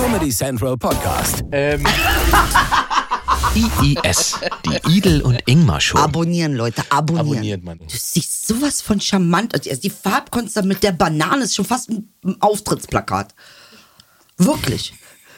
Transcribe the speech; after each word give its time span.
Comedy 0.00 0.30
Central 0.30 0.78
Podcast. 0.78 1.44
IIS, 3.54 4.38
die 4.64 4.96
Idel 4.96 5.20
und 5.20 5.38
Ingmar 5.44 5.78
Show. 5.78 5.98
Abonnieren, 5.98 6.54
Leute, 6.54 6.82
abonnieren. 6.88 7.28
Abonniert, 7.28 7.62
Mann. 7.62 7.78
Du 7.80 7.84
siehst 7.88 8.46
sowas 8.46 8.80
von 8.80 8.98
charmant. 8.98 9.54
aus. 9.54 9.68
Also 9.68 9.82
die 9.82 9.90
Farbkunst 9.90 10.64
mit 10.64 10.82
der 10.82 10.92
Banane 10.92 11.44
ist 11.44 11.54
schon 11.54 11.66
fast 11.66 11.90
ein 11.90 12.08
Auftrittsplakat. 12.40 13.34
Wirklich. 14.38 14.94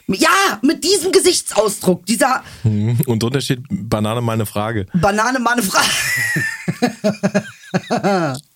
Ja, 0.06 0.60
mit 0.62 0.84
diesem 0.84 1.10
Gesichtsausdruck, 1.10 2.06
dieser 2.06 2.44
Und 2.62 3.20
drunter 3.20 3.40
steht 3.40 3.64
Banane 3.68 4.20
meine 4.20 4.46
Frage. 4.46 4.86
Banane, 4.94 5.40
meine 5.40 5.62
Frage. 5.64 5.88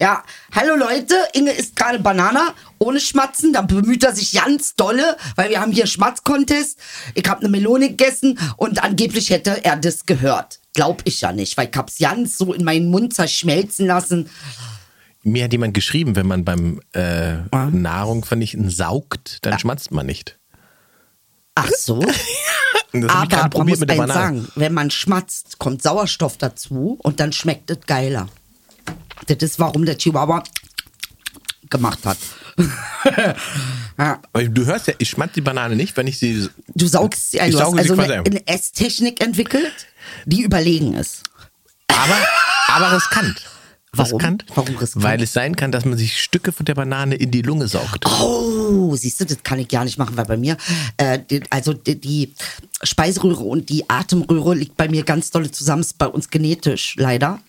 ja, 0.00 0.22
hallo 0.52 0.76
Leute, 0.76 1.14
Inge 1.32 1.52
isst 1.52 1.76
gerade 1.76 1.98
Banana 1.98 2.54
ohne 2.78 3.00
Schmatzen. 3.00 3.52
Da 3.52 3.62
bemüht 3.62 4.04
er 4.04 4.14
sich 4.14 4.32
ganz 4.32 4.74
dolle, 4.74 5.16
weil 5.36 5.50
wir 5.50 5.60
haben 5.60 5.72
hier 5.72 5.86
Schmatz-Contest. 5.86 6.78
Ich 7.14 7.28
habe 7.28 7.40
eine 7.40 7.48
Melone 7.48 7.88
gegessen 7.88 8.38
und 8.56 8.82
angeblich 8.82 9.30
hätte 9.30 9.64
er 9.64 9.76
das 9.76 10.06
gehört. 10.06 10.60
Glaub 10.74 11.02
ich 11.04 11.20
ja 11.22 11.32
nicht, 11.32 11.56
weil 11.56 11.68
ich 11.70 11.76
hab's 11.76 11.98
ganz 11.98 12.36
so 12.36 12.52
in 12.52 12.64
meinen 12.64 12.90
Mund 12.90 13.14
zerschmelzen 13.14 13.86
lassen. 13.86 14.28
Mir 15.22 15.44
hat 15.44 15.52
jemand 15.52 15.74
geschrieben, 15.74 16.14
wenn 16.14 16.26
man 16.26 16.44
beim 16.44 16.80
äh, 16.92 17.36
Nahrung 17.70 18.24
vernichten 18.24 18.70
saugt, 18.70 19.38
dann 19.42 19.58
schmatzt 19.58 19.90
man 19.90 20.06
nicht. 20.06 20.38
Ach 21.54 21.70
so. 21.70 22.04
Aber 22.92 23.36
man 23.36 23.50
probiert 23.50 23.80
muss 23.80 23.88
eins 23.88 24.12
sagen, 24.12 24.48
wenn 24.54 24.72
man 24.72 24.90
schmatzt, 24.90 25.58
kommt 25.58 25.82
Sauerstoff 25.82 26.36
dazu 26.36 26.98
und 27.02 27.20
dann 27.20 27.32
schmeckt 27.32 27.70
es 27.70 27.80
geiler. 27.86 28.28
Das 29.26 29.38
ist, 29.38 29.58
warum 29.58 29.84
der 29.86 29.96
Chihuahua 29.96 30.42
gemacht 31.70 32.04
hat. 32.04 32.18
ja. 33.98 34.20
Du 34.48 34.64
hörst 34.64 34.88
ja, 34.88 34.94
ich 34.98 35.10
schmatze 35.10 35.34
die 35.34 35.40
Banane 35.40 35.76
nicht, 35.76 35.96
wenn 35.96 36.06
ich 36.06 36.18
sie. 36.18 36.48
Du 36.74 36.86
saugst 36.86 37.32
sie 37.32 37.38
sauge 37.38 37.52
sie 37.52 37.78
also 37.78 37.94
quasi 37.94 38.12
eine, 38.12 38.22
ein. 38.22 38.26
eine 38.26 38.46
Esstechnik 38.46 39.22
entwickelt, 39.22 39.86
die 40.24 40.42
überlegen 40.42 40.94
ist. 40.94 41.22
Aber, 41.88 42.16
aber 42.68 42.96
riskant. 42.96 43.42
Warum? 43.92 44.12
Riskant, 44.16 44.44
Warum 44.54 44.76
riskant? 44.76 45.04
Weil 45.04 45.22
es 45.22 45.32
sein 45.32 45.56
kann, 45.56 45.72
dass 45.72 45.84
man 45.84 45.96
sich 45.96 46.20
Stücke 46.22 46.52
von 46.52 46.66
der 46.66 46.74
Banane 46.74 47.14
in 47.14 47.30
die 47.30 47.42
Lunge 47.42 47.66
saugt. 47.66 48.04
Oh, 48.06 48.94
siehst 48.94 49.20
du, 49.20 49.24
das 49.24 49.42
kann 49.42 49.58
ich 49.58 49.68
gar 49.68 49.84
nicht 49.84 49.98
machen, 49.98 50.16
weil 50.16 50.26
bei 50.26 50.36
mir, 50.36 50.56
äh, 50.98 51.20
also 51.50 51.72
die, 51.72 51.98
die 51.98 52.34
Speiseröhre 52.82 53.44
und 53.44 53.70
die 53.70 53.88
Atemröhre 53.88 54.54
liegt 54.54 54.76
bei 54.76 54.88
mir 54.88 55.02
ganz 55.02 55.30
dolle 55.30 55.50
zusammen, 55.50 55.82
ist 55.82 55.96
bei 55.96 56.06
uns 56.06 56.28
genetisch 56.28 56.94
leider. 56.98 57.40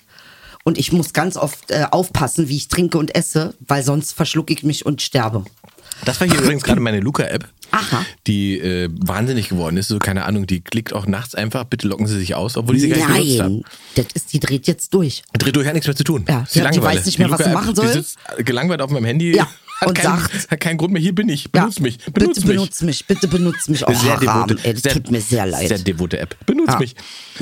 Und 0.67 0.77
ich 0.77 0.91
muss 0.91 1.13
ganz 1.13 1.37
oft 1.37 1.71
äh, 1.71 1.85
aufpassen, 1.91 2.49
wie 2.49 2.57
ich 2.57 2.67
trinke 2.67 2.97
und 2.97 3.15
esse, 3.15 3.53
weil 3.65 3.83
sonst 3.83 4.11
verschlucke 4.11 4.51
ich 4.53 4.63
mich 4.63 4.85
und 4.85 5.01
sterbe. 5.01 5.45
Das 6.03 6.19
war 6.19 6.27
hier 6.27 6.37
übrigens 6.41 6.61
gerade 6.63 6.81
meine 6.81 6.99
Luca-App, 6.99 7.47
die 8.27 8.59
äh, 8.59 8.89
wahnsinnig 8.91 9.47
geworden 9.47 9.77
ist. 9.77 9.87
So, 9.87 9.97
keine 9.97 10.25
Ahnung, 10.25 10.45
die 10.45 10.59
klickt 10.59 10.91
auch 10.91 11.05
nachts 11.07 11.35
einfach, 11.35 11.63
bitte 11.63 11.87
locken 11.87 12.05
Sie 12.05 12.19
sich 12.19 12.35
aus, 12.35 12.57
obwohl 12.57 12.75
ich 12.75 12.81
sie 12.81 12.89
gar 12.89 13.17
nicht. 13.17 13.37
Nein, 13.37 13.63
das 13.95 14.07
ist, 14.13 14.33
die 14.33 14.41
dreht 14.41 14.67
jetzt 14.67 14.93
durch. 14.93 15.23
Dreht 15.39 15.55
durch, 15.55 15.65
hat 15.67 15.73
nichts 15.73 15.87
mehr 15.87 15.95
zu 15.95 16.03
tun. 16.03 16.25
Ja, 16.27 16.41
Ist 16.41 16.53
die 16.55 16.59
die- 16.59 16.81
weiß 16.83 17.05
nicht 17.05 17.17
mehr, 17.17 17.29
was 17.31 17.41
sie 17.45 17.49
machen 17.49 17.73
soll. 17.73 17.87
Die 17.87 17.93
sitzt 17.93 18.17
gelangweilt 18.39 18.81
auf 18.81 18.91
meinem 18.91 19.05
Handy. 19.05 19.37
Ja, 19.37 19.47
hat, 19.79 19.87
und 19.87 19.93
keinen, 19.97 20.19
sagt- 20.19 20.51
hat 20.51 20.59
keinen 20.59 20.77
Grund 20.77 20.91
mehr. 20.91 21.01
Hier 21.01 21.15
bin 21.15 21.29
ich. 21.29 21.49
Benutz 21.49 21.79
mich. 21.79 21.97
Benutz 22.11 22.35
bitte 22.35 22.47
mich. 22.47 22.57
benutz 22.57 22.81
mich, 22.81 23.05
bitte 23.07 23.27
benutz 23.29 23.69
mich. 23.69 23.87
Oh, 23.87 23.93
sehr 23.93 24.19
Haram, 24.19 24.47
devote, 24.49 24.67
ey, 24.67 24.73
das 24.73 24.83
sehr, 24.83 24.91
tut 24.95 25.11
mir 25.11 25.21
sehr 25.21 25.45
leid. 25.45 25.69
Sehr 25.69 25.79
devote 25.79 26.19
App. 26.19 26.35
Benutz 26.45 26.67
Ja. 26.73 26.79
mich. 26.79 26.93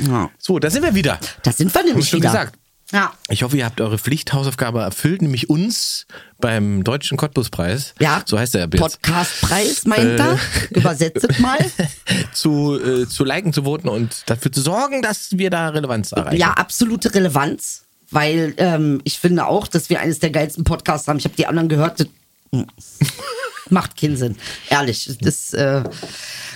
Ja. 0.06 0.30
So, 0.38 0.60
da 0.60 0.70
sind 0.70 0.84
wir 0.84 0.94
wieder. 0.94 1.18
Da 1.42 1.50
sind 1.50 1.74
wir 1.74 1.82
nämlich 1.82 2.08
schon 2.08 2.20
wieder. 2.20 2.28
gesagt. 2.30 2.56
Ja. 2.92 3.12
Ich 3.28 3.42
hoffe, 3.42 3.56
ihr 3.56 3.64
habt 3.64 3.80
eure 3.80 3.98
Pflichthausaufgabe 3.98 4.80
erfüllt, 4.80 5.20
nämlich 5.20 5.50
uns 5.50 6.06
beim 6.38 6.84
Deutschen 6.84 7.16
Cottbus-Preis. 7.16 7.94
Ja. 7.98 8.22
So 8.24 8.38
heißt 8.38 8.54
der 8.54 8.62
jetzt. 8.62 8.78
Podcastpreis 8.78 9.86
meint 9.86 10.20
er. 10.20 10.38
Übersetzt 10.70 11.40
mal. 11.40 11.58
Zu, 12.32 12.78
äh, 12.78 13.08
zu 13.08 13.24
liken, 13.24 13.52
zu 13.52 13.64
voten 13.64 13.88
und 13.88 14.22
dafür 14.26 14.52
zu 14.52 14.60
sorgen, 14.60 15.02
dass 15.02 15.36
wir 15.38 15.50
da 15.50 15.70
Relevanz 15.70 16.12
erreichen. 16.12 16.36
Ja, 16.36 16.52
absolute 16.52 17.12
Relevanz, 17.14 17.84
weil 18.10 18.54
ähm, 18.58 19.00
ich 19.04 19.18
finde 19.18 19.46
auch, 19.46 19.66
dass 19.66 19.90
wir 19.90 20.00
eines 20.00 20.18
der 20.18 20.30
geilsten 20.30 20.64
Podcasts 20.64 21.08
haben. 21.08 21.18
Ich 21.18 21.24
habe 21.24 21.34
die 21.36 21.46
anderen 21.46 21.68
gehört. 21.68 22.06
Macht 23.70 23.98
keinen 23.98 24.16
Sinn. 24.16 24.36
Ehrlich. 24.70 25.16
Das 25.20 25.52
äh, 25.54 25.82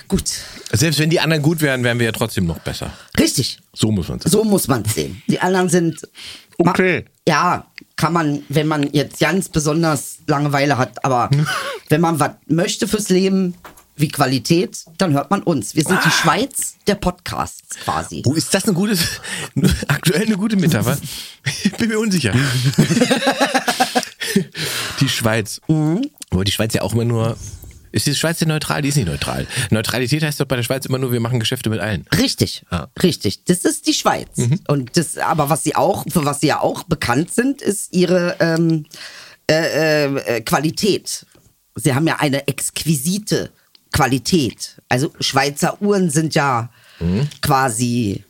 gut. 0.06 0.30
Selbst 0.72 1.00
wenn 1.00 1.10
die 1.10 1.20
anderen 1.20 1.42
gut 1.42 1.60
wären, 1.60 1.82
wären 1.82 1.98
wir 1.98 2.06
ja 2.06 2.12
trotzdem 2.12 2.46
noch 2.46 2.60
besser. 2.60 2.92
Richtig. 3.18 3.58
So 3.72 3.90
muss 3.90 4.08
man 4.08 4.20
sagen. 4.20 4.30
So 4.30 4.44
muss 4.44 4.68
man 4.68 4.82
es 4.82 4.94
sehen. 4.94 5.22
Die 5.26 5.40
anderen 5.40 5.68
sind. 5.68 6.06
Okay. 6.58 7.04
Ja, 7.26 7.66
kann 7.96 8.12
man, 8.12 8.42
wenn 8.48 8.66
man 8.66 8.92
jetzt 8.92 9.18
ganz 9.18 9.48
besonders 9.48 10.18
Langeweile 10.26 10.78
hat, 10.78 11.04
aber 11.04 11.30
wenn 11.88 12.00
man 12.00 12.20
was 12.20 12.32
möchte 12.46 12.86
fürs 12.86 13.08
Leben, 13.08 13.54
wie 13.96 14.08
Qualität, 14.08 14.84
dann 14.98 15.12
hört 15.12 15.30
man 15.30 15.42
uns. 15.42 15.74
Wir 15.74 15.84
sind 15.84 16.00
die 16.04 16.10
Schweiz 16.10 16.76
der 16.86 16.94
Podcasts 16.94 17.76
quasi. 17.84 18.22
Oh, 18.24 18.32
ist 18.32 18.54
das 18.54 18.64
eine 18.64 18.72
gute, 18.72 18.96
aktuell 19.88 20.26
eine 20.26 20.36
gute 20.36 20.56
Metapher? 20.56 20.96
Ich 21.62 21.72
bin 21.72 21.90
mir 21.90 21.98
unsicher. 21.98 22.32
die 25.00 25.08
Schweiz. 25.08 25.60
Aber 26.30 26.44
die 26.44 26.52
Schweiz 26.52 26.74
ja 26.74 26.82
auch 26.82 26.94
immer 26.94 27.04
nur. 27.04 27.36
Ist 27.92 28.06
die 28.06 28.14
Schweiz 28.14 28.38
denn 28.38 28.48
neutral? 28.48 28.82
Die 28.82 28.88
ist 28.88 28.96
nicht 28.96 29.06
neutral. 29.08 29.46
Neutralität 29.70 30.22
heißt 30.22 30.40
doch 30.40 30.46
bei 30.46 30.56
der 30.56 30.62
Schweiz 30.62 30.86
immer 30.86 30.98
nur, 30.98 31.12
wir 31.12 31.20
machen 31.20 31.40
Geschäfte 31.40 31.70
mit 31.70 31.80
allen. 31.80 32.06
Richtig, 32.16 32.64
Ja. 32.70 32.88
richtig. 33.02 33.44
Das 33.44 33.58
ist 33.64 33.86
die 33.86 33.94
Schweiz. 33.94 34.28
Mhm. 34.36 34.60
Und 34.68 34.96
das, 34.96 35.18
aber 35.18 35.50
was 35.50 35.62
sie 35.64 35.74
auch, 35.74 36.04
für 36.08 36.24
was 36.24 36.40
sie 36.40 36.48
ja 36.48 36.60
auch 36.60 36.84
bekannt 36.84 37.34
sind, 37.34 37.62
ist 37.62 37.92
ihre 37.94 38.36
ähm, 38.40 38.86
äh, 39.50 40.04
äh, 40.36 40.40
Qualität. 40.42 41.26
Sie 41.74 41.94
haben 41.94 42.06
ja 42.06 42.16
eine 42.20 42.46
exquisite 42.48 43.50
Qualität. 43.92 44.76
Also 44.88 45.12
Schweizer 45.20 45.80
Uhren 45.82 46.10
sind 46.10 46.34
ja 46.34 46.70
Mhm. 47.00 47.28
quasi 47.40 48.24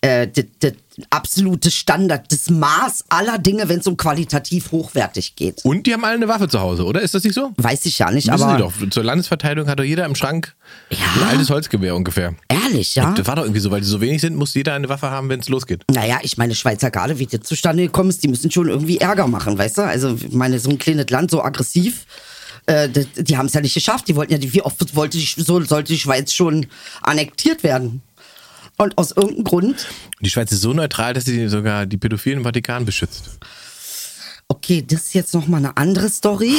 äh, 0.00 0.28
das, 0.60 0.72
absolute 1.10 1.70
Standard, 1.70 2.32
das 2.32 2.50
Maß 2.50 3.04
aller 3.08 3.38
Dinge, 3.38 3.68
wenn 3.68 3.80
es 3.80 3.86
um 3.86 3.96
qualitativ 3.96 4.72
hochwertig 4.72 5.36
geht. 5.36 5.64
Und 5.64 5.86
die 5.86 5.92
haben 5.92 6.04
alle 6.04 6.14
eine 6.14 6.28
Waffe 6.28 6.48
zu 6.48 6.60
Hause, 6.60 6.84
oder? 6.84 7.00
Ist 7.02 7.14
das 7.14 7.22
nicht 7.24 7.34
so? 7.34 7.52
Weiß 7.56 7.84
ich 7.86 7.98
ja 7.98 8.10
nicht, 8.10 8.26
Wissen 8.28 8.42
aber 8.42 8.70
Sie 8.70 8.84
doch. 8.84 8.90
Zur 8.90 9.04
Landesverteidigung 9.04 9.68
hat 9.70 9.78
doch 9.78 9.84
jeder 9.84 10.04
im 10.06 10.14
Schrank 10.14 10.54
Ja. 10.90 10.98
ein 11.22 11.28
altes 11.30 11.50
Holzgewehr 11.50 11.94
ungefähr. 11.94 12.34
ehrlich, 12.48 12.94
ja. 12.96 13.12
Das 13.12 13.26
war 13.26 13.36
doch 13.36 13.44
irgendwie 13.44 13.60
so, 13.60 13.70
weil 13.70 13.80
die 13.80 13.86
so 13.86 14.00
wenig 14.00 14.20
sind, 14.20 14.36
muss 14.36 14.54
jeder 14.54 14.74
eine 14.74 14.88
Waffe 14.88 15.10
haben, 15.10 15.28
wenn 15.28 15.40
es 15.40 15.48
losgeht. 15.48 15.84
Naja, 15.90 16.18
ich 16.22 16.36
meine, 16.36 16.54
Schweizer 16.54 16.90
Garde, 16.90 17.18
wie 17.18 17.26
das 17.26 17.40
zustande 17.42 17.84
gekommen 17.84 18.10
ist, 18.10 18.22
die 18.22 18.28
müssen 18.28 18.50
schon 18.50 18.68
irgendwie 18.68 18.98
Ärger 18.98 19.26
machen, 19.26 19.56
weißt 19.58 19.78
du? 19.78 19.82
Also, 19.82 20.14
ich 20.16 20.32
meine, 20.32 20.58
so 20.58 20.70
ein 20.70 20.78
kleines 20.78 21.10
Land, 21.10 21.30
so 21.30 21.42
aggressiv, 21.42 22.06
äh, 22.66 22.88
die, 22.88 23.06
die 23.24 23.36
haben 23.36 23.46
es 23.46 23.54
ja 23.54 23.60
nicht 23.60 23.74
geschafft. 23.74 24.08
Die 24.08 24.16
wollten 24.16 24.32
ja, 24.32 24.52
wie 24.52 24.62
oft 24.62 24.94
wollte 24.94 25.16
die, 25.18 25.24
so 25.36 25.60
sollte 25.62 25.92
die 25.92 25.98
Schweiz 25.98 26.32
schon 26.32 26.66
annektiert 27.02 27.62
werden? 27.62 28.02
Und 28.76 28.96
aus 28.96 29.10
irgendeinem 29.12 29.44
Grund, 29.44 29.86
Die 30.20 30.30
Schweiz 30.30 30.52
ist 30.52 30.60
so 30.60 30.72
neutral, 30.72 31.14
dass 31.14 31.24
sie 31.24 31.48
sogar 31.48 31.86
die 31.86 31.96
Pädophilen 31.96 32.38
im 32.38 32.44
Vatikan 32.44 32.84
beschützt. 32.84 33.38
okay, 34.48 34.84
das 34.86 35.02
ist 35.02 35.14
jetzt 35.14 35.34
nochmal 35.34 35.58
eine 35.58 35.76
andere 35.76 36.08
Story. 36.08 36.54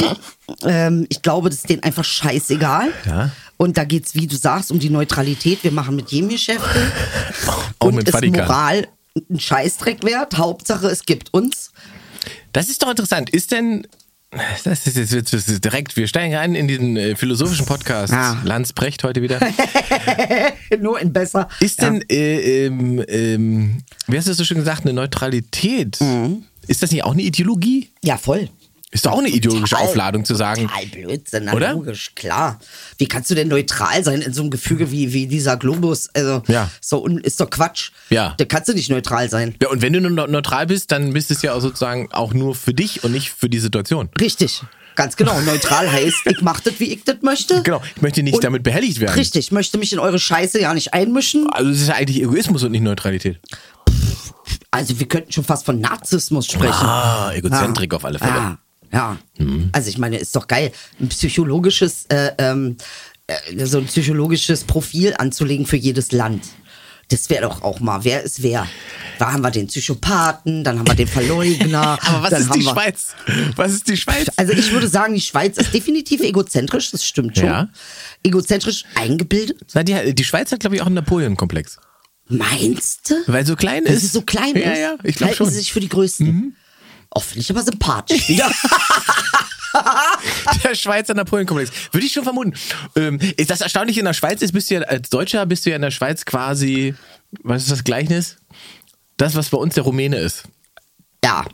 Ähm, 0.63 1.05
ich 1.09 1.21
glaube, 1.21 1.49
das 1.49 1.59
ist 1.59 1.69
denen 1.69 1.83
einfach 1.83 2.03
scheißegal. 2.03 2.89
Ja. 3.05 3.31
Und 3.57 3.77
da 3.77 3.83
geht's, 3.83 4.15
wie 4.15 4.27
du 4.27 4.35
sagst, 4.35 4.71
um 4.71 4.79
die 4.79 4.89
Neutralität. 4.89 5.63
Wir 5.63 5.71
machen 5.71 5.95
mit 5.95 6.11
jedem 6.11 6.29
Geschäfte. 6.29 6.91
Auch 7.79 7.87
und 7.87 7.95
mit 7.95 8.07
ist 8.07 8.13
Vatikan. 8.13 8.45
Moral 8.45 8.87
ein 9.29 9.39
Scheißdreck 9.39 10.03
wert. 10.03 10.37
Hauptsache, 10.37 10.87
es 10.87 11.03
gibt 11.03 11.33
uns. 11.33 11.71
Das 12.53 12.69
ist 12.69 12.81
doch 12.83 12.89
interessant. 12.89 13.29
Ist 13.29 13.51
denn. 13.51 13.85
Das 14.63 14.85
ist 14.85 14.95
jetzt 15.11 15.33
das 15.33 15.47
ist 15.47 15.65
direkt, 15.65 15.95
wir 15.97 16.07
steigen 16.07 16.35
rein 16.35 16.53
in 16.53 16.67
diesen 16.67 16.95
äh, 16.97 17.15
philosophischen 17.15 17.65
Podcast. 17.65 18.13
Ja. 18.13 18.39
Lanz 18.43 18.73
Brecht 18.73 19.03
heute 19.03 19.23
wieder. 19.23 19.39
Nur 20.79 20.99
in 20.99 21.11
besser. 21.11 21.49
Ist 21.59 21.81
Ja. 21.81 21.89
denn, 21.89 22.03
äh, 22.09 22.65
ähm, 22.67 23.03
ähm, 23.07 23.77
wie 24.07 24.17
hast 24.17 24.25
du 24.25 24.31
das 24.31 24.37
so 24.37 24.45
schön 24.45 24.57
gesagt, 24.57 24.83
eine 24.83 24.93
Neutralität? 24.93 25.99
Mhm. 25.99 26.43
Ist 26.67 26.83
das 26.83 26.91
nicht 26.91 27.03
auch 27.03 27.13
eine 27.13 27.23
Ideologie? 27.23 27.89
Ja, 28.03 28.17
voll. 28.17 28.49
Ist 28.91 29.05
doch 29.05 29.11
auch 29.11 29.19
eine 29.19 29.29
ideologische 29.29 29.75
Total. 29.75 29.87
Aufladung 29.87 30.25
zu 30.25 30.33
sagen. 30.33 30.67
Total 30.67 30.85
Blödsinn, 30.87 31.43
na, 31.45 31.53
Oder? 31.53 31.73
logisch, 31.73 32.15
klar. 32.15 32.57
Wie 32.97 33.07
kannst 33.07 33.29
du 33.29 33.35
denn 33.35 33.47
neutral 33.47 34.03
sein 34.03 34.21
in 34.21 34.33
so 34.33 34.41
einem 34.41 34.49
Gefüge 34.49 34.89
wie, 34.89 35.13
wie 35.13 35.27
dieser 35.27 35.57
Globus? 35.57 36.09
Also, 36.15 36.41
Ja. 36.47 36.71
so 36.81 37.05
ist 37.05 37.39
doch 37.39 37.51
Quatsch. 37.51 37.91
Ja. 38.09 38.33
Da 38.37 38.45
kannst 38.45 38.67
du 38.67 38.73
nicht 38.73 38.89
neutral 38.89 39.29
sein. 39.29 39.53
Ja, 39.61 39.69
und 39.69 39.83
wenn 39.83 39.93
du 39.93 40.01
nur 40.01 40.27
neutral 40.27 40.65
bist, 40.65 40.91
dann 40.91 41.13
bist 41.13 41.29
es 41.29 41.43
ja 41.43 41.53
auch 41.53 41.61
sozusagen 41.61 42.11
auch 42.11 42.33
nur 42.33 42.55
für 42.55 42.73
dich 42.73 43.03
und 43.03 43.11
nicht 43.11 43.29
für 43.29 43.47
die 43.47 43.59
Situation. 43.59 44.09
Richtig. 44.19 44.63
Ganz 44.95 45.15
genau. 45.15 45.39
Neutral 45.41 45.89
heißt, 45.91 46.25
ich 46.25 46.41
mach 46.41 46.59
das, 46.59 46.79
wie 46.79 46.85
ich 46.91 47.03
das 47.03 47.17
möchte. 47.21 47.61
Genau, 47.61 47.83
ich 47.95 48.01
möchte 48.01 48.23
nicht 48.23 48.33
Und- 48.33 48.43
damit 48.43 48.63
behelligt 48.63 48.99
werden. 48.99 49.13
Richtig, 49.13 49.45
ich 49.45 49.51
möchte 49.51 49.77
mich 49.77 49.93
in 49.93 49.99
eure 49.99 50.17
Scheiße 50.17 50.59
ja 50.59 50.73
nicht 50.73 50.95
einmischen. 50.95 51.47
Also 51.51 51.69
es 51.69 51.81
ist 51.81 51.89
ja 51.89 51.93
eigentlich 51.93 52.23
Egoismus 52.23 52.63
und 52.63 52.71
nicht 52.71 52.81
Neutralität. 52.81 53.39
Also 54.71 54.99
wir 54.99 55.07
könnten 55.07 55.31
schon 55.31 55.43
fast 55.43 55.65
von 55.65 55.79
Narzissmus 55.79 56.47
sprechen. 56.47 56.85
Ah, 56.85 57.31
Egozentrik 57.33 57.93
auf 57.93 58.03
alle 58.05 58.17
Fälle. 58.19 58.31
Ja, 58.33 58.57
ja. 58.91 59.17
Mhm. 59.37 59.69
Also 59.71 59.89
ich 59.89 59.97
meine, 59.97 60.17
ist 60.17 60.35
doch 60.35 60.47
geil, 60.47 60.71
ein 60.99 61.09
psychologisches, 61.09 62.05
äh, 62.09 62.31
ähm, 62.37 62.77
äh, 63.27 63.65
so 63.65 63.77
ein 63.77 63.85
psychologisches 63.85 64.63
Profil 64.63 65.13
anzulegen 65.17 65.65
für 65.65 65.77
jedes 65.77 66.11
Land. 66.11 66.43
Das 67.09 67.27
wäre 67.31 67.41
doch 67.41 67.63
auch 67.63 67.79
mal, 67.79 68.03
wer 68.03 68.21
ist 68.21 68.43
wer? 68.43 68.67
Da 69.17 69.33
haben 69.33 69.41
wir 69.41 69.49
den 69.49 69.65
Psychopathen, 69.65 70.63
dann 70.63 70.77
haben 70.77 70.87
wir 70.87 70.93
den 70.93 71.07
Verleugner. 71.07 71.97
Aber 72.05 72.23
was 72.29 72.39
ist 72.39 72.53
die 72.53 72.63
wir, 72.63 72.71
Schweiz? 72.71 73.15
Was 73.55 73.73
ist 73.73 73.87
die 73.87 73.97
Schweiz? 73.97 74.27
Also 74.37 74.53
ich 74.53 74.71
würde 74.71 74.87
sagen, 74.87 75.15
die 75.15 75.21
Schweiz 75.21 75.57
ist 75.57 75.73
definitiv 75.73 76.21
egozentrisch, 76.21 76.91
das 76.91 77.03
stimmt 77.03 77.35
schon. 77.35 77.47
Ja. 77.47 77.69
Egozentrisch 78.23 78.83
eingebildet. 78.93 79.57
Na, 79.73 79.81
die, 79.81 80.13
die 80.13 80.23
Schweiz 80.23 80.51
hat, 80.51 80.59
glaube 80.59 80.75
ich, 80.75 80.83
auch 80.83 80.85
einen 80.85 80.95
Napoleon-Komplex. 80.95 81.79
Meinst 82.27 83.09
du? 83.09 83.15
Weil 83.25 83.43
so 83.43 83.55
klein 83.55 83.85
ist. 83.85 84.03
es 84.03 84.11
so 84.11 84.21
klein 84.21 84.55
ja, 84.55 84.71
ist? 84.71 84.79
Ja, 84.79 84.95
ich 85.03 85.15
glaube 85.15 85.29
Halten 85.31 85.37
schon. 85.37 85.47
Mhm. 85.47 85.51
sie 85.51 85.57
sich 85.57 85.73
für 85.73 85.79
die 85.79 85.89
Größten. 85.89 86.55
Oh, 87.11 87.19
finde 87.19 87.41
ich 87.41 87.49
aber 87.49 87.63
sympathisch 87.63 88.29
wieder. 88.29 88.49
Der 90.63 90.75
Schweizer 90.75 91.13
Napoleon-Komplex. 91.13 91.71
Würde 91.91 92.05
ich 92.05 92.13
schon 92.13 92.23
vermuten. 92.23 92.53
Ähm, 92.95 93.19
ist 93.37 93.49
das 93.49 93.61
Erstaunliche 93.61 93.99
in 93.99 94.05
der 94.05 94.13
Schweiz 94.13 94.41
ist, 94.41 94.51
bist 94.51 94.69
du 94.69 94.75
ja 94.75 94.81
als 94.81 95.09
Deutscher, 95.09 95.45
bist 95.45 95.65
du 95.65 95.69
ja 95.69 95.75
in 95.75 95.81
der 95.81 95.91
Schweiz 95.91 96.25
quasi, 96.25 96.95
was 97.43 97.63
ist 97.63 97.71
das 97.71 97.83
Gleichnis? 97.83 98.37
Das, 99.17 99.35
was 99.35 99.49
bei 99.49 99.57
uns 99.57 99.75
der 99.75 99.83
Rumäne 99.83 100.17
ist. 100.17 100.43
ja, 101.23 101.45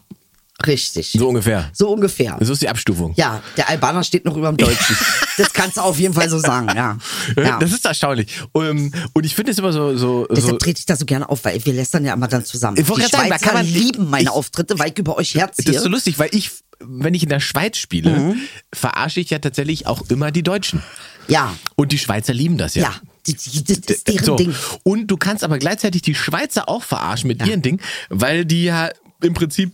richtig. 0.66 1.12
So 1.18 1.28
ungefähr. 1.30 1.70
So 1.74 1.90
ungefähr. 1.92 2.38
So 2.42 2.54
ist 2.54 2.62
die 2.62 2.70
Abstufung. 2.70 3.14
Ja, 3.18 3.42
der 3.58 3.70
Albaner 3.70 4.04
steht 4.04 4.26
noch 4.26 4.36
über 4.38 4.50
dem 4.52 4.58
Deutschen. 4.58 4.96
das 5.38 5.52
kannst 5.54 5.78
du 5.78 5.82
auf 5.82 6.00
jeden 6.00 6.14
Fall 6.14 6.30
so 6.30 6.40
sagen, 6.40 6.68
ja. 6.76 6.98
ja. 7.38 7.60
Das 7.60 7.72
ist 7.72 7.86
erstaunlich. 7.86 8.28
Ähm, 8.56 8.92
Und 9.14 9.26
ich 9.26 9.36
finde 9.36 9.52
es 9.52 9.60
immer 9.60 9.74
so. 9.74 9.96
so, 9.98 10.26
so 10.30 10.34
Deshalb 10.36 10.60
trete 10.60 10.80
ich 10.80 10.86
da 10.86 10.96
so 10.96 11.06
gerne 11.06 11.30
auf, 11.30 11.44
weil 11.46 11.64
wir 11.66 11.74
lästern 11.74 12.06
ja 12.06 12.14
immer 12.14 12.28
dann 12.28 12.46
zusammen. 12.46 12.78
Ich 12.80 12.88
wollte 12.88 13.06
Die 13.06 13.12
gerade 13.12 13.18
sagen, 13.24 13.30
da 13.30 13.38
Schweizer 13.40 13.46
kann 13.54 13.66
man- 13.66 13.74
lieben 13.74 14.10
meine 14.10 14.24
ich- 14.24 14.30
Auftritte, 14.30 14.80
weil 14.80 14.92
ich 14.92 14.98
über 14.98 15.18
euch 15.18 15.36
herziehe. 15.36 15.66
das 15.66 15.76
ist 15.78 15.84
so 15.84 15.90
lustig, 15.90 16.18
weil 16.20 16.30
ich, 16.32 16.52
wenn 16.80 17.14
ich 17.14 17.24
in 17.24 17.30
der 17.30 17.40
Schweiz 17.40 17.78
spiele, 17.78 18.12
Mhm. 18.12 18.36
verarsche 18.74 19.20
ich 19.20 19.30
ja 19.30 19.40
tatsächlich 19.40 19.88
auch 19.88 20.04
immer 20.10 20.32
die 20.32 20.44
Deutschen. 20.44 20.82
ja, 21.28 21.56
Und 21.76 21.92
die 21.92 21.98
Schweizer 21.98 22.34
lieben 22.34 22.58
das 22.58 22.76
ja. 22.76 22.84
ja, 22.84 22.94
das 23.28 23.48
ist 23.48 24.08
deren 24.08 24.24
so. 24.24 24.36
Ding. 24.36 24.54
Und 24.84 25.08
du 25.08 25.18
kannst 25.18 25.44
aber 25.44 25.58
gleichzeitig 25.58 26.02
die 26.04 26.16
Schweizer 26.16 26.70
auch 26.70 26.84
verarschen 26.84 27.28
mit 27.28 27.46
ihren 27.46 27.62
Ding, 27.62 27.82
weil 28.10 28.46
die 28.46 28.66
ja 28.66 28.90
im 29.22 29.34
Prinzip 29.34 29.74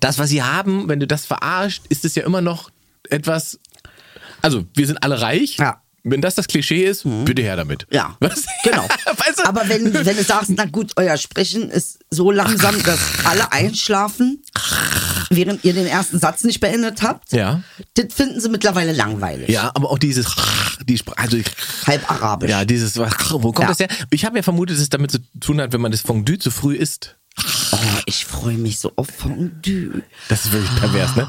das, 0.00 0.18
was 0.18 0.28
sie 0.30 0.42
haben, 0.42 0.88
wenn 0.88 1.00
du 1.00 1.06
das 1.06 1.26
verarscht, 1.26 1.82
ist 1.88 2.04
es 2.04 2.14
ja 2.14 2.24
immer 2.24 2.40
noch 2.40 2.70
etwas. 3.10 3.58
Also, 4.42 4.64
wir 4.74 4.86
sind 4.86 5.02
alle 5.02 5.20
reich. 5.20 5.56
Ja. 5.58 5.80
Mhm. 6.04 6.10
Wenn 6.12 6.20
das 6.22 6.36
das 6.36 6.46
Klischee 6.46 6.84
ist, 6.84 7.02
bitte 7.24 7.42
her 7.42 7.56
damit. 7.56 7.86
Ja, 7.90 8.16
Was? 8.20 8.44
genau. 8.62 8.82
weißt 9.06 9.40
du? 9.40 9.46
Aber 9.46 9.68
wenn, 9.68 9.92
wenn 9.92 10.16
du 10.16 10.22
sagst, 10.22 10.50
na 10.56 10.64
gut, 10.64 10.92
euer 10.96 11.16
Sprechen 11.16 11.70
ist 11.70 11.98
so 12.10 12.30
langsam, 12.30 12.80
dass 12.84 13.00
alle 13.24 13.50
einschlafen, 13.52 14.42
während 15.28 15.64
ihr 15.64 15.74
den 15.74 15.86
ersten 15.86 16.18
Satz 16.18 16.44
nicht 16.44 16.60
beendet 16.60 17.02
habt, 17.02 17.32
Ja. 17.32 17.62
das 17.94 18.06
finden 18.14 18.40
sie 18.40 18.48
mittlerweile 18.48 18.92
langweilig. 18.92 19.48
Ja, 19.50 19.70
aber 19.74 19.90
auch 19.90 19.98
dieses, 19.98 20.34
die 20.86 20.98
Spr- 20.98 21.14
also 21.16 21.36
Halb 21.86 22.10
arabisch. 22.10 22.50
ja, 22.50 22.64
dieses, 22.64 22.96
wo 22.96 23.52
kommt 23.52 23.58
Ja. 23.60 23.66
das 23.68 23.80
her? 23.80 23.88
Ich 24.10 24.24
habe 24.24 24.36
ja 24.36 24.42
vermutet, 24.42 24.76
dass 24.76 24.82
es 24.82 24.88
damit 24.90 25.10
zu 25.10 25.18
tun 25.40 25.60
hat, 25.60 25.72
wenn 25.72 25.80
man 25.80 25.90
das 25.92 26.00
Fondue 26.00 26.38
zu 26.38 26.50
früh 26.50 26.74
isst. 26.76 27.16
Oh, 27.72 27.76
ich 28.06 28.24
freue 28.24 28.56
mich 28.56 28.78
so 28.78 28.92
auf 28.96 29.08
Fondue. 29.16 30.02
Das 30.28 30.44
ist 30.46 30.52
wirklich 30.52 30.74
pervers, 30.80 31.14
ne? 31.16 31.28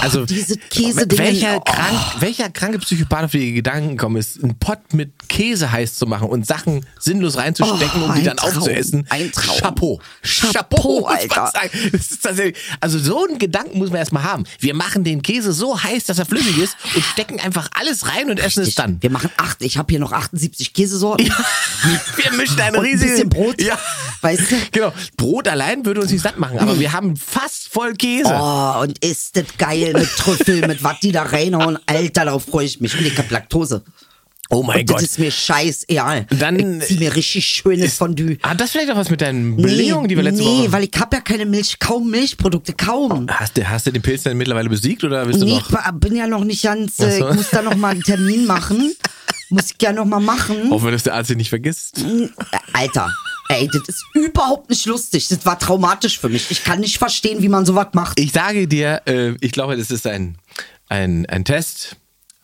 also 0.00 0.22
Oh, 0.22 0.24
diese 0.26 0.56
Käsedinge. 0.58 1.18
welcher, 1.22 1.56
Oh. 1.56 1.60
krank, 1.60 2.00
welcher 2.20 2.50
kranke 2.50 2.78
Psychopath 2.80 3.24
auf 3.24 3.30
die 3.30 3.52
Gedanken 3.54 3.90
gekommen 3.90 4.16
ist, 4.16 4.42
einen 4.42 4.58
Pott 4.58 4.92
mit 4.92 5.28
Käse 5.28 5.70
heiß 5.72 5.94
zu 5.94 6.06
machen 6.06 6.28
und 6.28 6.46
Sachen 6.46 6.84
sinnlos 6.98 7.36
reinzustecken, 7.36 8.02
Oh, 8.02 8.06
um 8.06 8.14
die 8.14 8.22
dann 8.24 8.36
Traum, 8.36 8.56
aufzuessen? 8.58 9.06
ein 9.08 9.32
Traum. 9.32 9.58
Chapeau. 9.58 10.00
Chapeau, 10.22 11.02
man 11.02 11.16
Alter. 11.16 11.52
Das 11.92 12.10
ist 12.10 12.22
tatsächlich, 12.22 12.56
also 12.80 12.98
so 12.98 13.24
einen 13.26 13.38
Gedanken 13.38 13.78
muss 13.78 13.88
man 13.90 13.98
erstmal 13.98 14.24
haben. 14.24 14.44
Wir 14.58 14.74
machen 14.74 15.04
den 15.04 15.22
Käse 15.22 15.52
so 15.52 15.80
heiß, 15.82 16.04
dass 16.04 16.18
er 16.18 16.26
flüssig 16.26 16.58
ist 16.58 16.76
und 16.94 17.04
stecken 17.04 17.40
einfach 17.40 17.68
alles 17.74 18.06
rein 18.08 18.30
und 18.30 18.38
essen 18.40 18.62
es 18.64 18.74
dann. 18.74 19.00
Wir 19.02 19.10
machen 19.10 19.30
acht. 19.36 19.62
Ich 19.62 19.78
habe 19.78 19.90
hier 19.90 20.00
noch 20.00 20.12
78 20.12 20.72
Käsesorten. 20.72 21.26
Wir 22.16 22.32
mischen 22.32 22.60
einen 22.60 22.76
Und 22.76 22.84
ein 22.86 22.98
bisschen 22.98 23.28
Brot. 23.28 23.60
Ja. 23.62 23.78
Weißt 24.20 24.50
du? 24.50 24.56
Genau. 24.72 24.92
Brot 25.16 25.37
allein 25.46 25.84
würde 25.84 26.00
uns 26.00 26.10
nicht 26.10 26.22
satt 26.22 26.38
machen, 26.38 26.58
aber 26.58 26.80
wir 26.80 26.92
haben 26.92 27.16
fast 27.16 27.68
voll 27.68 27.94
Käse. 27.94 28.32
Oh, 28.34 28.80
und 28.80 29.04
ist 29.04 29.36
das 29.36 29.44
geil 29.58 29.92
mit 29.92 30.08
Trüffel, 30.16 30.66
mit 30.66 30.82
was 30.82 30.98
die 31.00 31.12
da 31.12 31.22
reinhauen. 31.22 31.78
Alter, 31.86 32.24
darauf 32.24 32.44
freue 32.44 32.64
ich 32.64 32.80
mich. 32.80 32.98
Und 32.98 33.06
ich 33.06 33.16
hab 33.16 33.30
Laktose. 33.30 33.84
Oh 34.50 34.62
mein 34.62 34.80
und 34.80 34.88
Gott. 34.88 34.96
das 34.96 35.02
ist 35.04 35.18
mir 35.18 35.30
scheißegal. 35.30 36.26
Dann 36.30 36.80
ich 36.80 36.86
zieh 36.86 36.98
mir 36.98 37.14
richtig 37.14 37.44
schönes 37.44 37.96
Fondue. 37.96 38.38
Hat 38.42 38.58
das 38.58 38.70
vielleicht 38.70 38.90
auch 38.90 38.96
was 38.96 39.10
mit 39.10 39.20
deinen 39.20 39.56
Belegungen, 39.56 40.08
die 40.08 40.16
wir 40.16 40.22
letzte 40.22 40.42
nee, 40.42 40.60
Woche... 40.60 40.72
weil 40.72 40.84
ich 40.84 40.98
hab 40.98 41.12
ja 41.12 41.20
keine 41.20 41.44
Milch, 41.44 41.78
kaum 41.78 42.10
Milchprodukte, 42.10 42.72
kaum. 42.72 43.26
Hast 43.30 43.58
du, 43.58 43.68
hast 43.68 43.86
du 43.86 43.90
den 43.92 44.00
Pilz 44.00 44.22
denn 44.22 44.38
mittlerweile 44.38 44.70
besiegt 44.70 45.04
oder 45.04 45.26
bist 45.26 45.42
du 45.42 45.44
Nee, 45.44 45.56
noch... 45.56 45.70
ich 45.70 46.00
bin 46.00 46.16
ja 46.16 46.26
noch 46.26 46.44
nicht 46.44 46.62
ganz, 46.62 46.98
äh, 46.98 47.18
so. 47.18 47.28
ich 47.28 47.34
muss 47.34 47.50
da 47.50 47.60
noch 47.60 47.76
mal 47.76 47.90
einen 47.90 48.02
Termin 48.02 48.46
machen. 48.46 48.94
Muss 49.50 49.70
ich 49.70 49.80
ja 49.80 49.94
noch 49.94 50.04
mal 50.04 50.20
machen. 50.20 50.70
Hoffen 50.70 50.84
wir, 50.84 50.92
dass 50.92 51.04
der 51.04 51.14
Arzt 51.14 51.30
dich 51.30 51.36
nicht 51.38 51.48
vergisst. 51.48 52.00
Äh, 52.00 52.28
Alter, 52.74 53.10
ey, 53.48 53.68
das 53.72 53.88
ist 53.88 54.04
überhaupt 54.14 54.70
nicht 54.70 54.86
lustig. 54.86 55.28
Das 55.28 55.44
war 55.44 55.58
traumatisch 55.58 56.18
für 56.18 56.28
mich. 56.28 56.50
Ich 56.50 56.64
kann 56.64 56.80
nicht 56.80 56.98
verstehen, 56.98 57.42
wie 57.42 57.48
man 57.48 57.66
sowas 57.66 57.88
macht. 57.92 58.18
Ich 58.20 58.32
sage 58.32 58.68
dir, 58.68 59.02
äh, 59.06 59.34
ich 59.40 59.52
glaube, 59.52 59.76
das 59.76 59.90
ist 59.90 60.06
ein, 60.06 60.36
ein, 60.88 61.26
ein 61.26 61.44
Test 61.44 61.96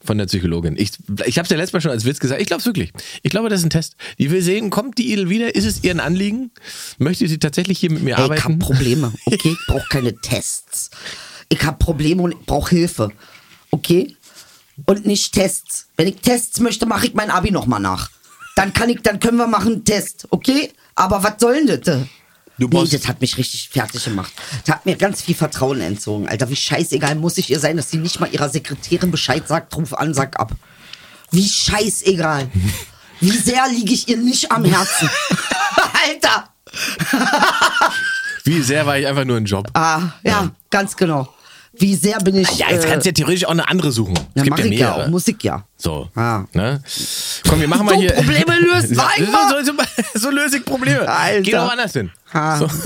von 0.03 0.19
der 0.19 0.27
Psychologin. 0.27 0.77
Ich, 0.77 0.93
ich 1.25 1.39
habe 1.39 1.45
es 1.45 1.51
ja 1.51 1.57
letztes 1.57 1.73
Mal 1.73 1.81
schon 1.81 1.91
als 1.91 2.05
Witz 2.05 2.21
gesagt. 2.21 2.41
Ich 2.41 2.47
glaube 2.47 2.61
es 2.61 2.67
wirklich. 2.67 2.93
Ich 3.23 3.31
glaube, 3.31 3.49
das 3.49 3.61
ist 3.61 3.67
ein 3.67 3.71
Test. 3.71 3.97
Die 4.19 4.31
will 4.31 4.43
sehen, 4.43 4.71
kommt 4.71 4.99
die 4.99 5.13
Idel 5.13 5.31
wieder? 5.31 5.55
Ist 5.55 5.65
es 5.65 5.83
ihr 5.83 5.93
ein 5.93 6.01
Anliegen? 6.01 6.51
Möchte 6.99 7.27
sie 7.27 7.39
tatsächlich 7.39 7.79
hier 7.79 7.91
mit 7.91 8.03
mir 8.03 8.17
Ey, 8.17 8.25
ich 8.25 8.31
hab 8.31 8.31
arbeiten? 8.31 8.59
Probleme, 8.59 9.13
okay? 9.27 9.57
Ich 9.59 9.67
brauche 9.67 9.89
keine 9.89 10.15
Tests. 10.21 10.91
Ich 11.49 11.63
hab 11.65 11.79
Probleme 11.79 12.23
und 12.23 12.33
ich 12.33 12.47
brauche 12.47 12.71
Hilfe, 12.71 13.11
okay? 13.71 14.17
Und 14.87 15.07
nicht 15.07 15.33
Tests. 15.33 15.87
Wenn 15.97 16.09
ich 16.09 16.17
Tests 16.17 16.61
möchte, 16.61 16.87
mache 16.87 17.07
ich 17.07 17.15
mein 17.15 17.31
Abi 17.31 17.51
nochmal 17.51 17.81
nach. 17.81 18.11
Dann 18.57 18.73
kann 18.73 18.89
ich, 18.89 19.01
dann 19.03 19.21
können 19.21 19.37
wir 19.37 19.47
machen 19.47 19.75
einen 19.75 19.85
Test, 19.85 20.27
okay? 20.31 20.71
Aber 20.95 21.23
was 21.23 21.35
soll 21.39 21.65
denn 21.65 21.81
das? 21.81 21.99
Du 22.57 22.69
nee, 22.69 22.87
das 22.89 23.09
hat 23.09 23.21
mich 23.21 23.37
richtig 23.37 23.69
fertig 23.69 24.05
gemacht. 24.05 24.33
Das 24.65 24.77
hat 24.77 24.87
mir 24.87 24.95
ganz 24.97 25.23
viel 25.23 25.35
Vertrauen 25.35 25.81
entzogen. 25.81 26.29
Alter, 26.29 26.49
wie 26.51 26.57
scheißegal 26.57 27.17
muss 27.17 27.37
ich 27.37 27.51
ihr 27.51 27.59
sein, 27.59 27.77
dass 27.77 27.91
sie 27.91 27.97
nicht 27.97 28.21
mal 28.21 28.33
ihrer 28.33 28.49
Sekretärin 28.49 29.11
Bescheid 29.11 29.49
sagt, 29.49 29.75
ruf 29.77 29.93
an, 29.93 30.15
sag 30.15 30.39
ab. 30.39 30.53
Wie 31.33 31.49
scheißegal. 31.49 32.49
Wie 33.21 33.31
sehr 33.31 33.67
liege 33.69 33.93
ich 33.93 34.09
ihr 34.09 34.19
nicht 34.19 34.53
am 34.53 34.65
Herzen. 34.65 35.11
Alter. 36.07 36.49
Wie 38.45 38.63
sehr 38.63 38.87
war 38.87 38.99
ich 38.99 39.07
einfach 39.07 39.25
nur 39.25 39.39
ein 39.39 39.47
Job? 39.47 39.69
Ah, 39.75 40.11
ja, 40.23 40.51
ganz 40.71 40.97
genau. 40.97 41.35
Wie 41.79 41.95
sehr 41.95 42.19
bin 42.19 42.37
ich. 42.37 42.51
Ja, 42.59 42.71
jetzt 42.71 42.87
kannst 42.87 43.05
du 43.07 43.11
ja 43.11 43.15
theoretisch 43.15 43.45
auch 43.47 43.51
eine 43.51 43.69
andere 43.69 43.91
suchen. 43.93 44.15
Es 44.17 44.23
ja, 44.37 44.43
gibt 44.45 44.51
mach 44.51 44.59
ja 44.59 44.65
ich 44.67 44.79
ja 44.79 44.87
mehrere. 44.89 45.05
auch, 45.05 45.09
muss 45.09 45.27
ich 45.29 45.43
ja. 45.43 45.65
So. 45.77 46.09
Ah. 46.15 46.45
Ne? 46.53 46.81
Komm, 47.49 47.61
wir 47.61 47.69
machen 47.69 47.85
mal 47.87 47.95
So 47.95 48.01
hier. 48.01 48.13
Probleme 48.13 48.59
lösen 48.61 48.91
wir 48.97 48.97
so, 48.97 49.03
einfach. 49.03 49.51
so, 50.15 50.19
so, 50.21 50.31
löse 50.31 50.59
ich 50.59 50.65
Probleme. 50.65 51.09
Alter. 51.09 51.41
Geh 51.43 51.51
doch 51.53 51.67
woanders 51.67 51.93
hin. 51.93 52.11
Ha. 52.33 52.59
So. 52.59 52.69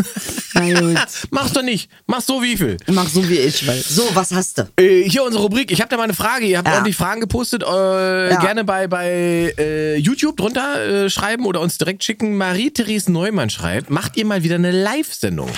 Mach's 1.31 1.53
doch 1.53 1.63
nicht. 1.63 1.91
Mach's 2.07 2.27
so 2.27 2.43
wie 2.43 2.57
viel. 2.57 2.77
Mach 2.89 3.09
so 3.09 3.29
wie 3.29 3.37
ich, 3.39 3.67
weil. 3.67 3.79
So, 3.81 4.03
was 4.15 4.33
hast 4.33 4.59
du? 4.59 4.69
Äh, 4.77 5.09
hier 5.09 5.23
unsere 5.23 5.43
Rubrik. 5.45 5.71
Ich 5.71 5.81
habe 5.81 5.89
da 5.91 5.97
mal 5.97 6.05
eine 6.05 6.15
Frage. 6.15 6.47
Ihr 6.47 6.59
habt 6.59 6.67
Ja. 6.69 6.75
ordentlich 6.75 6.97
Fragen 6.97 7.21
gepostet. 7.21 7.63
Äh, 7.63 8.31
Ja. 8.31 8.41
Gerne 8.41 8.65
bei, 8.65 8.87
bei 8.89 9.55
äh, 9.59 9.97
YouTube 9.97 10.37
drunter 10.37 11.05
äh, 11.05 11.11
schreiben 11.11 11.45
oder 11.47 11.61
uns 11.61 11.79
direkt 11.79 12.03
schicken. 12.05 12.37
Marie-Therese 12.37 13.13
Neumann 13.13 13.51
schreibt, 13.51 13.91
macht 13.91 14.17
ihr 14.17 14.25
mal 14.27 14.43
wieder 14.43 14.57
eine 14.57 14.71
Live-Sendung? 14.73 15.51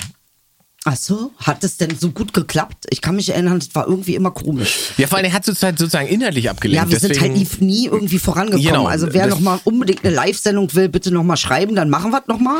Ach 0.83 0.95
so, 0.95 1.31
hat 1.37 1.63
es 1.63 1.77
denn 1.77 1.95
so 1.95 2.09
gut 2.09 2.33
geklappt? 2.33 2.87
Ich 2.89 3.01
kann 3.01 3.15
mich 3.15 3.29
erinnern, 3.29 3.59
das 3.59 3.75
war 3.75 3.87
irgendwie 3.87 4.15
immer 4.15 4.31
komisch. 4.31 4.93
Ja, 4.97 5.05
vor 5.05 5.19
allem 5.19 5.31
hat 5.31 5.47
es 5.47 5.61
halt 5.61 5.77
sozusagen 5.77 6.07
inhaltlich 6.07 6.49
abgelehnt. 6.49 6.83
Ja, 6.83 6.89
wir 6.89 6.99
sind 6.99 7.11
Deswegen, 7.11 7.35
halt 7.35 7.61
nie, 7.61 7.85
irgendwie 7.85 8.17
vorangekommen. 8.17 8.65
Genau, 8.65 8.87
also 8.87 9.13
wer 9.13 9.27
das- 9.27 9.35
noch 9.35 9.41
mal 9.41 9.59
unbedingt 9.63 10.03
eine 10.03 10.15
Live-Sendung 10.15 10.73
will, 10.73 10.89
bitte 10.89 11.11
noch 11.11 11.23
mal 11.23 11.37
schreiben, 11.37 11.75
dann 11.75 11.91
machen 11.91 12.09
wir 12.11 12.21
es 12.21 12.27
noch 12.27 12.39
mal. 12.39 12.59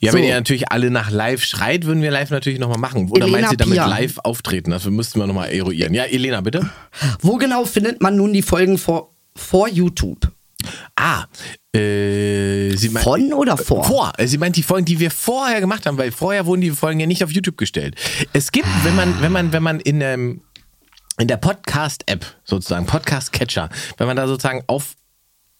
Ja, 0.00 0.12
so. 0.12 0.18
wenn 0.18 0.24
ihr 0.24 0.34
natürlich 0.34 0.70
alle 0.70 0.90
nach 0.90 1.10
live 1.10 1.42
schreit, 1.42 1.86
würden 1.86 2.02
wir 2.02 2.10
live 2.10 2.28
natürlich 2.28 2.58
nochmal 2.58 2.78
machen. 2.78 3.08
Oder 3.08 3.24
Elena 3.26 3.40
meint 3.40 3.52
ihr 3.52 3.56
damit 3.56 3.74
Pia. 3.74 3.86
live 3.86 4.18
auftreten? 4.18 4.70
Das 4.70 4.84
müssten 4.84 5.18
wir 5.18 5.26
nochmal 5.26 5.48
eruieren. 5.50 5.94
Ja, 5.94 6.04
Elena, 6.04 6.42
bitte. 6.42 6.68
Wo 7.22 7.36
genau 7.36 7.64
findet 7.64 8.02
man 8.02 8.16
nun 8.16 8.34
die 8.34 8.42
Folgen 8.42 8.76
vor, 8.76 9.14
vor 9.34 9.66
YouTube? 9.66 10.30
Ah, 10.94 11.24
äh, 11.76 12.76
sie 12.76 12.88
meint, 12.88 13.04
Von 13.04 13.32
oder 13.32 13.56
vor? 13.56 13.84
Vor. 13.84 14.12
Äh, 14.18 14.26
Sie 14.26 14.38
meint 14.38 14.56
die 14.56 14.62
Folgen, 14.62 14.84
die 14.84 14.98
wir 14.98 15.10
vorher 15.10 15.60
gemacht 15.60 15.86
haben, 15.86 15.98
weil 15.98 16.12
vorher 16.12 16.46
wurden 16.46 16.60
die 16.60 16.70
Folgen 16.70 17.00
ja 17.00 17.06
nicht 17.06 17.22
auf 17.22 17.30
YouTube 17.30 17.56
gestellt. 17.56 17.96
Es 18.32 18.52
gibt, 18.52 18.68
wenn 18.84 18.94
man, 18.96 19.20
wenn 19.20 19.32
man, 19.32 19.52
wenn 19.52 19.62
man 19.62 19.80
in 19.80 20.00
ähm, 20.00 20.40
in 21.18 21.28
der 21.28 21.38
Podcast-App 21.38 22.26
sozusagen, 22.44 22.86
Podcast-Catcher, 22.86 23.70
wenn 23.96 24.06
man 24.06 24.16
da 24.16 24.26
sozusagen 24.26 24.62
auf 24.66 24.94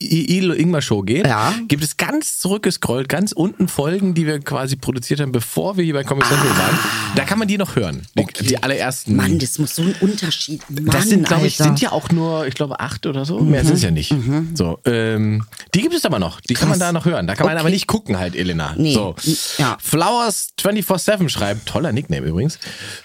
Und 0.02 0.54
Ingmar 0.58 0.82
Show 0.82 1.00
geht, 1.02 1.26
Ja. 1.26 1.54
gibt 1.68 1.82
es 1.82 1.96
ganz 1.96 2.38
zurückgescrollt, 2.38 3.08
ganz 3.08 3.32
unten 3.32 3.66
Folgen, 3.66 4.12
die 4.12 4.26
wir 4.26 4.40
quasi 4.40 4.76
produziert 4.76 5.20
haben, 5.20 5.32
bevor 5.32 5.78
wir 5.78 5.84
hier 5.84 5.94
bei 5.94 6.04
Comic 6.04 6.26
Central 6.26 6.50
waren. 6.50 6.78
Da 7.14 7.24
kann 7.24 7.38
man 7.38 7.48
die 7.48 7.56
noch 7.56 7.76
hören. 7.76 8.02
Die, 8.14 8.26
die 8.44 8.62
allerersten. 8.62 9.16
Mann, 9.16 9.38
das 9.38 9.58
muss 9.58 9.74
so 9.74 9.80
ein 9.82 9.94
Unterschied. 10.00 10.60
Mann, 10.68 10.84
Das 10.86 11.08
sind, 11.08 11.26
glaube 11.26 11.46
ich, 11.46 11.56
sind 11.56 11.80
ja 11.80 11.92
auch 11.92 12.10
nur, 12.10 12.46
ich 12.46 12.54
glaube, 12.54 12.78
acht 12.78 13.06
oder 13.06 13.24
so. 13.24 13.40
Mehr 13.40 13.64
sind 13.64 13.76
es 13.76 13.82
ja 13.82 13.90
nicht. 13.90 14.14
So, 14.54 14.78
ähm, 14.84 15.44
die 15.74 15.80
gibt 15.80 15.94
es 15.94 16.04
aber 16.04 16.18
noch. 16.18 16.40
Die 16.42 16.52
kann 16.52 16.68
man 16.68 16.78
Krass. 16.78 16.88
da 16.88 16.92
noch 16.92 17.06
hören. 17.06 17.26
Da 17.26 17.34
kann 17.34 17.46
man 17.46 17.54
Okay. 17.54 17.60
aber 17.60 17.70
nicht 17.70 17.86
gucken 17.86 18.18
halt, 18.18 18.36
Elena. 18.36 18.74
Nee. 18.76 18.92
So. 18.92 19.14
Ja. 19.56 19.78
Flowers 19.80 20.50
24-7 20.60 21.30
schreibt, 21.30 21.66
toller 21.66 21.92
Nickname 21.92 22.26
übrigens. 22.26 22.58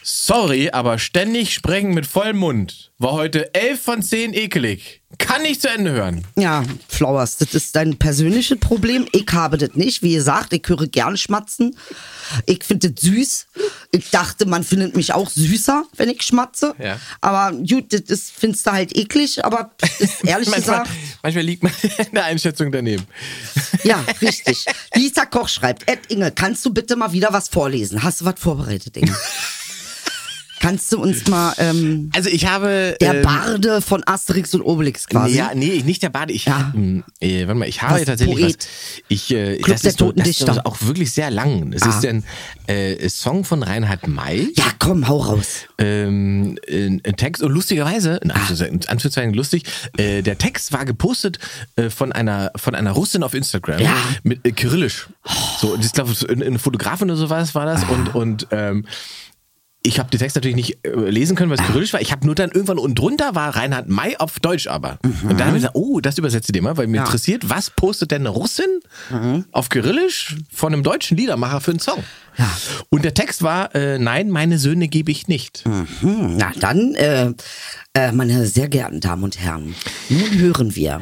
Sorry, 0.04 0.70
aber 0.72 1.00
ständig 1.00 1.54
sprechen 1.54 1.94
mit 1.94 2.06
vollem 2.06 2.38
Mund. 2.38 2.91
War 3.02 3.14
heute 3.14 3.54
11 3.54 3.82
von 3.82 4.04
10 4.04 4.34
ekelig. 4.34 5.02
Kann 5.18 5.42
nicht 5.42 5.62
zu 5.62 5.70
Ende 5.70 5.92
hören. 5.92 6.26
Ja, 6.38 6.64
Flowers, 6.88 7.38
das 7.38 7.54
ist 7.54 7.76
dein 7.76 7.98
persönliches 7.98 8.58
Problem. 8.60 9.08
Ich 9.12 9.26
habe 9.34 9.58
das 9.58 9.74
nicht. 9.74 10.04
Wie 10.04 10.14
gesagt, 10.14 10.54
ich 10.54 10.64
höre 10.66 10.88
gern 10.88 11.18
schmatzen. 11.18 11.76
Ich 12.46 12.64
finde 12.64 12.92
das 12.92 13.04
süß. 13.04 13.48
Ich 13.92 14.10
dachte, 14.10 14.46
man 14.46 14.64
findet 14.64 14.96
mich 14.96 15.14
auch 15.14 15.30
süßer, 15.30 15.84
wenn 15.98 16.10
ich 16.10 16.22
schmatze. 16.22 16.76
Ja. 16.80 16.98
Aber 17.20 17.56
gut, 17.58 17.92
das 18.10 18.32
findest 18.36 18.68
du 18.68 18.72
halt 18.72 18.96
eklig. 18.96 19.44
Aber 19.44 19.72
ehrlich 20.24 20.50
Manchmal, 20.50 20.84
gesagt, 20.84 20.90
manchmal 21.24 21.44
liegt 21.44 21.64
man 21.64 21.74
in 21.82 22.14
der 22.14 22.26
Einschätzung 22.26 22.72
daneben. 22.72 23.06
ja, 23.84 24.04
richtig. 24.22 24.66
Lisa 24.96 25.26
Koch 25.26 25.50
schreibt, 25.50 25.90
Ed 25.90 26.00
Inge, 26.10 26.32
kannst 26.32 26.66
du 26.66 26.74
bitte 26.74 26.96
mal 26.96 27.12
wieder 27.12 27.34
was 27.34 27.50
vorlesen? 27.50 28.04
Hast 28.04 28.22
du 28.22 28.26
was 28.26 28.40
vorbereitet, 28.40 28.96
Inge? 28.96 29.16
kannst 30.62 30.92
du 30.94 31.00
uns 31.02 31.28
mal 31.28 31.54
ähm, 31.58 32.10
Also 32.16 32.30
ich 32.30 32.46
habe... 32.46 32.96
der 33.02 33.16
ähm, 33.16 33.22
Barde 33.24 33.82
von 33.82 34.04
Asterix 34.06 34.54
und 34.54 34.62
Obelix 34.62 35.08
quasi? 35.08 35.36
Ja, 35.38 35.52
nee, 35.56 35.82
nicht 35.86 36.04
der 36.04 36.10
Bade. 36.10 36.32
Ich, 36.34 36.46
Ja. 36.46 36.74
äh, 37.20 37.48
warte 37.48 37.56
mal, 37.60 37.68
ich 37.68 37.82
habe 37.82 37.96
Was, 38.00 38.06
tatsächlich 38.06 38.38
Poet? 38.40 38.58
was. 38.58 39.02
Ich, 39.10 39.32
äh, 39.32 39.58
Club 39.58 39.68
das 39.76 39.82
der 39.82 39.90
ist 39.92 39.98
Toten 40.00 40.20
das 40.20 40.28
ist 40.30 40.40
Dichter. 40.48 40.66
auch 40.66 40.78
wirklich 40.82 41.12
sehr 41.12 41.32
lang. 41.32 41.74
Es 41.74 41.82
Ah. 41.84 41.90
ist 41.90 42.06
ein 42.06 42.24
äh, 42.68 43.10
Song 43.10 43.44
von 43.44 43.64
Reinhard 43.64 44.08
May. 44.08 44.50
Ja, 44.56 44.66
komm, 44.80 45.08
hau 45.08 45.18
raus. 45.18 45.66
ähm, 45.80 46.58
ein, 46.70 47.02
Text 47.18 47.42
und 47.44 47.52
lustigerweise, 47.52 48.18
in 48.24 48.32
Anführungszeichen, 48.32 48.76
in 48.82 48.88
Anführungszeichen 48.88 49.34
lustig, 49.34 49.64
äh, 49.98 50.22
der 50.22 50.38
Text 50.38 50.72
war 50.74 50.86
gepostet 50.86 51.40
äh, 51.76 51.90
von 51.90 52.12
einer 52.12 52.52
von 52.56 52.76
einer 52.76 52.92
Russin 52.92 53.24
auf 53.24 53.34
Instagram 53.34 53.80
Ja. 53.82 53.96
mit 54.24 54.46
äh, 54.46 54.52
Kyrillisch. 54.52 55.08
So, 55.60 55.74
und 55.74 55.84
ich 55.86 55.92
glaube, 55.92 56.14
eine 56.30 56.46
eine 56.46 56.60
Fotografin 56.60 57.10
oder 57.10 57.18
sowas 57.18 57.56
war 57.56 57.66
das 57.66 57.84
und 57.86 58.14
und 58.16 58.48
ähm, 58.52 58.86
ich 59.84 59.98
habe 60.00 60.10
den 60.12 60.20
Text 60.20 60.36
natürlich 60.36 60.56
nicht 60.56 60.86
äh, 60.86 60.92
lesen 61.10 61.36
können, 61.36 61.50
was 61.50 61.60
Kyrillisch 61.66 61.92
war. 61.94 62.02
Ich 62.02 62.12
habe 62.12 62.26
nur 62.26 62.36
dann 62.36 62.52
irgendwann 62.52 62.78
unten 62.78 62.94
drunter 62.96 63.34
war 63.34 63.56
Reinhard 63.56 63.90
May 63.90 64.16
auf 64.18 64.40
Deutsch 64.40 64.68
aber. 64.68 65.00
Und 65.04 65.40
dann 65.40 65.48
habe 65.48 65.58
ich 65.58 65.64
gesagt, 65.64 65.76
oh, 65.76 66.00
das 66.00 66.18
übersetze 66.20 66.52
dir 66.52 66.62
mal, 66.62 66.78
weil 66.78 66.86
mir 66.88 66.98
Ja. 66.98 67.04
interessiert, 67.04 67.50
was 67.50 67.72
postet 67.72 68.12
denn 68.12 68.22
eine 68.22 68.30
Russin 68.30 68.68
auf 69.52 69.70
Kyrillisch 69.70 70.36
von 70.54 70.74
einem 70.74 70.84
deutschen 70.84 71.18
Liedermacher 71.18 71.62
für 71.62 71.72
einen 71.72 71.80
Song? 71.80 72.04
Ja. 72.38 72.50
Und 72.90 73.04
der 73.04 73.14
Text 73.16 73.42
war, 73.42 73.74
äh, 73.74 73.98
nein, 73.98 74.30
meine 74.30 74.60
Söhne 74.60 74.88
gebe 74.88 75.12
ich 75.12 75.28
nicht. 75.28 75.64
Hm, 75.66 76.38
na 76.38 76.52
dann, 76.60 76.94
äh, 76.96 77.34
äh, 77.94 78.12
meine 78.12 78.46
sehr 78.46 78.70
geehrten 78.70 79.00
Damen 79.00 79.24
und 79.24 79.40
Herren, 79.40 79.74
nun 80.10 80.38
hören 80.38 80.76
wir 80.76 81.02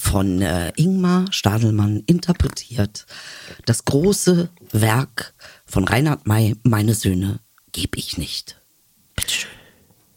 von 0.00 0.40
äh, 0.40 0.72
Ingmar 0.76 1.26
Stadelmann 1.30 2.02
interpretiert 2.06 3.04
das 3.66 3.84
große 3.84 4.48
Werk 4.72 5.34
von 5.66 5.84
Reinhard 5.84 6.26
May, 6.26 6.56
Meine 6.64 6.94
Söhne 6.94 7.40
gebe 7.74 7.98
ich 7.98 8.16
nicht. 8.16 8.63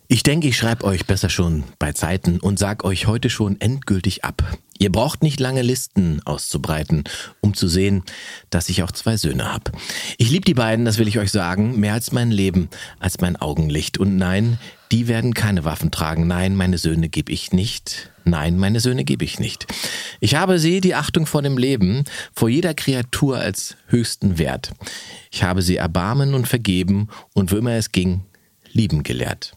Ich 0.09 0.23
denke, 0.23 0.47
ich 0.47 0.55
schreibe 0.55 0.85
euch 0.85 1.05
besser 1.05 1.29
schon 1.29 1.65
bei 1.79 1.91
Zeiten 1.91 2.39
und 2.39 2.57
sag 2.57 2.85
euch 2.85 3.07
heute 3.07 3.29
schon 3.29 3.59
endgültig 3.59 4.23
ab. 4.23 4.41
Ihr 4.79 4.89
braucht 4.89 5.21
nicht 5.21 5.37
lange 5.37 5.63
Listen 5.63 6.21
auszubreiten, 6.23 7.03
um 7.41 7.53
zu 7.53 7.67
sehen, 7.67 8.03
dass 8.49 8.69
ich 8.69 8.83
auch 8.83 8.91
zwei 8.91 9.17
Söhne 9.17 9.51
hab. 9.51 9.73
Ich 10.17 10.29
lieb 10.29 10.45
die 10.45 10.53
beiden, 10.53 10.85
das 10.85 10.97
will 10.97 11.09
ich 11.09 11.19
euch 11.19 11.29
sagen, 11.31 11.77
mehr 11.81 11.93
als 11.93 12.13
mein 12.13 12.31
Leben, 12.31 12.69
als 12.99 13.19
mein 13.19 13.35
Augenlicht. 13.35 13.97
Und 13.97 14.15
nein, 14.15 14.57
die 14.93 15.09
werden 15.09 15.33
keine 15.33 15.65
Waffen 15.65 15.91
tragen. 15.91 16.25
Nein, 16.25 16.55
meine 16.55 16.77
Söhne 16.77 17.09
gebe 17.09 17.33
ich 17.33 17.51
nicht. 17.51 18.09
Nein, 18.23 18.57
meine 18.57 18.79
Söhne 18.79 19.03
gebe 19.03 19.25
ich 19.25 19.39
nicht. 19.39 19.67
Ich 20.21 20.35
habe 20.35 20.57
sie 20.57 20.79
die 20.79 20.95
Achtung 20.95 21.25
vor 21.25 21.41
dem 21.41 21.57
Leben, 21.57 22.05
vor 22.33 22.47
jeder 22.47 22.73
Kreatur 22.73 23.39
als 23.39 23.75
höchsten 23.87 24.37
Wert. 24.37 24.71
Ich 25.31 25.43
habe 25.43 25.61
sie 25.61 25.75
erbarmen 25.75 26.33
und 26.33 26.47
vergeben 26.47 27.09
und 27.33 27.51
wo 27.51 27.57
immer 27.57 27.73
es 27.73 27.91
ging, 27.91 28.21
lieben 28.71 29.03
gelehrt. 29.03 29.56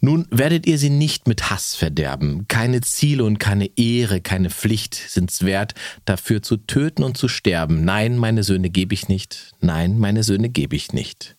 Nun 0.00 0.26
werdet 0.30 0.66
ihr 0.66 0.78
sie 0.78 0.90
nicht 0.90 1.28
mit 1.28 1.50
Hass 1.50 1.74
verderben. 1.74 2.46
Keine 2.48 2.80
Ziele 2.80 3.24
und 3.24 3.38
keine 3.38 3.70
Ehre, 3.76 4.20
keine 4.20 4.50
Pflicht 4.50 4.94
sind's 4.94 5.44
wert, 5.44 5.74
dafür 6.04 6.42
zu 6.42 6.56
töten 6.56 7.02
und 7.02 7.16
zu 7.16 7.28
sterben. 7.28 7.84
Nein, 7.84 8.16
meine 8.16 8.42
Söhne 8.42 8.70
gebe 8.70 8.94
ich 8.94 9.08
nicht. 9.08 9.52
Nein, 9.60 9.98
meine 9.98 10.22
Söhne 10.22 10.48
gebe 10.48 10.76
ich 10.76 10.92
nicht. 10.92 11.36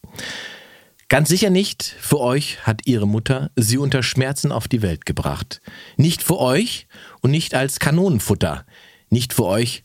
Ganz 1.11 1.27
sicher 1.27 1.49
nicht. 1.49 1.83
Für 1.83 2.21
euch 2.21 2.65
hat 2.65 2.83
ihre 2.85 3.07
Mutter 3.07 3.51
sie 3.57 3.77
unter 3.77 4.01
Schmerzen 4.01 4.51
auf 4.51 4.67
die 4.67 4.81
Welt 4.81 5.05
gebracht. 5.05 5.61
Nicht 5.97 6.23
für 6.23 6.39
euch 6.39 6.87
und 7.21 7.31
nicht 7.31 7.53
als 7.53 7.79
Kanonenfutter. 7.79 8.65
Nicht 9.09 9.33
für 9.33 9.43
euch 9.43 9.83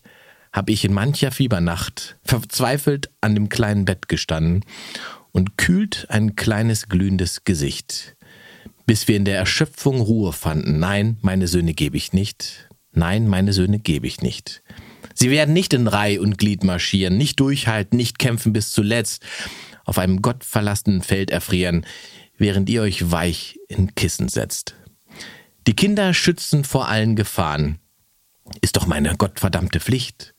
habe 0.53 0.73
ich 0.73 0.85
in 0.85 0.95
mancher 0.95 1.33
Fiebernacht 1.33 2.17
verzweifelt 2.25 3.11
an 3.21 3.35
dem 3.35 3.49
kleinen 3.49 3.85
Bett 3.85 4.09
gestanden 4.09 4.65
und 5.33 5.59
kühlt 5.59 6.07
ein 6.09 6.35
kleines 6.35 6.89
glühendes 6.89 7.45
Gesicht 7.45 8.16
bis 8.87 9.09
wir 9.09 9.17
in 9.17 9.25
der 9.25 9.37
Erschöpfung 9.37 10.01
Ruhe 10.01 10.33
fanden. 10.33 10.79
Nein, 10.79 11.19
meine 11.21 11.49
Söhne 11.49 11.75
gebe 11.75 11.97
ich 11.97 12.13
nicht. 12.13 12.69
Nein, 12.93 13.29
meine 13.29 13.53
Söhne 13.53 13.79
gebe 13.79 14.07
ich 14.07 14.23
nicht. 14.23 14.63
Sie 15.15 15.31
werden 15.31 15.53
nicht 15.53 15.75
in 15.75 15.89
Reih 15.89 16.21
und 16.21 16.39
Glied 16.39 16.65
marschieren, 16.65 17.17
nicht 17.17 17.41
durchhalten, 17.41 17.97
nicht 17.97 18.19
kämpfen 18.19 18.53
bis 18.53 18.73
zuletzt, 18.73 19.23
auf 19.85 19.99
einem 19.99 20.23
gottverlassenen 20.23 21.03
Feld 21.03 21.31
erfrieren, 21.31 21.85
während 22.39 22.71
ihr 22.71 22.83
euch 22.83 23.11
weich 23.11 23.59
in 23.69 23.95
Kissen 23.95 24.29
setzt. 24.29 24.75
Die 25.67 25.75
Kinder 25.75 26.15
schützen 26.15 26.65
vor 26.65 26.89
allen 26.89 27.17
Gefahren. 27.17 27.79
Ist 28.61 28.77
doch 28.77 28.87
meine 28.87 29.17
gottverdammte 29.17 29.81
Pflicht. 29.81 30.35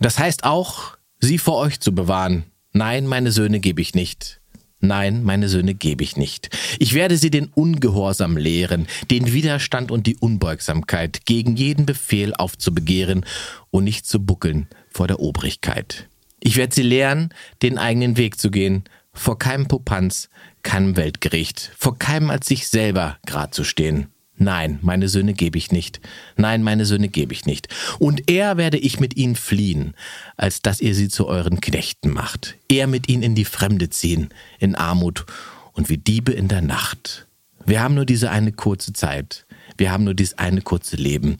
Das 0.00 0.18
heißt 0.18 0.44
auch, 0.44 0.96
sie 1.20 1.38
vor 1.38 1.58
euch 1.58 1.80
zu 1.80 1.94
bewahren. 1.94 2.44
Nein, 2.72 3.06
meine 3.06 3.30
Söhne 3.32 3.60
gebe 3.60 3.80
ich 3.80 3.94
nicht. 3.94 4.41
Nein, 4.84 5.22
meine 5.22 5.48
Söhne 5.48 5.74
gebe 5.74 6.02
ich 6.02 6.16
nicht. 6.16 6.50
Ich 6.80 6.92
werde 6.92 7.16
sie 7.16 7.30
den 7.30 7.46
Ungehorsam 7.46 8.36
lehren, 8.36 8.88
den 9.12 9.32
Widerstand 9.32 9.92
und 9.92 10.08
die 10.08 10.16
Unbeugsamkeit, 10.16 11.24
gegen 11.24 11.54
jeden 11.54 11.86
Befehl 11.86 12.34
aufzubegehren 12.34 13.24
und 13.70 13.84
nicht 13.84 14.06
zu 14.06 14.18
buckeln 14.18 14.66
vor 14.90 15.06
der 15.06 15.20
Obrigkeit. 15.20 16.08
Ich 16.40 16.56
werde 16.56 16.74
sie 16.74 16.82
lehren, 16.82 17.32
den 17.62 17.78
eigenen 17.78 18.16
Weg 18.16 18.40
zu 18.40 18.50
gehen, 18.50 18.82
vor 19.12 19.38
keinem 19.38 19.68
Popanz, 19.68 20.28
keinem 20.64 20.96
Weltgericht, 20.96 21.70
vor 21.78 21.96
keinem 21.96 22.30
als 22.30 22.48
sich 22.48 22.66
selber 22.66 23.18
grad 23.24 23.54
zu 23.54 23.62
stehen. 23.62 24.08
Nein, 24.36 24.78
meine 24.82 25.08
Söhne 25.08 25.34
gebe 25.34 25.58
ich 25.58 25.70
nicht. 25.72 26.00
Nein, 26.36 26.62
meine 26.62 26.86
Söhne 26.86 27.08
gebe 27.08 27.32
ich 27.32 27.46
nicht. 27.46 27.68
Und 27.98 28.30
eher 28.30 28.56
werde 28.56 28.78
ich 28.78 28.98
mit 28.98 29.16
ihnen 29.16 29.36
fliehen, 29.36 29.94
als 30.36 30.62
dass 30.62 30.80
ihr 30.80 30.94
sie 30.94 31.08
zu 31.08 31.26
euren 31.26 31.60
Knechten 31.60 32.10
macht. 32.10 32.56
Eher 32.68 32.86
mit 32.86 33.08
ihnen 33.08 33.22
in 33.22 33.34
die 33.34 33.44
Fremde 33.44 33.90
ziehen, 33.90 34.30
in 34.58 34.74
Armut 34.74 35.26
und 35.74 35.88
wie 35.90 35.98
Diebe 35.98 36.32
in 36.32 36.48
der 36.48 36.62
Nacht. 36.62 37.26
Wir 37.64 37.80
haben 37.80 37.94
nur 37.94 38.06
diese 38.06 38.30
eine 38.30 38.52
kurze 38.52 38.92
Zeit. 38.92 39.46
Wir 39.76 39.92
haben 39.92 40.04
nur 40.04 40.14
dieses 40.14 40.38
eine 40.38 40.62
kurze 40.62 40.96
Leben. 40.96 41.38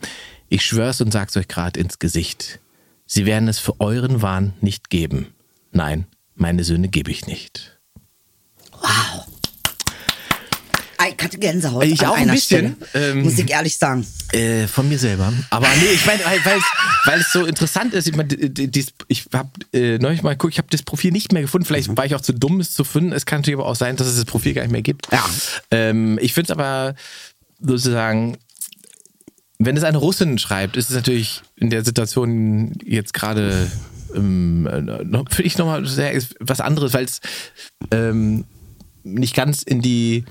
Ich 0.49 0.65
schwör's 0.65 1.01
und 1.01 1.13
sag's 1.13 1.37
euch 1.37 1.49
grad 1.49 1.77
ins 1.77 1.99
Gesicht. 1.99 2.61
Sie 3.07 3.27
werden 3.27 3.49
es 3.49 3.59
für 3.59 3.81
euren 3.81 4.23
Wahn 4.23 4.53
nicht 4.61 4.91
geben. 4.91 5.35
Nein, 5.73 6.07
meine 6.35 6.65
Söhne 6.65 6.89
gebe 6.89 7.11
ich 7.11 7.27
nicht. 7.27 7.79
Wow. 8.73 9.32
Ich 11.09 11.25
hatte 11.25 11.39
Gänsehaut. 11.39 11.85
Ich 11.85 12.07
auch 12.07 12.15
ein 12.15 12.23
einer 12.23 12.33
bisschen, 12.33 12.77
ähm, 12.95 13.23
muss 13.23 13.39
ich 13.39 13.51
ehrlich 13.51 13.77
sagen. 13.77 14.07
Äh, 14.33 14.67
von 14.67 14.89
mir 14.89 14.99
selber. 14.99 15.33
Aber 15.51 15.69
nee, 15.81 15.93
ich 15.95 16.07
meine, 16.07 16.21
weil, 17.05 17.21
es 17.21 17.33
so 17.33 17.45
interessant 17.45 17.95
ist. 17.95 18.09
Ich 18.09 18.17
meine, 18.17 18.35
ich 19.09 19.25
habe 19.33 19.51
äh, 19.73 19.99
neulich 19.99 20.23
mal 20.23 20.33
geguckt, 20.33 20.55
ich 20.55 20.59
habe 20.59 20.69
das 20.71 20.83
Profil 20.83 21.13
nicht 21.13 21.33
mehr 21.33 21.43
gefunden. 21.43 21.67
Vielleicht 21.67 21.97
war 21.97 22.07
ich 22.07 22.15
auch 22.15 22.21
zu 22.21 22.33
dumm, 22.33 22.61
es 22.61 22.73
zu 22.73 22.85
finden. 22.85 23.13
Es 23.13 23.27
kann 23.27 23.41
natürlich 23.41 23.59
aber 23.59 23.69
auch 23.69 23.77
sein, 23.77 23.97
dass 23.97 24.07
es 24.07 24.17
das 24.17 24.25
Profil 24.25 24.55
gar 24.55 24.63
nicht 24.63 24.73
mehr 24.73 24.83
gibt. 24.83 25.13
Ja. 25.13 25.25
Ähm, 25.71 26.19
ich 26.21 26.35
finde 26.35 26.53
es 26.53 26.59
aber 26.59 26.95
sozusagen, 27.61 28.39
wenn 29.59 29.77
es 29.77 29.85
eine 29.85 29.99
Russin 29.99 30.39
schreibt, 30.39 30.77
ist 30.77 30.91
es 30.91 30.97
natürlich 30.97 31.43
in 31.57 31.71
der 31.71 31.85
Situation 31.85 32.75
jetzt 32.85 33.15
gerade 33.15 33.71
ähm, 34.15 34.67
äh, 34.67 34.81
finde 35.31 35.43
ich 35.43 35.59
nochmal 35.59 35.85
was 36.41 36.61
anderes, 36.61 36.95
weil 36.95 37.05
es 37.05 37.21
ähm, 37.91 38.45
nicht 39.05 39.35
ganz 39.35 39.63
in 39.63 39.83
die 39.83 40.25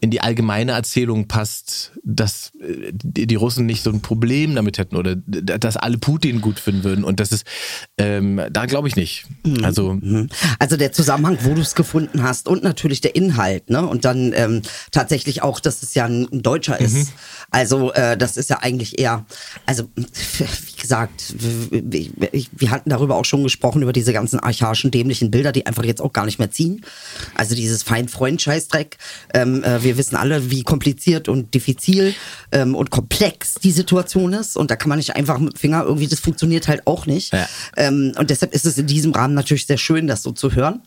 in 0.00 0.10
die 0.10 0.20
allgemeine 0.20 0.72
Erzählung 0.72 1.28
passt, 1.28 1.92
dass 2.04 2.52
äh, 2.60 2.92
die, 2.92 3.34
Russen 3.34 3.66
nicht 3.66 3.82
so 3.82 3.90
ein 3.90 4.00
Problem 4.00 4.54
damit 4.54 4.78
hätten 4.78 4.96
oder 4.96 5.14
dass 5.16 5.76
alle 5.76 5.98
Putin 5.98 6.40
gut 6.40 6.58
finden 6.58 6.84
würden 6.84 7.04
und 7.04 7.20
das 7.20 7.30
ist 7.30 7.46
ähm, 7.98 8.40
da 8.50 8.66
glaube 8.66 8.88
ich 8.88 8.96
nicht. 8.96 9.26
Also 9.62 9.98
Mhm. 10.02 10.28
Also 10.58 10.76
der 10.76 10.92
Zusammenhang, 10.92 11.38
wo 11.42 11.54
du 11.54 11.60
es 11.60 11.74
gefunden 11.74 12.22
hast 12.22 12.48
und 12.48 12.62
natürlich 12.62 13.00
der 13.00 13.14
Inhalt, 13.14 13.70
ne? 13.70 13.86
Und 13.86 14.04
dann 14.04 14.32
ähm, 14.34 14.62
tatsächlich 14.90 15.42
auch, 15.42 15.60
dass 15.60 15.82
es 15.82 15.94
ja 15.94 16.04
ein, 16.04 16.28
ein 16.32 16.42
Deutscher 16.42 16.80
ist. 16.80 17.12
Also 17.50 17.92
äh, 17.92 18.16
das 18.16 18.36
ist 18.36 18.50
ja 18.50 18.58
eigentlich 18.60 18.98
eher, 18.98 19.24
also 19.66 19.88
wie 19.94 20.80
gesagt, 20.80 21.34
wir, 21.38 22.70
hatten 22.70 22.90
darüber 22.90 23.16
auch 23.16 23.24
schon 23.24 23.42
gesprochen, 23.42 23.82
über 23.82 23.92
diese 23.92 24.12
ganzen 24.12 24.38
archaischen, 24.38 24.90
dämlichen 24.90 25.30
Bilder, 25.30 25.52
die 25.52 25.66
einfach 25.66 25.84
jetzt 25.84 26.00
auch 26.00 26.12
gar 26.12 26.26
nicht 26.26 26.38
mehr 26.38 26.50
ziehen. 26.50 26.84
Also 27.34 27.54
dieses 27.54 27.82
Feind-Freund-Scheißdreck. 27.82 28.98
Ähm, 29.34 29.62
äh, 29.64 29.82
wir 29.88 29.96
wissen 29.96 30.16
alle, 30.16 30.50
wie 30.50 30.62
kompliziert 30.64 31.28
und 31.30 31.54
diffizil 31.54 32.14
ähm, 32.52 32.74
und 32.74 32.90
komplex 32.90 33.54
die 33.54 33.70
Situation 33.72 34.34
ist. 34.34 34.54
Und 34.54 34.70
da 34.70 34.76
kann 34.76 34.90
man 34.90 34.98
nicht 34.98 35.16
einfach 35.16 35.38
mit 35.38 35.54
dem 35.54 35.58
Finger 35.58 35.82
irgendwie, 35.82 36.06
das 36.06 36.20
funktioniert 36.20 36.68
halt 36.68 36.86
auch 36.86 37.06
nicht. 37.06 37.32
Ja. 37.32 37.48
Ähm, 37.78 38.12
und 38.18 38.28
deshalb 38.28 38.52
ist 38.54 38.66
es 38.66 38.76
in 38.76 38.86
diesem 38.86 39.12
Rahmen 39.12 39.32
natürlich 39.32 39.66
sehr 39.66 39.78
schön, 39.78 40.06
das 40.06 40.22
so 40.22 40.32
zu 40.32 40.52
hören. 40.54 40.82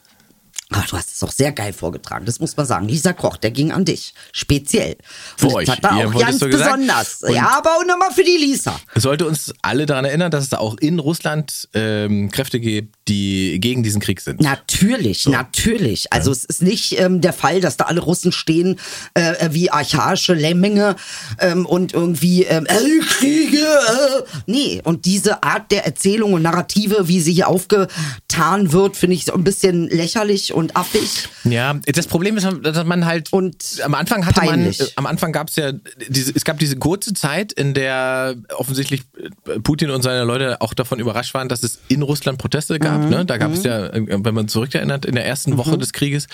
Aber 0.74 0.86
du 0.90 0.96
hast 0.96 1.12
es 1.12 1.22
auch 1.22 1.32
sehr 1.32 1.52
geil 1.52 1.74
vorgetragen, 1.74 2.26
das 2.26 2.40
muss 2.40 2.56
man 2.56 2.66
sagen. 2.66 2.88
Lisa 2.88 3.12
Koch, 3.12 3.36
der 3.36 3.52
ging 3.52 3.74
an 3.74 3.84
dich. 3.84 4.14
Speziell. 4.32 4.96
Für 5.36 5.48
Und 5.48 5.54
euch. 5.56 5.66
Das 5.66 5.78
hat 5.82 5.98
Ihr 6.00 6.08
auch 6.08 6.18
ganz 6.18 6.40
besonders. 6.40 7.24
Und- 7.24 7.34
Ja, 7.36 7.58
aber 7.58 7.72
auch 7.72 7.86
nochmal 7.86 8.12
für 8.12 8.24
die 8.24 8.38
Lisa. 8.38 8.80
Sollte 8.96 9.26
uns 9.26 9.52
alle 9.62 9.86
daran 9.86 10.06
erinnern, 10.06 10.32
dass 10.32 10.46
es 10.46 10.50
da 10.52 10.60
auch 10.60 10.78
in 10.78 11.00
Russland 11.00 11.68
ähm, 11.74 12.32
Kräfte 12.32 12.62
gibt, 12.62 12.96
die 13.08 13.60
gegen 13.60 13.84
diesen 13.84 14.00
Krieg 14.00 14.22
sind. 14.22 14.42
Natürlich, 14.42 15.26
natürlich. 15.26 16.14
Also 16.14 16.32
es 16.32 16.46
ist 16.46 16.62
nicht 16.62 17.00
ähm, 17.00 17.22
der 17.22 17.34
Fall, 17.34 17.60
dass 17.60 17.78
da 17.78 17.86
alle 17.86 18.02
Russen 18.02 18.32
stehen 18.32 18.80
äh, 19.16 19.50
wie 19.52 19.72
archaische 19.72 20.34
Lemminge 20.34 20.96
ähm, 21.40 21.66
und 21.66 21.94
irgendwie 21.94 22.44
ähm, 22.44 22.66
äh, 22.68 23.00
Kriege. 23.02 23.58
Äh. 23.58 24.24
Nee, 24.46 24.82
und 24.84 25.06
diese 25.06 25.44
Art 25.44 25.72
der 25.72 25.86
Erzählung 25.86 26.34
und 26.34 26.42
Narrative, 26.42 27.08
wie 27.08 27.22
sie 27.22 27.34
hier 27.34 27.48
aufgetan 27.48 28.72
wird, 28.72 28.96
finde 28.96 29.16
ich 29.16 29.26
so 29.26 29.34
ein 29.34 29.44
bisschen 29.44 29.88
lächerlich 29.88 30.54
und 30.54 30.76
affig. 30.76 31.28
Ja, 31.44 31.74
das 31.74 32.08
Problem 32.08 32.38
ist, 32.38 32.48
dass 32.64 32.86
man 32.86 33.06
halt 33.06 33.34
Und 33.34 33.82
am 33.84 33.96
Anfang 33.96 34.26
hatte 34.26 34.42
peinlich. 34.42 34.80
man, 34.80 34.88
äh, 34.88 34.92
am 34.96 35.06
Anfang 35.06 35.32
gab 35.32 35.50
es 35.50 35.56
ja 35.56 35.72
diese, 36.08 36.34
es 36.36 36.46
gab 36.46 36.60
diese 36.60 36.78
kurze 36.78 37.14
Zeit, 37.14 37.52
in 37.52 37.74
der 37.74 38.36
offensichtlich 38.56 39.02
äh, 39.18 39.60
Putin 39.60 39.90
und 39.90 40.02
seine 40.02 40.24
Leute 40.24 40.62
auch 40.62 40.74
davon 40.74 41.00
überrascht 41.00 41.34
waren, 41.34 41.50
dass 41.50 41.64
es 41.64 41.80
in 41.88 42.02
Russland 42.02 42.38
Proteste 42.38 42.80
gab. 42.80 43.01
Ne? 43.10 43.26
Da 43.26 43.38
gab 43.38 43.54
es 43.54 43.64
ja, 43.64 43.88
äh, 43.88 44.06
wenn 44.08 44.34
man 44.34 44.48
zurückerinnert, 44.48 45.06
in 45.06 45.16
der 45.16 45.26
ersten 45.26 45.58
Woche 45.58 45.78
des 45.78 45.94
Krieges 45.94 46.28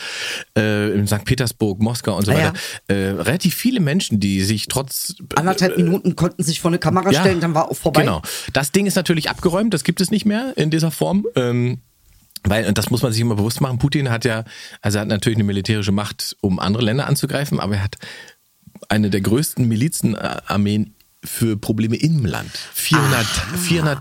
äh, 0.57 0.91
in 0.93 1.07
St. 1.07 1.25
Petersburg, 1.25 1.79
Moskau 1.79 2.15
und 2.17 2.25
so 2.25 2.31
Ah, 2.31 2.35
weiter, 2.35 2.53
äh, 2.87 2.93
relativ 3.11 3.55
viele 3.55 3.79
Menschen, 3.79 4.19
die 4.19 4.41
sich 4.41 4.67
trotz 4.67 5.15
Anderthalb 5.35 5.77
Minuten 5.77 6.15
konnten 6.15 6.43
sich 6.43 6.61
vor 6.61 6.69
eine 6.69 6.79
Kamera 6.79 7.13
stellen, 7.13 7.39
dann 7.39 7.53
war 7.53 7.69
auch 7.69 7.77
vorbei. 7.77 8.01
Genau. 8.01 8.21
Das 8.53 8.71
Ding 8.71 8.85
ist 8.85 8.95
natürlich 8.95 9.29
abgeräumt, 9.29 9.73
das 9.73 9.83
gibt 9.83 10.01
es 10.01 10.11
nicht 10.11 10.25
mehr 10.25 10.53
in 10.55 10.69
dieser 10.69 10.91
Form. 10.91 11.25
Ähm, 11.35 11.79
weil, 12.43 12.65
und 12.67 12.77
das 12.77 12.89
muss 12.89 13.01
man 13.01 13.11
sich 13.11 13.21
immer 13.21 13.35
bewusst 13.35 13.61
machen, 13.61 13.79
Putin 13.79 14.09
hat 14.09 14.23
ja, 14.23 14.43
also 14.81 14.99
er 14.99 15.01
hat 15.01 15.07
natürlich 15.07 15.37
eine 15.37 15.43
militärische 15.43 15.91
Macht, 15.91 16.37
um 16.41 16.59
andere 16.59 16.83
Länder 16.83 17.07
anzugreifen, 17.07 17.59
aber 17.59 17.75
er 17.75 17.83
hat 17.83 17.97
eine 18.89 19.09
der 19.09 19.21
größten 19.21 19.67
Milizenarmeen 19.67 20.95
für 21.23 21.57
Probleme 21.57 21.95
im 21.97 22.25
Land. 22.25 22.51
400 22.73 23.25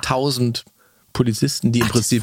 400.000 0.05 0.65
Polizisten, 1.17 1.73
die 1.73 1.79
im 1.81 1.87
Ach, 1.87 1.93
Prinzip 1.93 2.23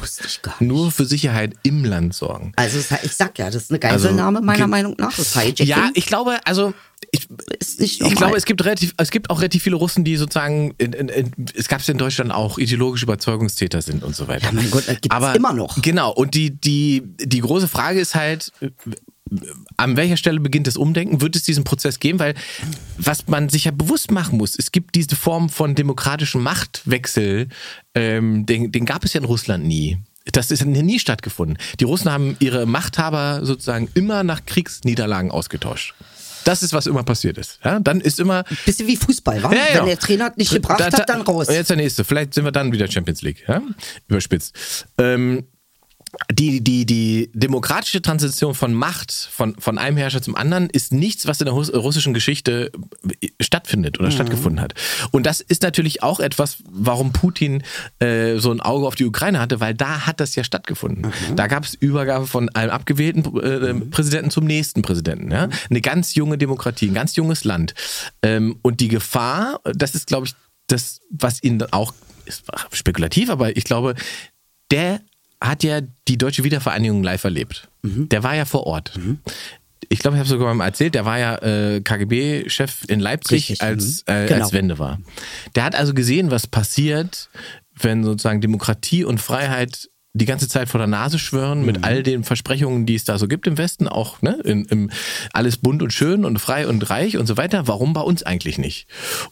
nur 0.60 0.90
für 0.92 1.04
Sicherheit 1.04 1.54
im 1.64 1.84
Land 1.84 2.14
sorgen. 2.14 2.52
Also 2.56 2.78
es- 2.78 2.90
ich 3.02 3.12
sag 3.12 3.36
ja, 3.38 3.46
das 3.46 3.64
ist 3.64 3.70
eine 3.70 3.80
Geiselnahme 3.80 4.40
meiner 4.40 4.58
ge- 4.58 4.66
Meinung 4.68 4.94
nach. 4.98 5.14
Das 5.16 5.34
Hijacking 5.36 5.66
Ja, 5.66 5.90
ich 5.94 6.06
glaube, 6.06 6.38
also 6.44 6.72
ich, 7.10 7.28
ich 7.80 7.98
glaube, 8.16 8.36
es 8.36 8.44
gibt 8.44 8.64
relativ, 8.64 8.94
es 8.96 9.10
gibt 9.10 9.30
auch 9.30 9.40
relativ 9.40 9.62
viele 9.64 9.76
Russen, 9.76 10.04
die 10.04 10.16
sozusagen, 10.16 10.74
in, 10.78 10.92
in, 10.92 11.08
in, 11.08 11.30
es 11.54 11.68
gab 11.68 11.80
es 11.80 11.88
in 11.88 11.98
Deutschland 11.98 12.30
auch 12.32 12.56
ideologische 12.58 13.04
Überzeugungstäter 13.04 13.82
sind 13.82 14.02
und 14.04 14.14
so 14.16 14.26
weiter. 14.28 14.46
Ja, 14.46 14.52
mein 14.52 14.70
Gott, 14.70 14.84
das 14.86 15.00
gibt's 15.00 15.10
Aber 15.10 15.34
immer 15.34 15.52
noch. 15.52 15.82
Genau. 15.82 16.12
Und 16.12 16.34
die 16.34 16.50
die 16.50 17.02
die 17.18 17.40
große 17.40 17.68
Frage 17.68 18.00
ist 18.00 18.14
halt, 18.14 18.52
an 19.76 19.96
welcher 19.96 20.16
Stelle 20.16 20.38
beginnt 20.40 20.66
das 20.66 20.76
Umdenken? 20.76 21.20
Wird 21.20 21.34
es 21.34 21.42
diesen 21.42 21.64
Prozess 21.64 21.98
geben? 21.98 22.18
Weil 22.18 22.34
was 22.98 23.26
man 23.26 23.48
sich 23.48 23.64
ja 23.64 23.70
bewusst 23.70 24.10
machen 24.10 24.38
muss, 24.38 24.56
es 24.58 24.70
gibt 24.70 24.94
diese 24.94 25.16
Form 25.16 25.48
von 25.48 25.74
demokratischem 25.74 26.42
Machtwechsel, 26.42 27.48
ähm, 27.94 28.46
den, 28.46 28.72
den 28.72 28.84
gab 28.84 29.04
es 29.04 29.12
ja 29.12 29.20
in 29.20 29.26
Russland 29.26 29.64
nie. 29.64 29.98
Das 30.32 30.50
ist 30.50 30.64
nie 30.64 30.98
stattgefunden. 30.98 31.58
Die 31.80 31.84
Russen 31.84 32.10
haben 32.10 32.36
ihre 32.40 32.64
Machthaber 32.66 33.40
sozusagen 33.44 33.88
immer 33.94 34.24
nach 34.24 34.46
Kriegsniederlagen 34.46 35.30
ausgetauscht. 35.30 35.94
Das 36.44 36.62
ist, 36.62 36.72
was 36.72 36.86
immer 36.86 37.02
passiert 37.04 37.38
ist. 37.38 37.58
Ja, 37.64 37.78
dann 37.80 38.00
ist 38.00 38.20
immer. 38.20 38.44
Bisschen 38.66 38.86
wie 38.86 38.96
Fußball, 38.96 39.42
wa? 39.42 39.52
Ja, 39.52 39.58
ja. 39.72 39.80
Wenn 39.80 39.86
der 39.86 39.98
Trainer 39.98 40.32
nicht 40.36 40.52
gebracht 40.52 40.80
Da- 40.80 40.90
da- 40.90 40.98
hat, 40.98 41.08
dann 41.08 41.22
raus. 41.22 41.48
Und 41.48 41.54
jetzt 41.54 41.70
der 41.70 41.76
nächste. 41.78 42.04
Vielleicht 42.04 42.34
sind 42.34 42.44
wir 42.44 42.52
dann 42.52 42.72
wieder 42.72 42.90
Champions 42.90 43.22
League. 43.22 43.44
Ja? 43.48 43.62
Überspitzt. 44.08 44.86
Ähm, 44.98 45.44
die, 46.30 46.62
die, 46.62 46.84
die 46.84 47.30
demokratische 47.32 48.02
Transition 48.02 48.54
von 48.54 48.74
Macht 48.74 49.12
von, 49.12 49.54
von 49.58 49.78
einem 49.78 49.96
Herrscher 49.96 50.22
zum 50.22 50.36
anderen 50.36 50.68
ist 50.70 50.92
nichts, 50.92 51.26
was 51.26 51.40
in 51.40 51.46
der 51.46 51.54
russischen 51.54 52.14
Geschichte 52.14 52.70
stattfindet 53.40 53.94
Mhm. 53.98 54.04
oder 54.04 54.10
stattgefunden 54.10 54.60
hat. 54.60 54.74
Und 55.10 55.26
das 55.26 55.40
ist 55.40 55.62
natürlich 55.62 56.02
auch 56.02 56.20
etwas, 56.20 56.58
warum 56.70 57.12
Putin 57.12 57.62
äh, 57.98 58.36
so 58.38 58.50
ein 58.50 58.60
Auge 58.60 58.86
auf 58.86 58.94
die 58.94 59.04
Ukraine 59.04 59.40
hatte, 59.40 59.60
weil 59.60 59.74
da 59.74 60.06
hat 60.06 60.20
das 60.20 60.34
ja 60.34 60.44
stattgefunden. 60.44 61.06
Mhm. 61.06 61.36
Da 61.36 61.46
gab 61.46 61.64
es 61.64 61.74
Übergabe 61.74 62.26
von 62.26 62.48
einem 62.50 62.70
abgewählten 62.70 63.24
äh, 63.40 63.74
Präsidenten 63.90 64.30
zum 64.30 64.44
nächsten 64.44 64.82
Präsidenten. 64.82 65.30
Ja? 65.30 65.48
Eine 65.70 65.80
ganz 65.80 66.14
junge 66.14 66.38
Demokratie, 66.38 66.88
ein 66.88 66.94
ganz 66.94 67.16
junges 67.16 67.44
Land. 67.44 67.74
Ähm, 68.22 68.58
und 68.62 68.80
die 68.80 68.88
Gefahr, 68.88 69.60
das 69.64 69.94
ist, 69.94 70.06
glaube 70.06 70.26
ich, 70.26 70.34
das, 70.66 71.00
was 71.10 71.42
ihn 71.42 71.62
auch, 71.70 71.92
ist 72.24 72.44
spekulativ, 72.72 73.28
aber 73.28 73.56
ich 73.56 73.64
glaube, 73.64 73.94
der 74.70 75.00
hat 75.44 75.62
ja 75.62 75.80
die 76.08 76.18
deutsche 76.18 76.44
Wiedervereinigung 76.44 77.02
live 77.02 77.24
erlebt. 77.24 77.68
Der 77.82 78.22
war 78.22 78.34
ja 78.34 78.44
vor 78.44 78.66
Ort. 78.66 78.98
Ich 79.90 79.98
glaube, 79.98 80.16
ich 80.16 80.20
habe 80.20 80.28
sogar 80.28 80.54
mal 80.54 80.64
erzählt, 80.64 80.94
der 80.94 81.04
war 81.04 81.18
ja 81.18 81.36
äh, 81.42 81.80
KGB-Chef 81.82 82.84
in 82.88 83.00
Leipzig, 83.00 83.50
Richtig, 83.50 83.62
als, 83.62 84.04
mhm. 84.08 84.14
äh, 84.14 84.26
Genau. 84.26 84.44
als 84.44 84.52
Wende 84.52 84.78
war. 84.78 84.98
Der 85.54 85.64
hat 85.64 85.74
also 85.74 85.92
gesehen, 85.92 86.30
was 86.30 86.46
passiert, 86.46 87.28
wenn 87.78 88.02
sozusagen 88.04 88.40
Demokratie 88.40 89.04
und 89.04 89.20
Freiheit 89.20 89.90
die 90.14 90.24
ganze 90.26 90.48
Zeit 90.48 90.68
vor 90.68 90.78
der 90.78 90.86
Nase 90.86 91.18
schwören 91.18 91.60
Mhm. 91.60 91.66
mit 91.66 91.84
all 91.84 92.02
den 92.02 92.24
Versprechungen, 92.24 92.86
die 92.86 92.94
es 92.94 93.04
da 93.04 93.18
so 93.18 93.28
gibt 93.28 93.46
im 93.46 93.58
Westen, 93.58 93.88
auch 93.88 94.22
ne, 94.22 94.38
in, 94.44 94.64
im, 94.66 94.90
alles 95.32 95.56
bunt 95.58 95.82
und 95.82 95.92
schön 95.92 96.24
und 96.24 96.38
frei 96.38 96.66
und 96.68 96.88
reich 96.88 97.18
und 97.18 97.26
so 97.26 97.36
weiter. 97.36 97.66
Warum 97.68 97.92
bei 97.92 98.00
uns 98.00 98.22
eigentlich 98.22 98.56
nicht? 98.56 98.86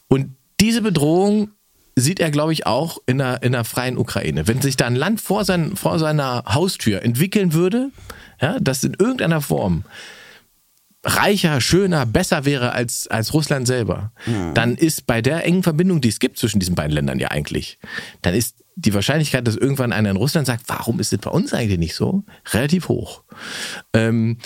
Und 0.09 0.37
diese 0.61 0.83
Bedrohung 0.83 1.51
sieht 1.97 2.21
er, 2.21 2.31
glaube 2.31 2.53
ich, 2.53 2.67
auch 2.67 2.99
in 3.07 3.19
der, 3.19 3.43
in 3.43 3.53
der 3.53 3.65
freien 3.65 3.99
Ukraine. 3.99 4.49
Wenn 4.49 4.61
sich 4.63 4.77
da 4.77 4.87
ein 4.87 4.97
Land 4.97 5.21
vor, 5.21 5.45
sein, 5.45 5.77
vor 5.77 5.99
seiner 5.99 6.45
Haustür 6.47 7.03
entwickeln 7.03 7.53
würde, 7.53 7.91
ja, 8.41 8.59
das 8.61 8.83
in 8.85 8.95
irgendeiner 8.99 9.41
Form 9.41 9.85
reicher, 11.05 11.61
schöner, 11.61 12.07
besser 12.07 12.45
wäre 12.45 12.73
als, 12.73 13.09
als 13.09 13.35
Russland 13.35 13.67
selber, 13.67 14.13
dann 14.55 14.77
ist 14.77 15.07
bei 15.07 15.21
der 15.21 15.45
engen 15.45 15.65
Verbindung, 15.65 16.01
die 16.01 16.09
es 16.09 16.21
gibt 16.21 16.39
zwischen 16.39 16.61
diesen 16.61 16.77
beiden 16.77 16.93
Ländern 16.93 17.19
ja 17.19 17.29
eigentlich, 17.29 17.79
dann 18.23 18.35
ist 18.35 18.63
die 18.77 18.95
Wahrscheinlichkeit, 18.95 19.47
dass 19.47 19.57
irgendwann 19.57 19.93
einer 19.93 20.11
in 20.11 20.17
Russland 20.17 20.47
sagt, 20.47 20.63
warum 20.69 21.01
ist 21.01 21.13
es 21.13 21.19
bei 21.19 21.31
uns 21.31 21.53
eigentlich 21.53 21.79
nicht 21.79 21.95
so, 21.95 22.23
relativ 22.53 22.89
hoch. 22.89 23.23
Ähm, 23.93 24.39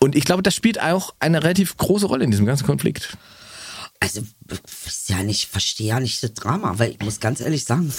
und 0.00 0.16
ich 0.16 0.24
glaube, 0.24 0.42
das 0.42 0.54
spielt 0.54 0.80
auch 0.80 1.14
eine 1.20 1.42
relativ 1.42 1.76
große 1.76 2.06
Rolle 2.06 2.24
in 2.24 2.30
diesem 2.30 2.46
ganzen 2.46 2.66
Konflikt. 2.66 3.16
Also, 4.00 4.22
ich 4.50 4.58
weiß 4.86 5.08
ja 5.08 5.22
nicht, 5.22 5.48
verstehe 5.50 5.88
ja 5.88 6.00
nicht 6.00 6.22
das 6.22 6.34
Drama, 6.34 6.78
weil 6.78 6.92
ich 6.92 7.00
muss 7.00 7.20
ganz 7.20 7.40
ehrlich 7.40 7.64
sagen, 7.64 7.92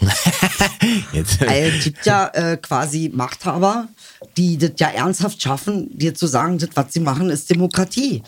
Jetzt, 1.12 1.40
es 1.40 1.84
gibt 1.84 2.04
ja 2.06 2.26
äh, 2.28 2.56
quasi 2.56 3.10
Machthaber, 3.14 3.88
die 4.36 4.58
das 4.58 4.72
ja 4.78 4.88
ernsthaft 4.88 5.42
schaffen, 5.42 5.88
dir 5.96 6.14
zu 6.14 6.26
sagen, 6.26 6.58
das, 6.58 6.70
was 6.74 6.92
sie 6.92 7.00
machen, 7.00 7.30
ist 7.30 7.50
Demokratie. 7.50 8.22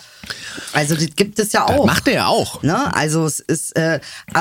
Also, 0.73 0.95
das 0.95 1.09
gibt 1.17 1.39
es 1.39 1.53
ja 1.53 1.67
das 1.67 1.79
auch. 1.79 1.87
macht 1.87 2.09
er 2.09 2.15
ja 2.15 2.27
auch. 2.27 2.63
Ne? 2.63 2.95
Also 2.95 3.25
es 3.25 3.41
ist 3.41 3.77
äh, 3.77 4.01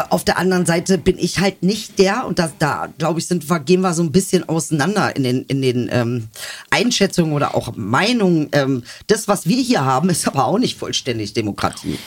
auf 0.10 0.24
der 0.24 0.38
anderen 0.38 0.66
Seite 0.66 0.98
bin 0.98 1.18
ich 1.18 1.40
halt 1.40 1.64
nicht 1.64 2.00
der 2.00 2.26
und 2.26 2.40
das, 2.40 2.52
da 2.60 2.88
glaube 2.98 3.20
ich 3.20 3.28
sind 3.28 3.50
wir, 3.50 3.60
gehen 3.60 3.82
wir 3.82 3.94
so 3.94 4.04
ein 4.04 4.12
bisschen 4.12 4.48
auseinander 4.48 5.16
in 5.16 5.24
den 5.24 5.44
in 5.44 5.62
den 5.62 5.90
ähm, 5.92 6.28
Einschätzungen 6.70 7.34
oder 7.34 7.56
auch 7.56 7.76
Meinungen. 7.76 8.50
Ähm, 8.52 8.84
das 9.08 9.28
was 9.28 9.48
wir 9.48 9.62
hier 9.62 9.84
haben 9.84 10.10
ist 10.10 10.28
aber 10.28 10.46
auch 10.46 10.58
nicht 10.58 10.78
vollständig 10.78 11.34
Demokratie. 11.34 12.00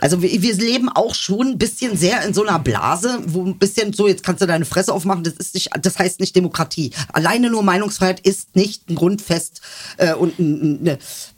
Also 0.00 0.22
wir, 0.22 0.42
wir 0.42 0.54
leben 0.54 0.88
auch 0.88 1.14
schon 1.14 1.48
ein 1.48 1.58
bisschen 1.58 1.96
sehr 1.96 2.22
in 2.22 2.34
so 2.34 2.44
einer 2.44 2.58
Blase, 2.58 3.20
wo 3.26 3.44
ein 3.44 3.58
bisschen 3.58 3.92
so 3.92 4.08
jetzt 4.08 4.22
kannst 4.22 4.42
du 4.42 4.46
deine 4.46 4.64
Fresse 4.64 4.92
aufmachen. 4.92 5.24
Das 5.24 5.34
ist 5.34 5.54
nicht, 5.54 5.70
das 5.80 5.98
heißt 5.98 6.20
nicht 6.20 6.34
Demokratie. 6.34 6.92
Alleine 7.12 7.50
nur 7.50 7.62
Meinungsfreiheit 7.62 8.20
ist 8.20 8.56
nicht 8.56 8.88
ein 8.88 8.94
Grundfest 9.06 9.60
äh, 9.98 10.14
und 10.14 10.36
ein, 10.40 10.84
ein, 10.84 10.86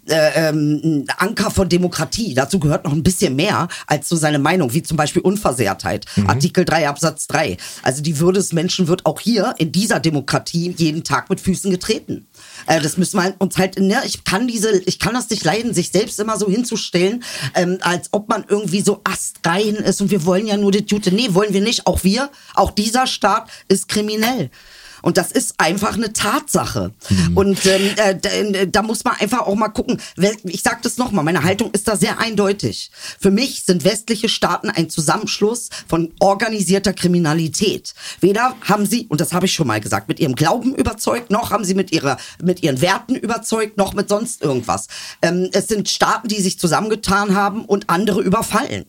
äh, 0.09 0.49
ähm, 0.49 1.05
Anker 1.19 1.51
von 1.51 1.69
Demokratie. 1.69 2.33
Dazu 2.33 2.59
gehört 2.59 2.85
noch 2.85 2.95
ein 2.95 3.03
bisschen 3.03 3.37
mehr 3.37 3.69
als 3.87 4.09
so 4.09 4.17
seine 4.17 4.39
Meinung, 4.39 4.73
wie 4.73 4.83
zum 4.83 4.97
Beispiel 4.97 5.21
Unversehrtheit. 5.21 6.07
Artikel 6.27 6.65
3 6.65 6.89
Absatz 6.89 7.27
3. 7.27 7.59
Also 7.83 8.03
die 8.03 8.19
Würde 8.19 8.39
des 8.39 8.55
Menschen 8.55 8.89
wird 8.89 9.05
auch 9.05 9.21
hier 9.21 9.55
in 9.59 9.71
dieser 9.71 10.01
Demokratie 10.01 10.75
jeden 10.79 11.05
Tag 11.05 11.29
mit 11.29 11.43
Füßen 11.43 11.71
getreten. 11.71 12.27
Äh, 12.67 12.81
das 12.81 12.97
müssen 12.97 13.21
wir 13.21 13.35
uns 13.39 13.59
halt, 13.59 13.79
ne, 13.79 14.01
ich 14.07 14.25
kann 14.25 14.49
diese, 14.49 14.79
ich 14.87 14.99
kann 14.99 15.13
das 15.13 15.29
nicht 15.29 15.45
leiden, 15.45 15.75
sich 15.75 15.91
selbst 15.91 16.19
immer 16.19 16.39
so 16.39 16.49
hinzustellen, 16.49 17.23
ähm, 17.55 17.77
als 17.83 18.09
ob 18.13 18.31
man 18.31 18.47
irgendwie 18.49 18.81
so 18.81 19.03
astrein 19.05 19.75
ist 19.75 20.01
und 20.01 20.11
wir 20.11 20.25
wollen 20.25 20.47
ja 20.47 20.57
nur 20.57 20.73
die 20.73 20.87
Jute. 20.87 21.13
Nee, 21.15 21.35
wollen 21.35 21.53
wir 21.53 21.61
nicht. 21.61 21.87
Auch 21.87 22.03
wir, 22.03 22.31
auch 22.55 22.71
dieser 22.71 23.07
Staat 23.07 23.51
ist 23.69 23.89
kriminell. 23.89 24.51
Und 25.03 25.17
das 25.17 25.33
ist 25.33 25.55
einfach 25.59 25.95
eine 25.95 26.13
Tatsache. 26.13 26.93
Und 27.35 27.65
ähm, 27.67 27.91
äh, 27.97 28.17
da, 28.17 28.29
äh, 28.29 28.69
da 28.69 28.83
muss 28.83 29.05
man 29.05 29.15
einfach 29.17 29.41
auch 29.41 29.55
mal 29.55 29.69
gucken. 29.69 30.01
Ich 30.45 30.63
sage 30.63 30.79
das 30.83 30.99
nochmal, 30.99 31.25
meine 31.25 31.43
Haltung 31.43 31.71
ist 31.73 31.89
da 31.89 31.97
sehr 31.97 32.19
eindeutig. 32.19 32.91
Für 33.21 33.31
mich 33.31 33.65
sind 33.65 33.85
westliche 33.85 34.29
Staaten 34.29 34.71
ein 34.71 34.91
Zusammenschluss 34.91 35.71
von 35.87 36.13
organisierter 36.21 36.93
Kriminalität. 36.93 37.95
Weder 38.21 38.55
haben 38.63 38.87
sie, 38.87 39.07
und 39.09 39.21
das 39.21 39.33
habe 39.33 39.47
ich 39.47 39.55
schon 39.55 39.67
mal 39.67 39.81
gesagt, 39.81 40.09
mit 40.09 40.21
ihrem 40.21 40.35
Glauben 40.35 40.75
überzeugt, 40.75 41.31
noch 41.31 41.51
haben 41.51 41.65
sie 41.65 41.75
mit, 41.75 41.93
ihrer, 41.93 42.17
mit 42.43 42.63
ihren 42.63 42.81
Werten 42.81 43.15
überzeugt, 43.15 43.77
noch 43.77 43.95
mit 43.95 44.09
sonst 44.09 44.43
irgendwas. 44.43 44.89
Ähm, 45.23 45.49
es 45.53 45.69
sind 45.69 45.89
Staaten, 45.89 46.29
die 46.29 46.41
sich 46.41 46.59
zusammengetan 46.59 47.35
haben 47.35 47.65
und 47.65 47.89
andere 47.91 48.23
überfallen. 48.23 48.85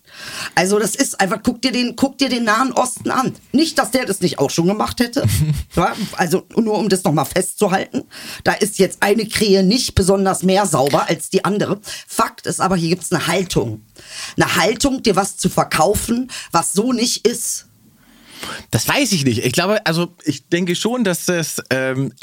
Also 0.55 0.79
das 0.79 0.95
ist 0.95 1.19
einfach, 1.19 1.39
guck 1.43 1.61
dir 1.61 1.71
den, 1.71 1.95
guck 1.95 2.17
dir 2.17 2.29
den 2.29 2.43
Nahen 2.43 2.71
Osten 2.71 3.11
an. 3.11 3.33
Nicht, 3.51 3.77
dass 3.77 3.91
der 3.91 4.05
das 4.05 4.21
nicht 4.21 4.39
auch 4.39 4.49
schon 4.49 4.67
gemacht 4.67 4.99
hätte. 4.99 5.25
ja, 5.75 5.93
also 6.13 6.43
nur 6.55 6.77
um 6.77 6.89
das 6.89 7.03
nochmal 7.03 7.25
festzuhalten, 7.25 8.03
da 8.43 8.53
ist 8.53 8.79
jetzt 8.79 9.01
eine 9.01 9.25
Krähe 9.25 9.63
nicht 9.63 9.95
besonders 9.95 10.43
mehr 10.43 10.65
sauber 10.65 11.09
als 11.09 11.29
die 11.29 11.45
andere. 11.45 11.79
Fakt 12.07 12.45
ist 12.45 12.59
aber, 12.59 12.75
hier 12.75 12.89
gibt's 12.89 13.11
eine 13.11 13.27
Haltung. 13.27 13.81
Eine 14.35 14.55
Haltung, 14.55 15.03
dir 15.03 15.15
was 15.15 15.37
zu 15.37 15.49
verkaufen, 15.49 16.29
was 16.51 16.73
so 16.73 16.93
nicht 16.93 17.27
ist. 17.27 17.68
Das 18.71 18.87
weiß 18.87 19.11
ich 19.11 19.25
nicht. 19.25 19.45
Ich 19.45 19.53
glaube, 19.53 19.85
also 19.85 20.13
ich 20.23 20.47
denke 20.47 20.75
schon, 20.75 21.03
dass 21.03 21.25
das 21.25 21.61
ähm, 21.69 22.13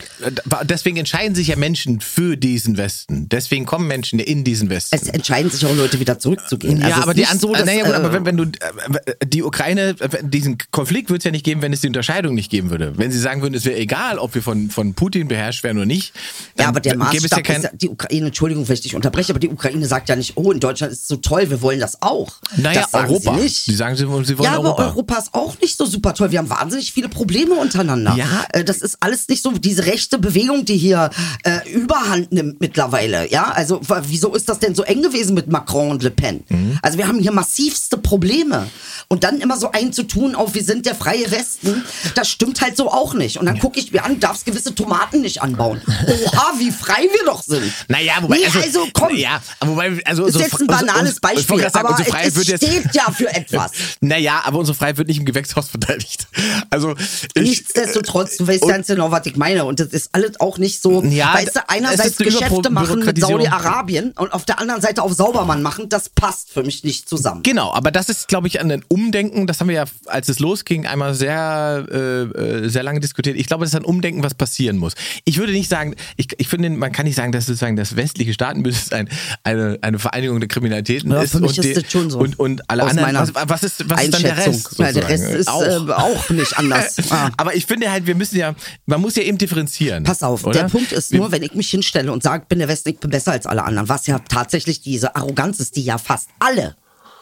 deswegen 0.64 0.96
entscheiden 0.96 1.34
sich 1.34 1.48
ja 1.48 1.56
Menschen 1.56 2.00
für 2.00 2.36
diesen 2.36 2.76
Westen. 2.76 3.28
Deswegen 3.28 3.66
kommen 3.66 3.86
Menschen 3.86 4.18
in 4.18 4.44
diesen 4.44 4.70
Westen. 4.70 4.96
Es 4.96 5.08
entscheiden 5.08 5.50
sich 5.50 5.64
auch 5.66 5.74
Leute 5.74 6.00
wieder 6.00 6.18
zurückzugehen. 6.18 6.78
Ja, 6.78 6.86
Also 6.86 6.96
es 6.98 7.02
aber 7.02 7.14
die 7.14 7.20
nicht 7.20 7.30
An 7.30 7.38
so, 7.38 7.52
dass, 7.52 7.64
naja, 7.64 7.84
gut, 7.84 7.92
äh, 7.92 7.96
aber 7.96 8.12
wenn, 8.12 8.24
wenn 8.24 8.36
du 8.36 8.44
äh, 8.44 9.26
die 9.26 9.42
Ukraine, 9.42 9.94
äh, 9.98 10.08
diesen 10.22 10.58
Konflikt 10.70 11.10
würde 11.10 11.18
es 11.18 11.24
ja 11.24 11.30
nicht 11.30 11.44
geben, 11.44 11.62
wenn 11.62 11.72
es 11.72 11.80
die 11.80 11.88
Unterscheidung 11.88 12.34
nicht 12.34 12.50
geben 12.50 12.70
würde. 12.70 12.96
Wenn 12.96 13.10
sie 13.10 13.18
sagen 13.18 13.42
würden, 13.42 13.54
es 13.54 13.64
wäre 13.64 13.78
egal, 13.78 14.18
ob 14.18 14.34
wir 14.34 14.42
von, 14.42 14.70
von 14.70 14.94
Putin 14.94 15.28
beherrscht 15.28 15.64
werden 15.64 15.78
oder 15.78 15.86
nicht. 15.86 16.12
Ja, 16.58 16.68
aber 16.68 16.80
der 16.80 16.94
es 16.94 16.98
ja 16.98 17.04
Maßstab 17.04 17.44
kein, 17.44 17.56
ist 17.56 17.64
ja, 17.64 17.70
die 17.74 17.88
Ukraine, 17.88 18.26
Entschuldigung, 18.26 18.68
wenn 18.68 18.74
ich 18.74 18.80
dich 18.80 18.94
unterbreche, 18.94 19.32
aber 19.32 19.40
die 19.40 19.48
Ukraine 19.48 19.86
sagt 19.86 20.08
ja 20.08 20.16
nicht, 20.16 20.36
oh, 20.36 20.52
in 20.52 20.60
Deutschland 20.60 20.92
ist 20.92 21.02
es 21.02 21.08
so 21.08 21.16
toll, 21.16 21.50
wir 21.50 21.60
wollen 21.62 21.80
das 21.80 22.02
auch. 22.02 22.36
Naja, 22.56 22.82
das 22.82 22.94
Europa. 22.94 23.34
Sie 23.34 23.42
nicht. 23.42 23.66
Die 23.66 23.74
sagen, 23.74 23.96
sie 23.96 24.08
wollen, 24.08 24.24
sie 24.24 24.38
wollen 24.38 24.50
ja, 24.50 24.58
aber 24.58 24.68
Europa. 24.68 24.86
Europa 24.86 25.18
ist 25.18 25.34
auch 25.34 25.58
nicht 25.60 25.76
so 25.76 25.86
super 25.86 26.05
toll. 26.14 26.30
Wir 26.30 26.38
haben 26.38 26.50
wahnsinnig 26.50 26.92
viele 26.92 27.08
Probleme 27.08 27.54
untereinander. 27.54 28.14
Ja. 28.16 28.44
Äh, 28.52 28.64
Das 28.64 28.78
ist 28.78 28.98
alles 29.00 29.28
nicht 29.28 29.42
so 29.42 29.52
diese 29.52 29.86
rechte 29.86 30.18
Bewegung, 30.18 30.64
die 30.64 30.76
hier 30.76 31.10
äh, 31.44 31.70
Überhand 31.70 32.32
nimmt 32.32 32.60
mittlerweile. 32.60 33.30
Ja, 33.30 33.44
also 33.50 33.80
wieso 34.04 34.34
ist 34.34 34.48
das 34.48 34.58
denn 34.58 34.74
so 34.74 34.82
eng 34.82 35.02
gewesen 35.02 35.34
mit 35.34 35.48
Macron 35.48 35.90
und 35.90 36.02
Le 36.02 36.10
Pen? 36.10 36.44
Mhm. 36.48 36.78
Also 36.82 36.98
wir 36.98 37.08
haben 37.08 37.18
hier 37.18 37.32
massivste 37.32 37.96
Probleme. 37.96 38.68
Und 39.08 39.22
dann 39.22 39.40
immer 39.40 39.56
so 39.56 39.70
einzutun 39.70 40.34
auf, 40.34 40.54
wir 40.54 40.64
sind 40.64 40.84
der 40.84 40.94
freie 40.96 41.30
Westen, 41.30 41.84
das 42.16 42.28
stimmt 42.28 42.60
halt 42.60 42.76
so 42.76 42.90
auch 42.90 43.14
nicht. 43.14 43.36
Und 43.38 43.46
dann 43.46 43.58
gucke 43.58 43.78
ich 43.78 43.92
mir 43.92 44.04
an, 44.04 44.18
darfst 44.18 44.44
gewisse 44.46 44.74
Tomaten 44.74 45.20
nicht 45.20 45.42
anbauen. 45.42 45.80
Oha, 45.86 46.54
wie 46.58 46.72
frei 46.72 47.02
wir 47.02 47.24
doch 47.24 47.42
sind. 47.42 47.72
Naja, 47.88 48.14
wobei, 48.20 48.38
nee, 48.38 48.46
also, 48.46 48.58
also, 48.58 48.88
komm. 48.92 49.14
Ja, 49.14 49.40
wobei, 49.60 50.00
also 50.04 50.24
ist 50.24 50.34
unsere 50.34 50.44
jetzt 50.44 50.60
ein 50.60 50.66
banales 50.66 51.20
Beispiel, 51.20 51.60
sagen, 51.60 51.74
aber 51.74 51.90
unsere 51.90 52.08
Freiheit 52.10 52.28
es, 52.28 52.34
wird 52.36 52.44
es 52.46 52.50
jetzt, 52.50 52.66
steht 52.66 52.94
ja 52.94 53.10
für 53.12 53.32
etwas. 53.32 53.70
Naja, 54.00 54.42
aber 54.44 54.58
unsere 54.58 54.76
Freiheit 54.76 54.98
wird 54.98 55.08
nicht 55.08 55.18
im 55.18 55.24
Gewächshaus 55.24 55.68
verteidigt. 55.96 56.26
Also 56.70 56.94
ich, 57.34 57.42
Nichtsdestotrotz, 57.42 58.36
du 58.36 58.46
weißt 58.46 58.62
und- 58.62 58.68
ganz 58.68 58.86
genau, 58.86 59.10
was 59.10 59.26
ich 59.26 59.36
meine. 59.36 59.64
Und 59.64 59.80
das 59.80 59.88
ist 59.88 60.10
alles 60.12 60.38
auch 60.40 60.58
nicht 60.58 60.82
so, 60.82 61.02
Ja, 61.02 61.34
weißt 61.34 61.56
du, 61.56 61.68
einerseits 61.68 62.16
Geschäfte 62.16 62.70
machen 62.70 63.00
mit. 63.04 63.18
Saudi-Arabien 63.18 64.12
und 64.16 64.32
auf 64.32 64.44
der 64.44 64.60
anderen 64.60 64.80
Seite 64.82 65.02
auf 65.02 65.12
Saubermann 65.12 65.62
machen, 65.62 65.88
das 65.88 66.08
passt 66.08 66.50
für 66.50 66.62
mich 66.62 66.84
nicht 66.84 67.08
zusammen. 67.08 67.42
Genau, 67.42 67.72
aber 67.72 67.90
das 67.90 68.08
ist, 68.08 68.28
glaube 68.28 68.48
ich, 68.48 68.60
an 68.60 68.70
ein 68.70 68.84
Umdenken. 68.88 69.46
Das 69.46 69.60
haben 69.60 69.68
wir 69.68 69.76
ja, 69.76 69.84
als 70.06 70.28
es 70.28 70.38
losging, 70.38 70.86
einmal 70.86 71.14
sehr, 71.14 71.86
äh, 71.90 71.96
äh, 71.96 72.68
sehr 72.68 72.82
lange 72.82 73.00
diskutiert. 73.00 73.36
Ich 73.36 73.46
glaube, 73.46 73.64
das 73.64 73.72
ist 73.72 73.76
ein 73.76 73.84
Umdenken, 73.84 74.22
was 74.22 74.34
passieren 74.34 74.76
muss. 74.78 74.94
Ich 75.24 75.38
würde 75.38 75.52
nicht 75.52 75.68
sagen, 75.70 75.94
ich, 76.16 76.28
ich 76.38 76.48
finde, 76.48 76.70
man 76.70 76.92
kann 76.92 77.06
nicht 77.06 77.16
sagen, 77.16 77.32
dass 77.32 77.46
sozusagen 77.46 77.76
das 77.76 77.96
westliche 77.96 78.32
Staatenbild 78.32 78.76
ein, 78.92 79.08
eine, 79.44 79.78
eine 79.80 79.98
Vereinigung 79.98 80.40
der 80.40 80.48
Kriminalitäten 80.48 81.10
Ja, 81.10 81.22
ist. 81.22 81.32
für 81.32 81.40
mich 81.40 81.58
und 81.58 81.64
ist 81.64 81.82
das 81.84 81.90
schon 81.92 82.10
so. 82.10 82.18
Und, 82.18 82.38
und 82.38 82.68
alle 82.70 82.84
Aus 82.84 82.90
anderen. 82.90 83.16
Was, 83.34 83.48
was 83.48 83.62
ist, 83.62 83.88
was 83.88 84.04
ist 84.04 84.14
dann 84.14 84.22
der. 84.22 84.36
Rest? 84.36 84.78
Ja, 84.78 84.92
der 84.92 85.08
Rest 85.08 85.24
ist 85.24 85.48
auch, 85.48 85.62
äh, 85.62 85.85
auch 85.90 86.30
nicht 86.30 86.56
anders. 86.56 86.96
Ah. 87.08 87.30
Aber 87.36 87.54
ich 87.54 87.66
finde 87.66 87.90
halt, 87.90 88.06
wir 88.06 88.16
müssen 88.16 88.36
ja, 88.36 88.54
man 88.86 89.00
muss 89.00 89.14
ja 89.14 89.22
eben 89.22 89.38
differenzieren. 89.38 90.02
Pass 90.02 90.24
auf, 90.24 90.44
oder? 90.44 90.62
der 90.62 90.68
Punkt 90.68 90.90
ist 90.90 91.14
nur, 91.14 91.30
wenn 91.30 91.42
ich 91.42 91.54
mich 91.54 91.70
hinstelle 91.70 92.10
und 92.10 92.22
sage, 92.22 92.46
bin 92.48 92.58
der 92.58 92.66
Westen, 92.66 92.88
ich 92.90 92.98
bin 92.98 93.10
besser 93.10 93.32
als 93.32 93.46
alle 93.46 93.62
anderen, 93.62 93.88
was 93.88 94.08
ja 94.08 94.18
tatsächlich 94.18 94.80
diese 94.80 95.14
Arroganz 95.14 95.60
ist, 95.60 95.76
die 95.76 95.82
ja 95.82 95.98
fast 95.98 96.28
alle 96.40 96.74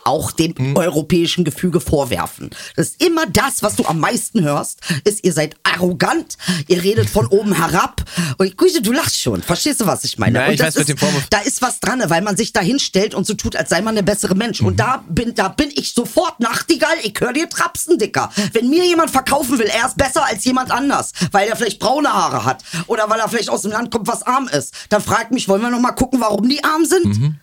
auch 0.05 0.31
dem 0.33 0.55
Hm. 0.57 0.77
europäischen 0.77 1.45
Gefüge 1.45 1.81
vorwerfen. 1.81 2.51
Das 2.77 2.88
ist 2.88 3.03
immer 3.05 3.27
das, 3.27 3.62
was 3.62 3.77
du 3.77 3.85
am 3.87 4.01
meisten 4.01 4.43
hörst, 4.45 4.81
ist, 5.05 5.25
ihr 5.25 5.33
seid 5.33 5.57
arrogant, 5.62 6.37
ihr 6.69 6.83
redet 6.83 7.09
von 7.11 7.27
oben 7.27 7.53
herab. 7.57 8.03
Und 8.38 8.57
Güte, 8.57 8.83
du 8.83 8.93
lachst 8.93 9.21
schon. 9.21 9.43
Verstehst 9.43 9.81
du, 9.81 9.87
was 9.87 10.05
ich 10.05 10.19
meine? 10.19 10.38
Ja, 10.38 10.49
ich 10.51 10.59
das 10.59 10.69
weiß 10.69 10.75
mit 10.77 10.88
ist, 10.88 10.88
dem 10.90 10.99
Vorwurf- 11.09 11.27
da 11.31 11.38
ist 11.38 11.62
was 11.62 11.81
dran, 11.81 12.03
weil 12.09 12.23
man 12.23 12.37
sich 12.37 12.53
da 12.53 12.61
hinstellt 12.61 13.14
und 13.14 13.27
so 13.27 13.35
tut, 13.35 13.57
als 13.57 13.71
sei 13.71 13.81
man 13.81 13.95
der 13.95 14.03
bessere 14.03 14.35
Mensch. 14.35 14.61
Mhm. 14.61 14.67
Und 14.69 14.81
da 14.81 15.05
bin, 15.09 15.35
da 15.35 15.49
bin 15.49 15.71
ich 15.75 15.93
sofort 15.95 16.40
Nachtigall, 16.40 16.97
ich 17.03 17.14
höre 17.19 17.33
dir 17.33 17.49
Trapsen, 17.49 17.99
Dicker. 17.99 18.31
Wenn 18.53 18.69
mir 18.71 18.85
jemand 18.85 19.11
verkaufen 19.11 19.59
will, 19.59 19.67
er 19.67 19.87
ist 19.87 19.97
besser 19.97 20.25
als 20.27 20.45
jemand 20.45 20.71
anders, 20.71 21.12
weil 21.33 21.49
er 21.49 21.57
vielleicht 21.57 21.79
braune 21.81 22.12
Haare 22.12 22.45
hat 22.45 22.62
oder 22.87 23.09
weil 23.11 23.21
er 23.21 23.29
vielleicht 23.29 23.51
aus 23.51 23.62
dem 23.62 23.71
Land 23.73 23.90
kommt, 23.90 24.07
was 24.07 24.23
arm 24.23 24.49
ist, 24.49 24.75
dann 24.90 25.01
fragt 25.03 25.31
mich, 25.33 25.49
wollen 25.49 25.62
wir 25.62 25.71
noch 25.71 25.81
mal 25.81 25.93
gucken, 25.93 26.21
warum 26.21 26.49
die 26.49 26.62
arm 26.62 26.85
sind? 26.85 27.35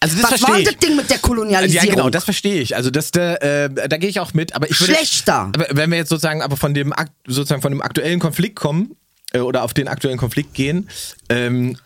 Also 0.00 0.16
das 0.16 0.24
Was 0.24 0.42
war 0.42 0.48
verstehe 0.48 0.64
das 0.64 0.74
ich. 0.74 0.78
Ding 0.80 0.96
mit 0.96 1.10
der 1.10 1.18
Kolonialisierung? 1.18 1.86
Ja, 1.86 1.94
genau, 1.94 2.10
das 2.10 2.24
verstehe 2.24 2.60
ich. 2.60 2.76
Also 2.76 2.90
das, 2.90 3.10
da, 3.10 3.36
äh, 3.36 3.70
da 3.88 3.96
gehe 3.96 4.08
ich 4.10 4.20
auch 4.20 4.34
mit. 4.34 4.54
Aber 4.54 4.70
ich 4.70 4.80
würde, 4.80 4.94
Schlechter. 4.94 5.50
Aber 5.54 5.66
wenn 5.70 5.90
wir 5.90 5.98
jetzt 5.98 6.08
sozusagen 6.08 6.42
aber 6.42 6.56
von 6.56 6.74
dem 6.74 6.92
sozusagen 7.26 7.62
von 7.62 7.72
dem 7.72 7.82
aktuellen 7.82 8.20
Konflikt 8.20 8.56
kommen 8.56 8.96
äh, 9.32 9.40
oder 9.40 9.62
auf 9.62 9.74
den 9.74 9.88
aktuellen 9.88 10.18
Konflikt 10.18 10.54
gehen, 10.54 10.88
ähm, 11.28 11.76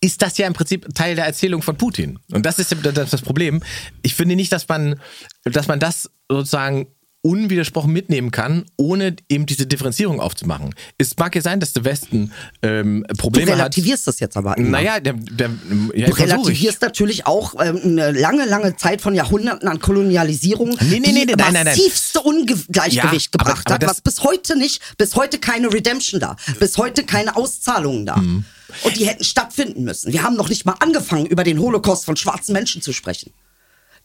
ist 0.00 0.22
das 0.22 0.38
ja 0.38 0.46
im 0.46 0.52
Prinzip 0.52 0.86
Teil 0.94 1.16
der 1.16 1.26
Erzählung 1.26 1.62
von 1.62 1.76
Putin. 1.76 2.18
Und 2.30 2.44
das 2.44 2.58
ist 2.58 2.74
das, 2.82 3.10
das 3.10 3.22
Problem. 3.22 3.62
Ich 4.02 4.14
finde 4.14 4.36
nicht, 4.36 4.52
dass 4.52 4.68
man, 4.68 5.00
dass 5.44 5.68
man 5.68 5.80
das 5.80 6.10
sozusagen 6.28 6.88
unwidersprochen 7.26 7.92
mitnehmen 7.92 8.30
kann, 8.30 8.64
ohne 8.76 9.16
eben 9.28 9.46
diese 9.46 9.66
Differenzierung 9.66 10.20
aufzumachen. 10.20 10.74
Es 10.98 11.16
mag 11.16 11.34
ja 11.34 11.42
sein, 11.42 11.58
dass 11.60 11.72
der 11.72 11.84
Westen 11.84 12.32
ähm, 12.62 13.04
Du 13.08 13.14
Probleme 13.16 13.52
hat. 13.52 13.58
relativierst 13.58 14.06
das 14.06 14.20
jetzt 14.20 14.36
aber 14.36 14.56
immer. 14.56 14.70
Naja, 14.70 15.00
der, 15.00 15.14
der, 15.14 15.50
ja, 15.94 16.06
Du 16.06 16.12
relativierst 16.12 16.80
natürlich 16.82 17.26
auch 17.26 17.54
ähm, 17.60 17.80
eine 17.82 18.12
lange, 18.12 18.44
lange 18.46 18.76
Zeit 18.76 19.00
von 19.00 19.14
Jahrhunderten 19.14 19.68
an 19.68 19.80
Kolonialisierung, 19.80 20.70
Nee, 20.80 21.00
nee, 21.00 21.00
die 21.00 21.12
nee, 21.12 21.12
nee, 21.12 21.24
nein, 21.26 21.36
nein, 21.36 21.52
nein. 21.52 21.64
massivste 21.66 22.20
Ungleichgewicht 22.20 22.94
Ja, 23.34 23.40
aber- 23.40 23.50
gebracht 23.50 23.66
aber 23.66 23.74
hat, 23.74 23.82
das- 23.82 23.90
was 23.90 24.00
bis 24.02 24.22
heute 24.22 24.56
nicht, 24.56 24.80
bis 24.96 25.14
heute 25.16 25.38
keine 25.38 25.72
Redemption 25.72 26.20
da, 26.20 26.36
bis 26.60 26.78
heute 26.78 27.04
keine 27.04 27.34
Auszahlungen 27.36 28.06
da. 28.06 28.16
Mhm. 28.16 28.44
Und 28.82 28.96
die 28.96 29.06
hätten 29.06 29.24
stattfinden 29.24 29.84
müssen. 29.84 30.12
Wir 30.12 30.22
haben 30.22 30.36
noch 30.36 30.48
nicht 30.48 30.64
mal 30.64 30.74
angefangen, 30.80 31.26
über 31.26 31.44
den 31.44 31.58
Holocaust 31.58 32.04
von 32.04 32.16
schwarzen 32.16 32.52
Menschen 32.52 32.82
zu 32.82 32.92
sprechen. 32.92 33.32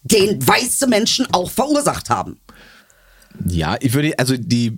Den 0.04 0.46
weiße 0.48 0.88
Menschen 0.88 1.28
auch 1.32 1.52
verursacht 1.52 2.10
haben. 2.10 2.40
Ja, 3.48 3.78
ich 3.80 3.94
würde, 3.94 4.18
also 4.18 4.36
die, 4.38 4.78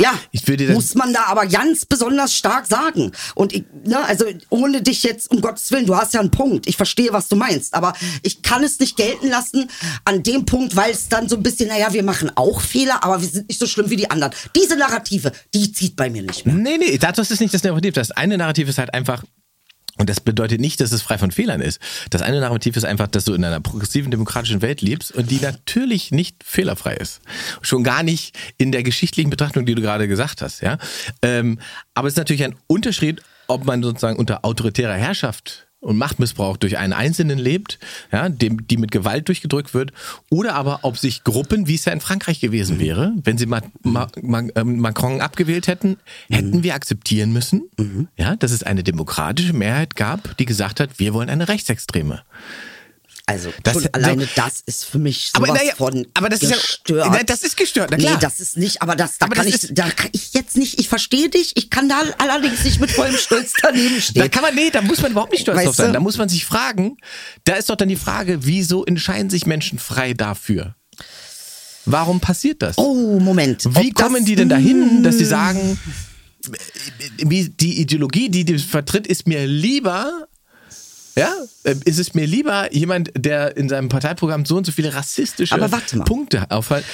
Ja, 0.00 0.18
ich 0.30 0.46
würde 0.46 0.72
muss 0.72 0.94
man 0.94 1.12
da 1.12 1.24
aber 1.26 1.46
ganz 1.46 1.84
besonders 1.86 2.34
stark 2.34 2.66
sagen. 2.66 3.12
Und 3.34 3.52
ich, 3.52 3.64
ne, 3.84 4.04
also 4.04 4.24
ohne 4.48 4.82
dich 4.82 5.02
jetzt, 5.02 5.30
um 5.30 5.40
Gottes 5.40 5.70
Willen, 5.70 5.86
du 5.86 5.96
hast 5.96 6.14
ja 6.14 6.20
einen 6.20 6.30
Punkt. 6.30 6.66
Ich 6.66 6.76
verstehe, 6.76 7.12
was 7.12 7.28
du 7.28 7.36
meinst. 7.36 7.74
Aber 7.74 7.94
ich 8.22 8.42
kann 8.42 8.62
es 8.64 8.78
nicht 8.78 8.96
gelten 8.96 9.28
lassen 9.28 9.68
an 10.04 10.22
dem 10.22 10.44
Punkt, 10.44 10.76
weil 10.76 10.90
es 10.92 11.08
dann 11.08 11.28
so 11.28 11.36
ein 11.36 11.42
bisschen, 11.42 11.68
naja, 11.68 11.92
wir 11.92 12.02
machen 12.02 12.30
auch 12.34 12.60
Fehler, 12.60 13.04
aber 13.04 13.20
wir 13.20 13.28
sind 13.28 13.48
nicht 13.48 13.60
so 13.60 13.66
schlimm 13.66 13.90
wie 13.90 13.96
die 13.96 14.10
anderen. 14.10 14.32
Diese 14.56 14.76
Narrative, 14.76 15.32
die 15.54 15.72
zieht 15.72 15.96
bei 15.96 16.10
mir 16.10 16.22
nicht 16.22 16.46
mehr. 16.46 16.54
Nee, 16.54 16.78
nee, 16.78 16.98
das 16.98 17.30
ist 17.30 17.40
nicht 17.40 17.54
das 17.54 17.62
Narrativ. 17.62 17.94
Das 17.94 18.10
eine 18.10 18.38
Narrativ 18.38 18.68
ist 18.68 18.78
halt 18.78 18.92
einfach, 18.94 19.22
und 20.02 20.10
das 20.10 20.18
bedeutet 20.18 20.60
nicht, 20.60 20.80
dass 20.80 20.90
es 20.90 21.00
frei 21.00 21.16
von 21.16 21.30
Fehlern 21.30 21.60
ist. 21.60 21.78
Das 22.10 22.22
eine 22.22 22.40
Narrativ 22.40 22.76
ist 22.76 22.82
einfach, 22.82 23.06
dass 23.06 23.24
du 23.24 23.34
in 23.34 23.44
einer 23.44 23.60
progressiven 23.60 24.10
demokratischen 24.10 24.60
Welt 24.60 24.82
lebst 24.82 25.12
und 25.12 25.30
die 25.30 25.38
natürlich 25.38 26.10
nicht 26.10 26.42
fehlerfrei 26.42 26.94
ist. 26.94 27.20
Schon 27.60 27.84
gar 27.84 28.02
nicht 28.02 28.36
in 28.58 28.72
der 28.72 28.82
geschichtlichen 28.82 29.30
Betrachtung, 29.30 29.64
die 29.64 29.76
du 29.76 29.80
gerade 29.80 30.08
gesagt 30.08 30.42
hast. 30.42 30.60
Ja? 30.60 30.78
Ähm, 31.22 31.60
aber 31.94 32.08
es 32.08 32.14
ist 32.14 32.18
natürlich 32.18 32.42
ein 32.42 32.56
Unterschied, 32.66 33.22
ob 33.46 33.64
man 33.64 33.80
sozusagen 33.80 34.18
unter 34.18 34.44
autoritärer 34.44 34.94
Herrschaft 34.94 35.68
und 35.82 35.98
Machtmissbrauch 35.98 36.56
durch 36.56 36.78
einen 36.78 36.92
Einzelnen 36.92 37.38
lebt, 37.38 37.78
ja, 38.12 38.28
dem, 38.28 38.66
die 38.66 38.76
mit 38.76 38.90
Gewalt 38.92 39.28
durchgedrückt 39.28 39.74
wird, 39.74 39.92
oder 40.30 40.54
aber 40.54 40.80
ob 40.82 40.96
sich 40.96 41.24
Gruppen, 41.24 41.66
wie 41.66 41.74
es 41.74 41.84
ja 41.84 41.92
in 41.92 42.00
Frankreich 42.00 42.40
gewesen 42.40 42.78
wäre, 42.78 43.12
wenn 43.24 43.36
sie 43.36 43.46
Ma 43.46 43.60
Ma 43.82 44.08
Ma 44.22 44.42
ähm, 44.54 44.78
Macron 44.78 45.20
abgewählt 45.20 45.66
hätten, 45.66 45.98
hätten 46.30 46.62
wir 46.62 46.74
akzeptieren 46.74 47.32
müssen, 47.32 47.68
ja, 48.16 48.36
dass 48.36 48.52
es 48.52 48.62
eine 48.62 48.82
demokratische 48.82 49.52
Mehrheit 49.52 49.96
gab, 49.96 50.36
die 50.38 50.46
gesagt 50.46 50.80
hat, 50.80 50.98
wir 50.98 51.12
wollen 51.14 51.28
eine 51.28 51.48
Rechtsextreme. 51.48 52.22
Also 53.24 53.52
Das- 53.62 53.74
schon 53.74 53.82
so- 53.84 53.88
alleine 53.92 54.28
das 54.34 54.62
ist 54.66 54.84
für 54.84 54.98
mich 54.98 55.30
Aber 55.34 55.46
sowas 55.46 55.60
naja, 55.60 55.74
von 55.76 56.06
aber 56.14 56.28
das 56.28 56.42
ist 56.42 56.50
ja- 56.50 56.56
gestört. 56.56 57.08
Na, 57.12 57.22
das 57.22 57.42
ist 57.44 57.56
gestört, 57.56 57.90
na 57.92 57.96
klar. 57.96 58.14
Nee, 58.14 58.18
das 58.20 58.40
ist 58.40 58.56
nicht, 58.56 58.82
aber 58.82 58.96
das, 58.96 59.18
da, 59.18 59.26
Aber 59.26 59.36
kann 59.36 59.46
das 59.46 59.54
ich, 59.54 59.62
ist- 59.62 59.78
da 59.78 59.88
kann 59.90 60.08
ich 60.12 60.34
jetzt 60.34 60.56
nicht, 60.56 60.80
ich 60.80 60.88
verstehe 60.88 61.28
dich, 61.28 61.52
ich 61.56 61.70
kann 61.70 61.88
da 61.88 62.00
allerdings 62.18 62.64
nicht 62.64 62.80
mit 62.80 62.90
vollem 62.90 63.16
Stolz 63.16 63.52
daneben 63.62 64.00
stehen. 64.00 64.22
Da 64.22 64.28
kann 64.28 64.42
man, 64.42 64.54
nee, 64.56 64.70
da 64.70 64.82
muss 64.82 65.00
man 65.00 65.12
überhaupt 65.12 65.30
nicht 65.32 65.42
stolz 65.42 65.56
Weißt 65.58 65.66
drauf 65.68 65.74
sein. 65.76 65.86
du? 65.88 65.92
Da 65.92 66.00
muss 66.00 66.18
man 66.18 66.28
sich 66.28 66.44
fragen, 66.44 66.96
da 67.44 67.54
ist 67.54 67.70
doch 67.70 67.76
dann 67.76 67.88
die 67.88 67.96
Frage, 67.96 68.44
wieso 68.44 68.84
entscheiden 68.84 69.30
sich 69.30 69.46
Menschen 69.46 69.78
frei 69.78 70.14
dafür? 70.14 70.74
Warum 71.84 72.18
passiert 72.20 72.60
das? 72.62 72.76
oh, 72.78 73.18
Moment. 73.20 73.64
Wie 73.64 73.68
Ob 73.90 73.94
das- 73.94 74.04
kommen 74.04 74.24
die 74.24 74.34
denn 74.34 74.48
dahin, 74.48 75.02
dass 75.04 75.18
sie 75.18 75.24
sagen, 75.24 75.78
wie 77.18 77.48
die 77.48 77.80
Ideologie, 77.80 78.28
die 78.28 78.44
die 78.44 78.58
vertritt, 78.58 79.06
ist 79.06 79.26
mir 79.28 79.46
lieber, 79.46 80.26
ja, 81.16 81.32
äh, 81.64 81.74
ist 81.84 81.98
es 81.98 82.14
mir 82.14 82.26
lieber 82.26 82.72
jemand, 82.72 83.10
der 83.16 83.56
in 83.56 83.68
seinem 83.68 83.88
Parteiprogramm 83.88 84.44
so 84.44 84.56
und 84.56 84.66
so 84.66 84.72
viele 84.72 84.94
rassistische 84.94 85.54
Aber 85.54 85.72
warte 85.72 85.96
mal. 85.98 86.04
Punkte 86.04 86.50
aufhält. 86.50 86.84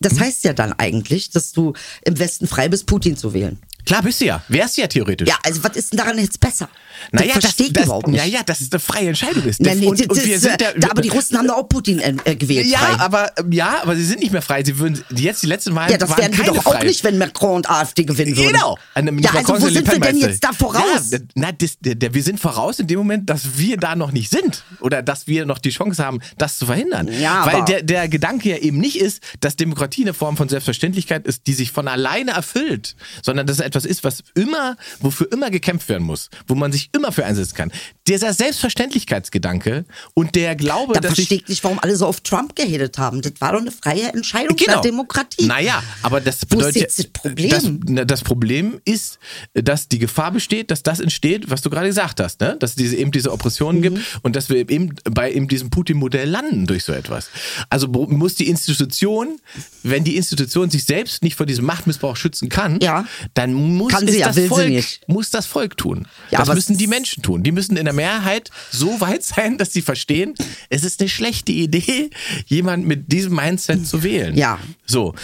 Das 0.00 0.18
heißt 0.18 0.44
ja 0.44 0.54
dann 0.54 0.72
eigentlich, 0.72 1.30
dass 1.30 1.52
du 1.52 1.74
im 2.02 2.18
Westen 2.18 2.46
frei 2.46 2.68
bist, 2.68 2.86
Putin 2.86 3.16
zu 3.16 3.34
wählen. 3.34 3.58
Klar 3.90 4.02
bist 4.04 4.20
du 4.20 4.26
ja. 4.26 4.40
Wärst 4.46 4.76
du 4.76 4.82
ja 4.82 4.86
theoretisch. 4.86 5.26
Ja, 5.28 5.34
also 5.42 5.64
was 5.64 5.74
ist 5.74 5.92
denn 5.92 5.96
daran 5.98 6.16
jetzt 6.16 6.38
besser? 6.38 6.68
Naja, 7.10 7.34
das 7.40 7.58
ich 7.58 7.72
das, 7.72 7.86
überhaupt 7.86 8.06
nicht. 8.06 8.20
Naja, 8.20 8.42
dass 8.44 8.60
es 8.60 8.70
eine 8.70 8.78
freie 8.78 9.08
Entscheidung 9.08 9.42
ist. 9.42 9.60
Nein, 9.60 9.80
nee, 9.80 9.86
und, 9.86 9.98
das 9.98 10.06
und 10.06 10.24
wir 10.24 10.36
ist, 10.36 10.42
sind 10.42 10.62
äh, 10.62 10.78
da, 10.78 10.90
aber 10.90 11.02
die 11.02 11.08
Russen 11.08 11.36
haben 11.36 11.48
doch 11.48 11.56
auch 11.56 11.68
Putin 11.68 11.98
äh, 11.98 12.14
äh, 12.24 12.36
gewählt. 12.36 12.66
ja, 12.66 12.78
frei. 12.78 13.00
aber 13.00 13.32
ja, 13.50 13.82
aber 13.82 13.96
sie 13.96 14.04
sind 14.04 14.20
nicht 14.20 14.30
mehr 14.30 14.42
frei. 14.42 14.62
Sie 14.62 14.78
würden 14.78 15.02
jetzt 15.10 15.42
die 15.42 15.46
letzten 15.46 15.74
Wahlen 15.74 15.90
Ja, 15.90 15.98
das 15.98 16.10
wir 16.10 16.16
keine 16.16 16.36
doch 16.36 16.66
auch 16.66 16.74
frei. 16.74 16.84
nicht, 16.84 17.02
wenn 17.02 17.18
Macron 17.18 17.56
und 17.56 17.70
AfD 17.70 18.04
gewinnen 18.04 18.36
würden. 18.36 18.52
Genau. 18.52 18.78
Eine- 18.94 19.10
Ja, 19.20 19.32
Macron 19.32 19.56
also 19.56 19.66
wo 19.66 19.72
sind 19.72 19.90
wir 19.90 19.98
denn 19.98 20.18
jetzt 20.18 20.44
da 20.44 20.52
voraus? 20.52 21.10
Ja, 21.10 21.18
na, 21.34 21.50
das, 21.50 21.78
der, 21.80 21.96
der, 21.96 22.14
wir 22.14 22.22
sind 22.22 22.38
voraus 22.38 22.78
in 22.78 22.86
dem 22.86 22.98
Moment, 22.98 23.28
dass 23.28 23.58
wir 23.58 23.76
da 23.76 23.96
noch 23.96 24.12
nicht 24.12 24.30
sind 24.30 24.62
oder 24.80 25.02
dass 25.02 25.26
wir 25.26 25.46
noch 25.46 25.58
die 25.58 25.70
Chance 25.70 26.04
haben, 26.04 26.20
das 26.38 26.58
zu 26.58 26.66
verhindern. 26.66 27.08
Ja, 27.20 27.44
Weil 27.46 27.64
der, 27.64 27.82
der 27.82 28.08
Gedanke 28.08 28.50
ja 28.50 28.56
eben 28.58 28.78
nicht 28.78 29.00
ist, 29.00 29.20
dass 29.40 29.56
Demokratie 29.56 30.02
eine 30.02 30.14
Form 30.14 30.36
von 30.36 30.48
Selbstverständlichkeit 30.48 31.26
ist, 31.26 31.48
die 31.48 31.54
sich 31.54 31.72
von 31.72 31.88
alleine 31.88 32.32
erfüllt, 32.32 32.94
sondern 33.22 33.48
dass 33.48 33.58
es 33.58 33.64
etwas 33.64 33.79
ist, 33.84 34.04
was 34.04 34.22
immer, 34.34 34.76
wofür 35.00 35.30
immer 35.32 35.50
gekämpft 35.50 35.88
werden 35.88 36.04
muss, 36.04 36.28
wo 36.46 36.54
man 36.54 36.72
sich 36.72 36.90
immer 36.94 37.12
für 37.12 37.24
einsetzen 37.24 37.54
kann. 37.54 37.72
Dieser 38.06 38.32
Selbstverständlichkeitsgedanke 38.34 39.84
und 40.14 40.34
der 40.34 40.56
Glaube, 40.56 40.94
Da 40.94 41.00
dass 41.00 41.14
verstehe 41.14 41.38
ich 41.38 41.48
nicht, 41.48 41.64
warum 41.64 41.78
alle 41.78 41.96
so 41.96 42.06
auf 42.06 42.20
Trump 42.20 42.56
gehatet 42.56 42.98
haben. 42.98 43.22
Das 43.22 43.32
war 43.40 43.52
doch 43.52 43.60
eine 43.60 43.70
freie 43.70 44.12
Entscheidung 44.12 44.56
der 44.56 44.80
Demokratie. 44.80 45.46
Naja, 45.46 45.82
aber 46.02 46.20
das 46.20 46.44
bedeutet. 46.46 46.98
das 46.98 47.06
Problem? 47.06 47.50
Das, 47.50 48.06
das 48.06 48.22
Problem 48.22 48.80
ist, 48.84 49.18
dass 49.54 49.88
die 49.88 49.98
Gefahr 49.98 50.32
besteht, 50.32 50.70
dass 50.70 50.82
das 50.82 51.00
entsteht, 51.00 51.50
was 51.50 51.62
du 51.62 51.70
gerade 51.70 51.86
gesagt 51.88 52.20
hast, 52.20 52.40
ne? 52.40 52.56
dass 52.58 52.70
es 52.70 52.76
diese, 52.76 52.96
eben 52.96 53.10
diese 53.12 53.32
Oppressionen 53.32 53.80
Mhm. 53.80 53.82
gibt 53.82 53.98
und 54.22 54.36
dass 54.36 54.48
wir 54.48 54.68
eben 54.68 54.94
bei 55.04 55.32
eben 55.32 55.46
diesem 55.48 55.70
Putin-Modell 55.70 56.28
landen 56.28 56.66
durch 56.66 56.84
so 56.84 56.92
etwas. 56.92 57.30
Also 57.68 57.86
muss 57.88 58.34
die 58.34 58.48
Institution, 58.48 59.38
wenn 59.82 60.02
die 60.04 60.16
Institution 60.16 60.70
sich 60.70 60.84
selbst 60.84 61.22
nicht 61.22 61.36
vor 61.36 61.46
diesem 61.46 61.64
Machtmissbrauch 61.64 62.16
schützen 62.16 62.48
kann, 62.48 62.80
Ja. 62.80 63.06
dann 63.34 63.52
muss 63.60 63.92
Kann 63.92 64.06
sie 64.06 64.18
ja, 64.18 64.28
das 64.28 64.36
will 64.36 64.44
sie 64.44 64.48
Volk, 64.48 64.68
nicht. 64.68 65.08
muss 65.08 65.30
das 65.30 65.46
Volk 65.46 65.76
tun. 65.76 66.06
Ja, 66.30 66.38
das 66.38 66.54
müssen 66.54 66.76
die 66.76 66.86
Menschen 66.86 67.22
tun. 67.22 67.42
Die 67.42 67.52
müssen 67.52 67.76
in 67.76 67.84
der 67.84 67.94
Mehrheit 67.94 68.50
so 68.70 69.00
weit 69.00 69.22
sein, 69.22 69.58
dass 69.58 69.72
sie 69.72 69.82
verstehen, 69.82 70.34
es 70.68 70.84
ist 70.84 71.00
eine 71.00 71.08
schlechte 71.08 71.52
Idee, 71.52 72.10
jemand 72.46 72.86
mit 72.86 73.12
diesem 73.12 73.34
Mindset 73.36 73.86
zu 73.86 74.02
wählen. 74.02 74.36
Ja. 74.36 74.58
So. 74.86 75.14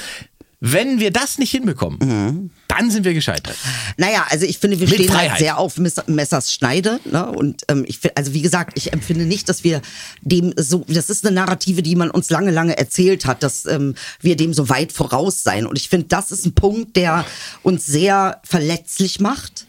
Wenn 0.72 1.00
wir 1.00 1.10
das 1.10 1.38
nicht 1.38 1.50
hinbekommen, 1.50 2.50
dann 2.68 2.90
sind 2.90 3.04
wir 3.04 3.14
gescheitert. 3.14 3.56
Naja, 3.96 4.26
also 4.28 4.44
ich 4.46 4.58
finde, 4.58 4.78
wir 4.80 4.86
Mit 4.88 4.96
stehen 4.96 5.08
Freiheit. 5.08 5.30
halt 5.30 5.38
sehr 5.40 5.58
auf 5.58 5.78
Mess- 5.78 6.06
Messers 6.06 6.52
Schneide. 6.52 7.00
Ne? 7.04 7.26
Und 7.26 7.62
ähm, 7.68 7.84
ich 7.86 8.00
also 8.16 8.34
wie 8.34 8.42
gesagt, 8.42 8.76
ich 8.76 8.92
empfinde 8.92 9.24
nicht, 9.24 9.48
dass 9.48 9.64
wir 9.64 9.80
dem 10.20 10.52
so, 10.56 10.84
das 10.88 11.08
ist 11.10 11.26
eine 11.26 11.34
Narrative, 11.34 11.82
die 11.82 11.96
man 11.96 12.10
uns 12.10 12.30
lange, 12.30 12.50
lange 12.50 12.76
erzählt 12.76 13.26
hat, 13.26 13.42
dass 13.42 13.66
ähm, 13.66 13.94
wir 14.20 14.36
dem 14.36 14.52
so 14.54 14.68
weit 14.68 14.92
voraus 14.92 15.42
sein. 15.42 15.66
Und 15.66 15.78
ich 15.78 15.88
finde, 15.88 16.06
das 16.08 16.30
ist 16.32 16.44
ein 16.46 16.54
Punkt, 16.54 16.96
der 16.96 17.24
uns 17.62 17.86
sehr 17.86 18.40
verletzlich 18.44 19.20
macht. 19.20 19.66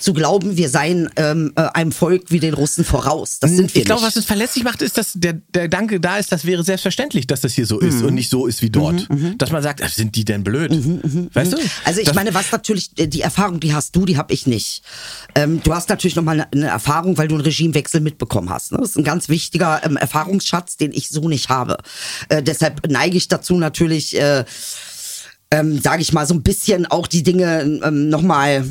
Zu 0.00 0.12
glauben, 0.14 0.56
wir 0.56 0.68
seien 0.68 1.08
ähm, 1.16 1.52
äh, 1.56 1.60
einem 1.74 1.92
Volk 1.92 2.24
wie 2.30 2.40
den 2.40 2.54
Russen 2.54 2.84
voraus. 2.84 3.38
Das 3.38 3.50
sind 3.52 3.72
wir 3.74 3.82
ich 3.82 3.86
glaube, 3.86 4.02
was 4.02 4.16
uns 4.16 4.24
verletzlich 4.24 4.64
macht, 4.64 4.82
ist, 4.82 4.96
dass 4.98 5.12
der, 5.14 5.34
der 5.54 5.64
Gedanke 5.64 6.00
da 6.00 6.16
ist, 6.16 6.32
das 6.32 6.44
wäre 6.44 6.64
selbstverständlich, 6.64 7.26
dass 7.26 7.42
das 7.42 7.52
hier 7.52 7.66
so 7.66 7.76
Mhm. 7.80 7.88
ist 7.88 8.02
und 8.02 8.14
nicht 8.14 8.30
so 8.30 8.46
ist 8.46 8.62
wie 8.62 8.70
dort. 8.70 9.06
Dass 9.38 9.50
man 9.52 9.62
sagt, 9.62 9.82
sind 9.90 10.16
die 10.16 10.24
denn 10.24 10.42
blöd? 10.42 10.70
Weißt 11.34 11.52
du? 11.52 11.58
Also 11.84 12.00
ich 12.00 12.06
Das- 12.06 12.14
meine, 12.16 12.32
was 12.34 12.50
natürlich, 12.50 12.90
äh, 12.98 13.06
die 13.06 13.20
Erfahrung, 13.20 13.60
die 13.60 13.74
hast 13.74 13.94
du, 13.94 14.04
die 14.06 14.16
habe 14.16 14.32
ich 14.32 14.46
nicht. 14.46 14.82
Ähm, 15.34 15.60
du 15.62 15.74
hast 15.74 15.88
natürlich 15.90 16.16
nochmal 16.16 16.40
eine, 16.40 16.52
eine 16.52 16.66
Erfahrung, 16.68 17.18
weil 17.18 17.28
du 17.28 17.34
einen 17.36 17.44
Regimewechsel 17.44 18.00
mitbekommen 18.00 18.48
hast. 18.50 18.72
Ne? 18.72 18.78
Das 18.80 18.90
ist 18.90 18.96
ein 18.96 19.04
ganz 19.04 19.28
wichtiger 19.28 19.82
ähm, 19.84 19.96
Erfahrungsschatz, 19.98 20.76
den 20.78 20.92
ich 20.92 21.10
so 21.10 21.28
nicht 21.28 21.50
habe. 21.50 21.76
Äh, 22.30 22.42
deshalb 22.42 22.88
neige 22.88 23.16
ich 23.18 23.28
dazu 23.28 23.56
natürlich, 23.56 24.18
äh, 24.18 24.44
ähm, 25.52 25.80
sage 25.80 26.02
ich 26.02 26.12
mal, 26.12 26.26
so 26.26 26.34
ein 26.34 26.42
bisschen 26.42 26.86
auch 26.86 27.06
die 27.06 27.24
Dinge 27.24 27.62
ähm, 27.62 28.08
nochmal, 28.08 28.64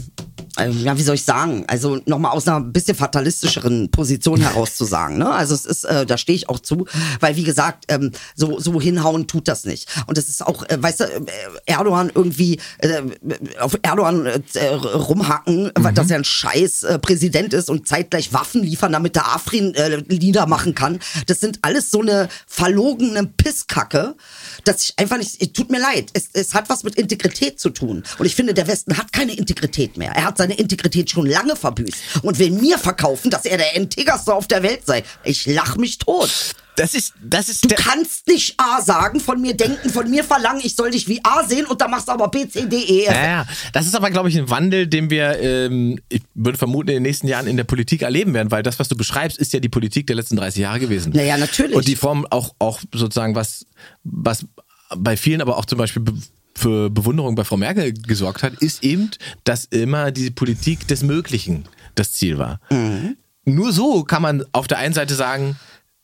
ähm, 0.57 0.83
ja, 0.83 0.97
wie 0.97 1.03
soll 1.03 1.15
ich 1.15 1.25
sagen, 1.25 1.65
also 1.67 1.99
nochmal 2.05 2.31
aus 2.31 2.47
einer 2.47 2.61
bisschen 2.61 2.95
fatalistischeren 2.95 3.91
Position 3.91 4.39
heraus 4.41 4.75
zu 4.75 4.85
sagen. 4.85 5.17
Ne? 5.17 5.29
Also 5.29 5.55
es 5.55 5.65
ist, 5.65 5.83
äh, 5.83 6.05
da 6.05 6.17
stehe 6.17 6.37
ich 6.37 6.47
auch 6.47 6.59
zu, 6.59 6.85
weil 7.19 7.35
wie 7.35 7.43
gesagt, 7.43 7.85
ähm, 7.89 8.11
so, 8.33 8.59
so 8.61 8.79
hinhauen 8.79 9.27
tut 9.27 9.49
das 9.49 9.65
nicht. 9.65 9.89
Und 10.07 10.17
es 10.17 10.29
ist 10.29 10.45
auch, 10.45 10.63
äh, 10.69 10.81
weißt 10.81 11.01
du, 11.01 11.03
äh, 11.03 11.23
Erdogan 11.65 12.11
irgendwie 12.15 12.61
äh, 12.77 13.01
auf 13.59 13.77
Erdogan 13.81 14.25
äh, 14.25 14.67
rumhacken, 14.67 15.71
weil 15.77 15.93
dass 15.93 16.09
er 16.09 16.17
ein 16.17 16.23
scheiß 16.23 16.83
äh, 16.83 16.99
Präsident 16.99 17.53
ist 17.53 17.69
und 17.69 17.89
zeitgleich 17.89 18.31
Waffen 18.31 18.63
liefern, 18.63 18.93
damit 18.93 19.15
der 19.15 19.27
Afrin 19.27 19.75
äh, 19.75 20.01
niedermachen 20.07 20.75
kann. 20.75 20.99
Das 21.27 21.41
sind 21.41 21.59
alles 21.61 21.91
so 21.91 21.99
eine 21.99 22.29
verlogene 22.47 23.25
Pisskacke, 23.25 24.15
dass 24.63 24.83
ich 24.83 24.93
einfach 24.97 25.17
nicht, 25.17 25.53
tut 25.53 25.71
mir 25.71 25.79
leid, 25.79 26.11
es, 26.13 26.29
es 26.31 26.53
hat 26.53 26.68
was 26.69 26.83
mit 26.83 26.95
Integrität 26.95 27.59
zu 27.59 27.69
tun. 27.69 28.03
Und 28.17 28.25
ich 28.25 28.35
finde, 28.35 28.53
der 28.53 28.67
Westen 28.67 28.97
hat 28.97 29.11
keine 29.11 29.33
Integrität 29.33 29.97
mehr. 29.97 30.11
Er 30.11 30.25
hat 30.25 30.37
seine 30.37 30.55
Integrität 30.55 31.09
schon 31.09 31.25
lange 31.25 31.55
verbüßt 31.55 32.23
und 32.23 32.39
will 32.39 32.51
mir 32.51 32.77
verkaufen, 32.77 33.29
dass 33.31 33.45
er 33.45 33.57
der 33.57 33.75
integerste 33.75 34.33
auf 34.33 34.47
der 34.47 34.63
Welt 34.63 34.85
sei. 34.85 35.03
Ich 35.23 35.45
lach 35.45 35.77
mich 35.77 35.97
tot. 35.97 36.29
Das 36.79 36.93
ist, 36.93 37.13
das 37.21 37.49
ist 37.49 37.69
Du 37.69 37.75
kannst 37.75 38.27
nicht 38.27 38.57
A 38.57 38.81
sagen, 38.81 39.19
von 39.19 39.41
mir 39.41 39.53
denken, 39.53 39.89
von 39.89 40.09
mir 40.09 40.23
verlangen, 40.23 40.61
ich 40.63 40.77
soll 40.77 40.91
dich 40.91 41.09
wie 41.09 41.19
A 41.23 41.45
sehen 41.45 41.65
und 41.65 41.81
dann 41.81 41.91
machst 41.91 42.07
du 42.07 42.13
aber 42.13 42.29
B, 42.29 42.47
C, 42.47 42.67
D, 42.67 42.77
E. 42.77 43.05
Ja, 43.05 43.25
ja. 43.25 43.47
Das 43.73 43.85
ist 43.85 43.95
aber, 43.95 44.09
glaube 44.11 44.29
ich, 44.29 44.37
ein 44.37 44.49
Wandel, 44.49 44.87
den 44.87 45.09
wir, 45.09 45.39
ähm, 45.41 45.99
ich 46.07 46.21
würde 46.35 46.57
vermuten, 46.57 46.89
in 46.89 46.95
den 46.95 47.03
nächsten 47.03 47.27
Jahren 47.27 47.47
in 47.47 47.57
der 47.57 47.65
Politik 47.65 48.03
erleben 48.03 48.33
werden, 48.33 48.49
weil 48.49 48.63
das, 48.63 48.79
was 48.79 48.87
du 48.87 48.95
beschreibst, 48.95 49.37
ist 49.37 49.51
ja 49.51 49.59
die 49.59 49.67
Politik 49.67 50.07
der 50.07 50.15
letzten 50.15 50.37
30 50.37 50.61
Jahre 50.61 50.79
gewesen. 50.79 51.11
Naja, 51.13 51.37
natürlich. 51.37 51.75
Und 51.75 51.85
die 51.85 51.97
Form 51.97 52.25
auch, 52.29 52.55
auch 52.59 52.79
sozusagen, 52.93 53.35
was, 53.35 53.65
was 54.05 54.45
bei 54.95 55.17
vielen 55.17 55.41
aber 55.41 55.57
auch 55.57 55.65
zum 55.65 55.77
Beispiel 55.77 56.01
be 56.01 56.13
für 56.59 56.89
Bewunderung 56.89 57.35
bei 57.35 57.43
Frau 57.43 57.57
Merkel 57.57 57.93
gesorgt 57.93 58.43
hat, 58.43 58.53
ist 58.55 58.83
eben, 58.83 59.11
dass 59.45 59.65
immer 59.65 60.11
diese 60.11 60.31
Politik 60.31 60.87
des 60.87 61.03
Möglichen 61.03 61.65
das 61.95 62.11
Ziel 62.13 62.37
war. 62.37 62.59
Mhm. 62.69 63.17
Nur 63.45 63.71
so 63.71 64.03
kann 64.03 64.21
man 64.21 64.43
auf 64.51 64.67
der 64.67 64.77
einen 64.77 64.93
Seite 64.93 65.15
sagen, 65.15 65.55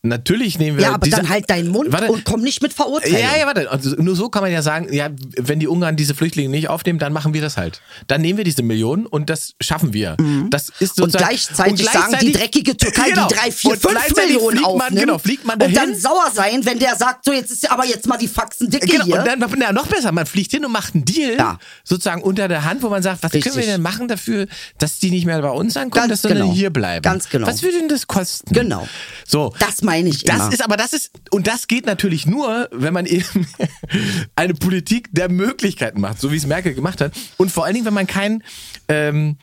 natürlich 0.07 0.57
nehmen 0.59 0.77
wir 0.77 0.85
Ja, 0.85 0.93
aber 0.93 1.05
diese, 1.05 1.17
dann 1.17 1.29
halt 1.29 1.49
deinen 1.49 1.69
Mund 1.69 1.91
Warte. 1.91 2.11
und 2.11 2.23
komm 2.25 2.41
nicht 2.41 2.61
mit 2.61 2.73
Verurteilung. 2.73 3.19
Ja, 3.19 3.37
ja, 3.37 3.45
warte. 3.45 3.69
Also 3.71 3.95
nur 3.97 4.15
so 4.15 4.29
kann 4.29 4.41
man 4.43 4.51
ja 4.51 4.61
sagen, 4.61 4.91
ja, 4.93 5.09
wenn 5.37 5.59
die 5.59 5.67
Ungarn 5.67 5.95
diese 5.95 6.15
Flüchtlinge 6.15 6.49
nicht 6.49 6.69
aufnehmen, 6.69 6.99
dann 6.99 7.13
machen 7.13 7.33
wir 7.33 7.41
das 7.41 7.57
halt. 7.57 7.81
Dann 8.07 8.21
nehmen 8.21 8.37
wir 8.37 8.43
diese 8.43 8.63
Millionen 8.63 9.05
und 9.05 9.29
das 9.29 9.55
schaffen 9.61 9.93
wir. 9.93 10.17
Das 10.49 10.69
ist 10.79 10.99
Und 11.01 11.11
sozusagen, 11.11 11.25
gleichzeitig, 11.29 11.85
sagen, 11.89 12.15
die 12.21 12.31
dreckige 12.31 12.77
Türkei, 12.77 13.09
Genau. 13.09 13.27
die 13.27 13.33
drei, 13.35 13.51
vier, 13.51 13.71
Und 13.71 13.79
fünf 13.81 13.93
gleichzeitig 13.93 14.33
Millionen 14.35 14.57
fliegt 14.57 14.61
man, 14.71 14.81
aufnimmt. 14.81 14.99
Genau, 15.01 15.17
fliegt 15.17 15.45
man 15.45 15.53
und 15.55 15.59
dahin. 15.61 15.75
dann 15.75 15.95
sauer 15.95 16.31
sein, 16.33 16.65
wenn 16.65 16.79
der 16.79 16.95
sagt, 16.95 17.25
so 17.25 17.31
jetzt 17.33 17.51
ist 17.51 17.63
ja 17.63 17.71
aber 17.71 17.85
jetzt 17.85 18.07
mal 18.07 18.17
die 18.17 18.27
Faxen 18.27 18.69
dicke 18.69 18.87
Genau, 18.87 19.05
hier. 19.05 19.19
und 19.19 19.27
dann 19.27 19.39
ja, 19.61 19.71
noch 19.71 19.87
besser, 19.87 20.11
man 20.11 20.25
fliegt 20.25 20.51
hin 20.51 20.65
und 20.65 20.71
macht 20.71 20.95
einen 20.95 21.05
Deal, 21.05 21.35
Ja. 21.37 21.59
sozusagen 21.83 22.21
unter 22.21 22.47
der 22.47 22.63
Hand, 22.65 22.81
wo 22.83 22.89
man 22.89 23.01
sagt, 23.03 23.23
was 23.23 23.33
Richtig. 23.33 23.53
können 23.53 23.65
wir 23.65 23.71
denn 23.73 23.81
machen 23.81 24.07
dafür, 24.07 24.47
dass 24.77 24.99
die 24.99 25.11
nicht 25.11 25.25
mehr 25.25 25.41
bei 25.41 25.49
uns 25.49 25.75
ankommen, 25.77 26.09
Ganz 26.09 26.21
dass 26.21 26.21
sondern 26.23 26.43
genau. 26.47 26.53
hier 26.53 26.69
bleiben. 26.69 27.01
Ganz 27.01 27.29
genau. 27.29 27.47
Was 27.47 27.63
würde 27.63 27.77
denn 27.79 27.89
das 27.89 28.07
kosten? 28.07 28.53
Genau. 28.53 28.87
So. 29.27 29.53
Das 29.59 29.81
meine 29.95 30.09
ich 30.09 30.23
Das 30.23 30.35
immer. 30.37 30.53
ist 30.53 30.63
aber 30.63 30.77
das 30.77 30.93
ist 30.93 31.11
und 31.31 31.47
das 31.47 31.67
geht 31.67 31.85
natürlich 31.85 32.25
nur, 32.25 32.69
wenn 32.71 32.93
man 32.93 33.05
eben 33.05 33.47
eine 34.35 34.53
Politik 34.53 35.09
der 35.11 35.29
Möglichkeiten 35.29 36.01
macht, 36.01 36.19
so 36.19 36.31
wie 36.31 36.37
es 36.37 36.45
Merkel 36.45 36.73
gemacht 36.73 37.01
hat 37.01 37.13
und 37.37 37.51
vor 37.51 37.65
allen 37.65 37.73
Dingen, 37.75 37.85
wenn 37.85 37.93
man 37.93 38.07
kein 38.07 38.43
ähm, 38.87 39.37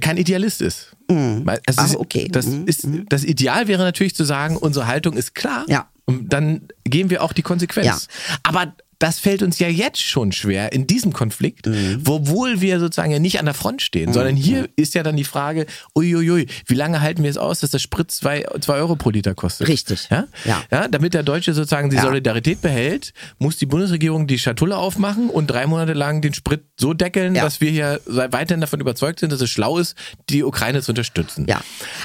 kein 0.00 0.16
Idealist 0.16 0.62
ist. 0.62 0.92
Es 1.66 1.78
Ah, 1.78 1.84
ist- 1.86 1.96
okay. 1.96 2.28
Das, 2.30 2.46
Mhm, 2.46 2.66
ist, 2.68 2.86
das 3.08 3.24
Ideal 3.24 3.66
wäre 3.66 3.82
natürlich 3.82 4.14
zu 4.14 4.22
sagen, 4.24 4.56
unsere 4.56 4.86
Haltung 4.86 5.16
ist 5.16 5.34
klar. 5.34 5.64
Ja. 5.68 5.88
Und 6.04 6.32
dann 6.32 6.68
gehen 6.84 7.10
wir 7.10 7.22
auch 7.24 7.32
die 7.32 7.42
Konsequenz. 7.42 7.86
Ja. 7.86 8.36
Aber 8.44 8.72
das 9.00 9.18
fällt 9.18 9.42
uns 9.42 9.58
ja 9.58 9.66
jetzt 9.68 10.00
schon 10.00 10.30
schwer 10.30 10.72
in 10.72 10.86
diesem 10.86 11.12
Konflikt, 11.12 11.66
Mhm. 11.66 12.02
obwohl 12.06 12.60
wir 12.60 12.78
sozusagen 12.78 13.10
ja 13.10 13.18
nicht 13.18 13.38
an 13.40 13.46
der 13.46 13.54
Front 13.54 13.82
stehen, 13.82 14.12
sondern 14.12 14.36
hier 14.36 14.68
ist 14.76 14.94
ja 14.94 15.02
dann 15.02 15.16
die 15.16 15.24
Frage, 15.24 15.66
uiuiui, 15.96 16.46
wie 16.66 16.74
lange 16.74 17.00
halten 17.00 17.22
wir 17.22 17.30
es 17.30 17.36
aus, 17.36 17.60
dass 17.60 17.70
der 17.72 17.78
Sprit 17.80 18.10
zwei, 18.12 18.44
zwei 18.60 18.74
Euro 18.74 18.94
pro 18.96 19.10
Liter 19.10 19.34
kostet? 19.34 19.66
Richtig. 19.68 20.06
Ja? 20.10 20.26
Ja. 20.44 20.62
ja 20.70 20.86
damit 20.88 21.14
der 21.14 21.22
Deutsche 21.22 21.52
sozusagen 21.54 21.90
die 21.90 21.96
Ja. 21.96 22.02
Solidarität 22.02 22.60
behält, 22.62 23.12
muss 23.38 23.56
die 23.56 23.66
Bundesregierung 23.66 24.26
die 24.26 24.38
Schatulle 24.38 24.76
aufmachen 24.76 25.28
und 25.30 25.46
drei 25.48 25.66
Monate 25.66 25.94
lang 25.94 26.20
den 26.20 26.34
Sprit 26.34 26.62
so 26.78 26.92
deckeln, 26.94 27.34
Ja. 27.34 27.42
dass 27.44 27.60
wir 27.60 27.70
hier 27.70 28.00
weiterhin 28.06 28.60
davon 28.60 28.80
überzeugt 28.80 29.20
sind, 29.20 29.32
dass 29.32 29.40
es 29.40 29.50
schlau 29.50 29.78
ist, 29.78 29.94
die 30.28 30.44
Ukraine 30.44 30.82
zu 30.82 30.92
unterstützen. 30.92 31.46
Ja. 31.48 31.60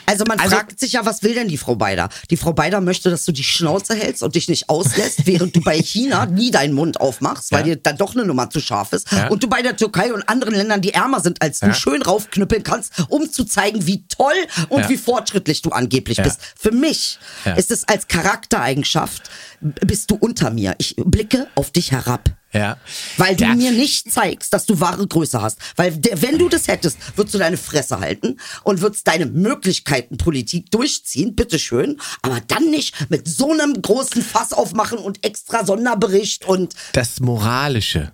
Also 0.05 0.23
man 0.25 0.39
Also- 0.39 0.55
fragt 0.55 0.79
sich 0.79 0.93
ja, 0.93 1.05
was 1.05 1.23
will 1.23 1.34
denn 1.34 1.49
die 1.49 1.58
Frau 1.58 1.75
Beider? 1.75 2.10
Die 2.29 2.38
Frau 2.38 2.53
Beider 2.53 2.79
möchte, 2.79 3.10
dass 3.10 3.25
du 3.25 3.31
die 3.34 3.43
Schnauze 3.43 3.95
hältst 3.95 4.23
und 4.23 4.36
dich 4.36 4.47
nicht 4.47 4.69
auslässt, 4.69 5.25
während 5.27 5.55
du 5.55 5.62
bei 5.62 5.77
China 5.81 6.25
nie 6.25 6.51
deinen 6.51 6.73
Mund 6.73 6.85
aufmachst, 6.93 7.52
weil 7.52 7.63
dir 7.63 7.76
dann 7.76 7.98
doch 7.98 8.15
eine 8.15 8.26
Nummer 8.26 8.50
zu 8.50 8.60
scharf 8.60 8.93
ist. 8.93 9.08
Und 9.30 9.43
du 9.43 9.48
bei 9.48 9.62
der 9.62 9.76
Türkei 9.76 10.13
und 10.13 10.28
anderen 10.30 10.56
Ländern, 10.56 10.82
die 10.82 10.93
ärmer 10.93 11.19
sind 11.19 11.41
als 11.41 11.60
du, 11.60 11.74
schön 11.74 12.02
raufknüppeln 12.02 12.63
kannst, 12.63 12.93
um 13.10 13.32
zu 13.32 13.43
zeigen, 13.45 13.86
wie 13.88 14.06
toll 14.08 14.34
und 14.69 14.88
wie 14.89 14.98
fortschrittlich 14.98 15.62
du 15.62 15.71
angeblich 15.71 16.17
bist. 16.21 16.39
Für 16.58 16.71
mich 16.71 17.19
ist 17.56 17.71
es 17.71 17.88
als 17.88 18.08
Charaktereigenschaft, 18.08 19.30
bist 19.62 20.12
du 20.12 20.15
unter 20.15 20.50
mir. 20.52 20.76
Ich 20.78 20.95
blicke 20.98 21.48
auf 21.56 21.71
dich 21.71 21.91
herab. 21.91 22.30
Ja. 22.55 22.77
Weil 23.17 23.35
du 23.35 23.43
Ja. 23.43 23.53
mir 23.55 23.71
nicht 23.71 24.11
zeigst, 24.11 24.53
dass 24.53 24.65
du 24.65 24.79
wahre 24.79 25.05
Größe 25.05 25.41
hast. 25.41 25.57
Weil 25.75 25.99
wenn 26.21 26.37
du 26.39 26.47
das 26.49 26.67
hättest, 26.67 26.97
würdest 27.17 27.33
du 27.35 27.39
deine 27.39 27.57
Fresse 27.57 27.99
halten 27.99 28.39
und 28.63 28.81
würdest 28.81 29.07
deine 29.07 29.25
Möglichkeiten 29.25 30.17
Politik 30.17 30.71
durchziehen, 30.71 31.35
bitteschön, 31.35 31.99
aber 32.21 32.39
dann 32.47 32.71
nicht 32.71 33.09
mit 33.09 33.27
so 33.27 33.51
einem 33.51 33.81
großen 33.81 34.21
Fass 34.21 34.53
aufmachen 34.53 34.97
und 34.97 35.23
extra 35.25 35.65
Sonderbericht 35.65 36.45
und 36.45 36.73
Das 36.93 37.19
Moralische 37.19 38.11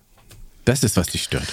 Das 0.66 0.84
ist, 0.84 0.96
was 0.96 1.08
dich 1.08 1.24
stört. 1.24 1.48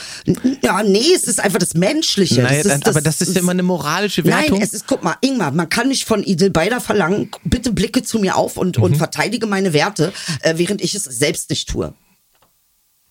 Ja, 0.62 0.82
nee, 0.82 1.12
es 1.14 1.24
ist 1.24 1.40
einfach 1.40 1.58
das 1.58 1.72
Menschliche. 1.74 2.42
Naja, 2.42 2.62
das 2.62 2.76
ist, 2.76 2.88
aber 2.88 3.00
das 3.00 3.20
ist 3.22 3.34
ja 3.34 3.40
immer 3.40 3.52
eine 3.52 3.62
moralische 3.62 4.22
Wertung. 4.24 4.58
Nein, 4.58 4.62
es 4.62 4.74
ist, 4.74 4.86
guck 4.86 5.02
mal, 5.02 5.16
Ingmar, 5.22 5.50
man 5.50 5.68
kann 5.68 5.88
nicht 5.88 6.04
von 6.04 6.22
Idel 6.22 6.50
Beider 6.50 6.80
verlangen, 6.80 7.30
bitte 7.44 7.72
blicke 7.72 8.02
zu 8.02 8.18
mir 8.18 8.36
auf 8.36 8.56
und, 8.58 8.76
Mhm. 8.76 8.82
und 8.82 8.96
verteidige 8.96 9.46
meine 9.46 9.72
Werte, 9.72 10.12
äh, 10.42 10.54
während 10.58 10.82
ich 10.82 10.94
es 10.94 11.04
selbst 11.04 11.48
nicht 11.50 11.68
tue. 11.70 11.94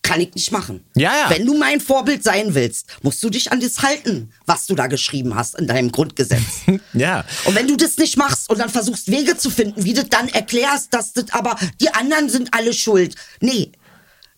Kann 0.03 0.21
ich 0.21 0.33
nicht 0.35 0.51
machen. 0.53 0.85
Ja, 0.95 1.11
ja. 1.13 1.29
Wenn 1.29 1.45
du 1.45 1.57
mein 1.57 1.81
Vorbild 1.81 2.23
sein 2.23 2.55
willst, 2.55 2.85
musst 3.01 3.21
du 3.23 3.29
dich 3.29 3.51
an 3.51 3.59
das 3.59 3.81
halten, 3.81 4.31
was 4.45 4.65
du 4.65 4.73
da 4.73 4.87
geschrieben 4.87 5.35
hast 5.35 5.55
in 5.59 5.67
deinem 5.67 5.91
Grundgesetz. 5.91 6.41
ja. 6.93 7.25
Und 7.43 7.55
wenn 7.55 7.67
du 7.67 7.75
das 7.75 7.97
nicht 7.97 8.15
machst 8.15 8.49
und 8.49 8.57
dann 8.59 8.69
versuchst, 8.69 9.11
Wege 9.11 9.35
zu 9.37 9.49
finden, 9.49 9.83
wie 9.83 9.93
du 9.93 10.05
dann 10.05 10.29
erklärst, 10.29 10.93
dass 10.93 11.11
das 11.11 11.25
aber 11.31 11.57
die 11.81 11.93
anderen 11.93 12.29
sind 12.29 12.53
alle 12.53 12.71
schuld. 12.73 13.15
Nee. 13.41 13.71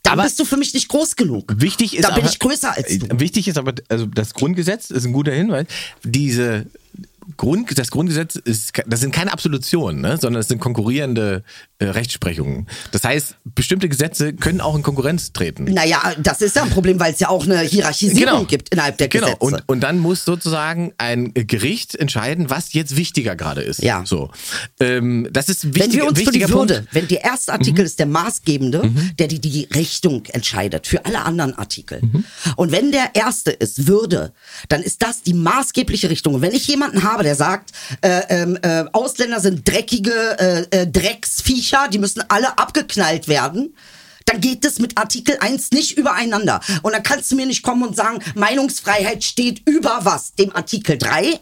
Dann 0.02 0.14
Aber- 0.14 0.24
bist 0.24 0.40
du 0.40 0.46
für 0.46 0.58
mich 0.58 0.74
nicht 0.74 0.88
groß 0.88 1.16
genug. 1.16 1.54
Wichtig 1.58 1.94
ist 1.96 2.04
Da 2.04 2.10
bin 2.16 2.24
aber, 2.24 2.32
ich 2.32 2.40
größer 2.40 2.76
als 2.76 2.98
du. 2.98 3.20
Wichtig 3.20 3.48
ist 3.48 3.58
aber, 3.58 3.74
also 3.90 4.06
das 4.08 4.34
Grundgesetz 4.34 4.90
ist 4.90 5.06
ein 5.06 5.14
guter 5.14 5.34
Hinweis. 5.34 5.68
Diese 6.04 6.66
Grund, 7.38 7.78
das 7.78 7.92
Grundgesetz 7.92 8.36
ist, 8.36 8.74
das 8.88 9.00
sind 9.00 9.14
keine 9.14 9.34
Absolutionen, 9.34 10.02
ne? 10.02 10.18
sondern 10.20 10.40
es 10.42 10.48
sind 10.48 10.60
konkurrierende 10.60 11.44
äh, 11.80 11.86
Rechtsprechungen. 11.86 12.68
Das 12.92 13.04
heißt, 13.04 13.36
bestimmte 13.44 13.90
Gesetze 13.90 14.34
können 14.34 14.62
auch 14.62 14.76
in 14.76 14.84
Konkurrenz 14.84 15.32
treten. 15.32 15.66
Naja, 15.66 16.14
das 16.18 16.42
ist 16.42 16.56
ja 16.56 16.64
ein 16.64 16.70
Problem, 16.70 17.00
weil 17.00 17.14
es 17.14 17.20
ja 17.20 17.30
auch 17.30 17.46
eine 17.46 17.60
Hierarchisierung 17.62 18.48
gibt 18.48 18.70
innerhalb 18.70 18.98
der 18.98 19.08
genau. 19.08 19.28
Gesetze. 19.28 19.44
Und, 19.44 19.64
und 19.68 19.80
dann 19.82 20.00
muss 20.00 20.26
sozusagen 20.26 20.94
ein 20.98 21.34
Gericht 21.34 21.96
entscheiden, 21.96 22.50
was 22.50 22.74
jetzt 22.74 22.96
wichtiger 22.96 23.36
gerade 23.36 23.62
ist. 23.62 23.82
Ja. 23.82 24.04
So. 24.06 24.30
Ähm, 24.80 25.28
das 25.32 25.50
ist 25.50 25.64
ein 25.64 25.76
wenn 25.76 25.94
wir 25.94 26.08
uns 26.08 26.22
für 26.22 26.32
die 26.32 26.42
Würde, 26.42 26.54
Punkt. 26.54 26.72
Mhm. 26.72 26.88
wenn 26.92 27.08
der 27.08 27.24
erste 27.24 27.54
Artikel 27.54 27.86
ist 27.86 28.00
der 28.00 28.08
maßgebende, 28.08 28.92
der 29.18 29.28
die, 29.28 29.40
die 29.40 29.68
Richtung 29.76 30.26
entscheidet 30.28 30.88
für 30.88 31.06
alle 31.06 31.24
anderen 31.24 31.54
Artikel. 31.58 32.02
Mhm. 32.02 32.26
Und 32.56 32.72
wenn 32.72 32.92
der 32.92 33.16
erste 33.16 33.52
ist 33.52 33.88
Würde, 33.88 34.34
dann 34.68 34.82
ist 34.82 35.02
das 35.02 35.22
die 35.22 35.34
maßgebliche 35.34 36.10
Richtung. 36.10 36.36
Und 36.36 36.42
wenn 36.42 36.54
ich 36.54 36.68
jemanden 36.68 37.04
habe, 37.04 37.19
der 37.24 37.36
sagt, 37.36 37.72
äh, 38.02 38.22
ähm, 38.30 38.58
äh, 38.62 38.86
Ausländer 38.94 39.40
sind 39.40 39.68
dreckige 39.68 40.68
äh, 40.72 40.82
äh, 40.82 40.88
Drecksviecher, 40.88 41.88
die 41.92 42.00
müssen 42.00 42.24
alle 42.28 42.58
abgeknallt 42.58 43.28
werden, 43.28 43.76
dann 44.26 44.42
geht 44.42 44.64
das 44.64 44.80
mit 44.80 44.98
Artikel 44.98 45.38
1 45.40 45.72
nicht 45.72 45.98
übereinander. 45.98 46.60
Und 46.84 46.94
dann 46.94 47.02
kannst 47.02 47.32
du 47.32 47.36
mir 47.36 47.48
nicht 47.48 47.64
kommen 47.64 47.84
und 47.84 47.96
sagen, 47.96 48.20
Meinungsfreiheit 48.36 49.24
steht 49.24 49.68
über 49.68 50.00
was? 50.04 50.36
Dem 50.36 50.56
Artikel 50.56 50.98
3? 50.98 51.40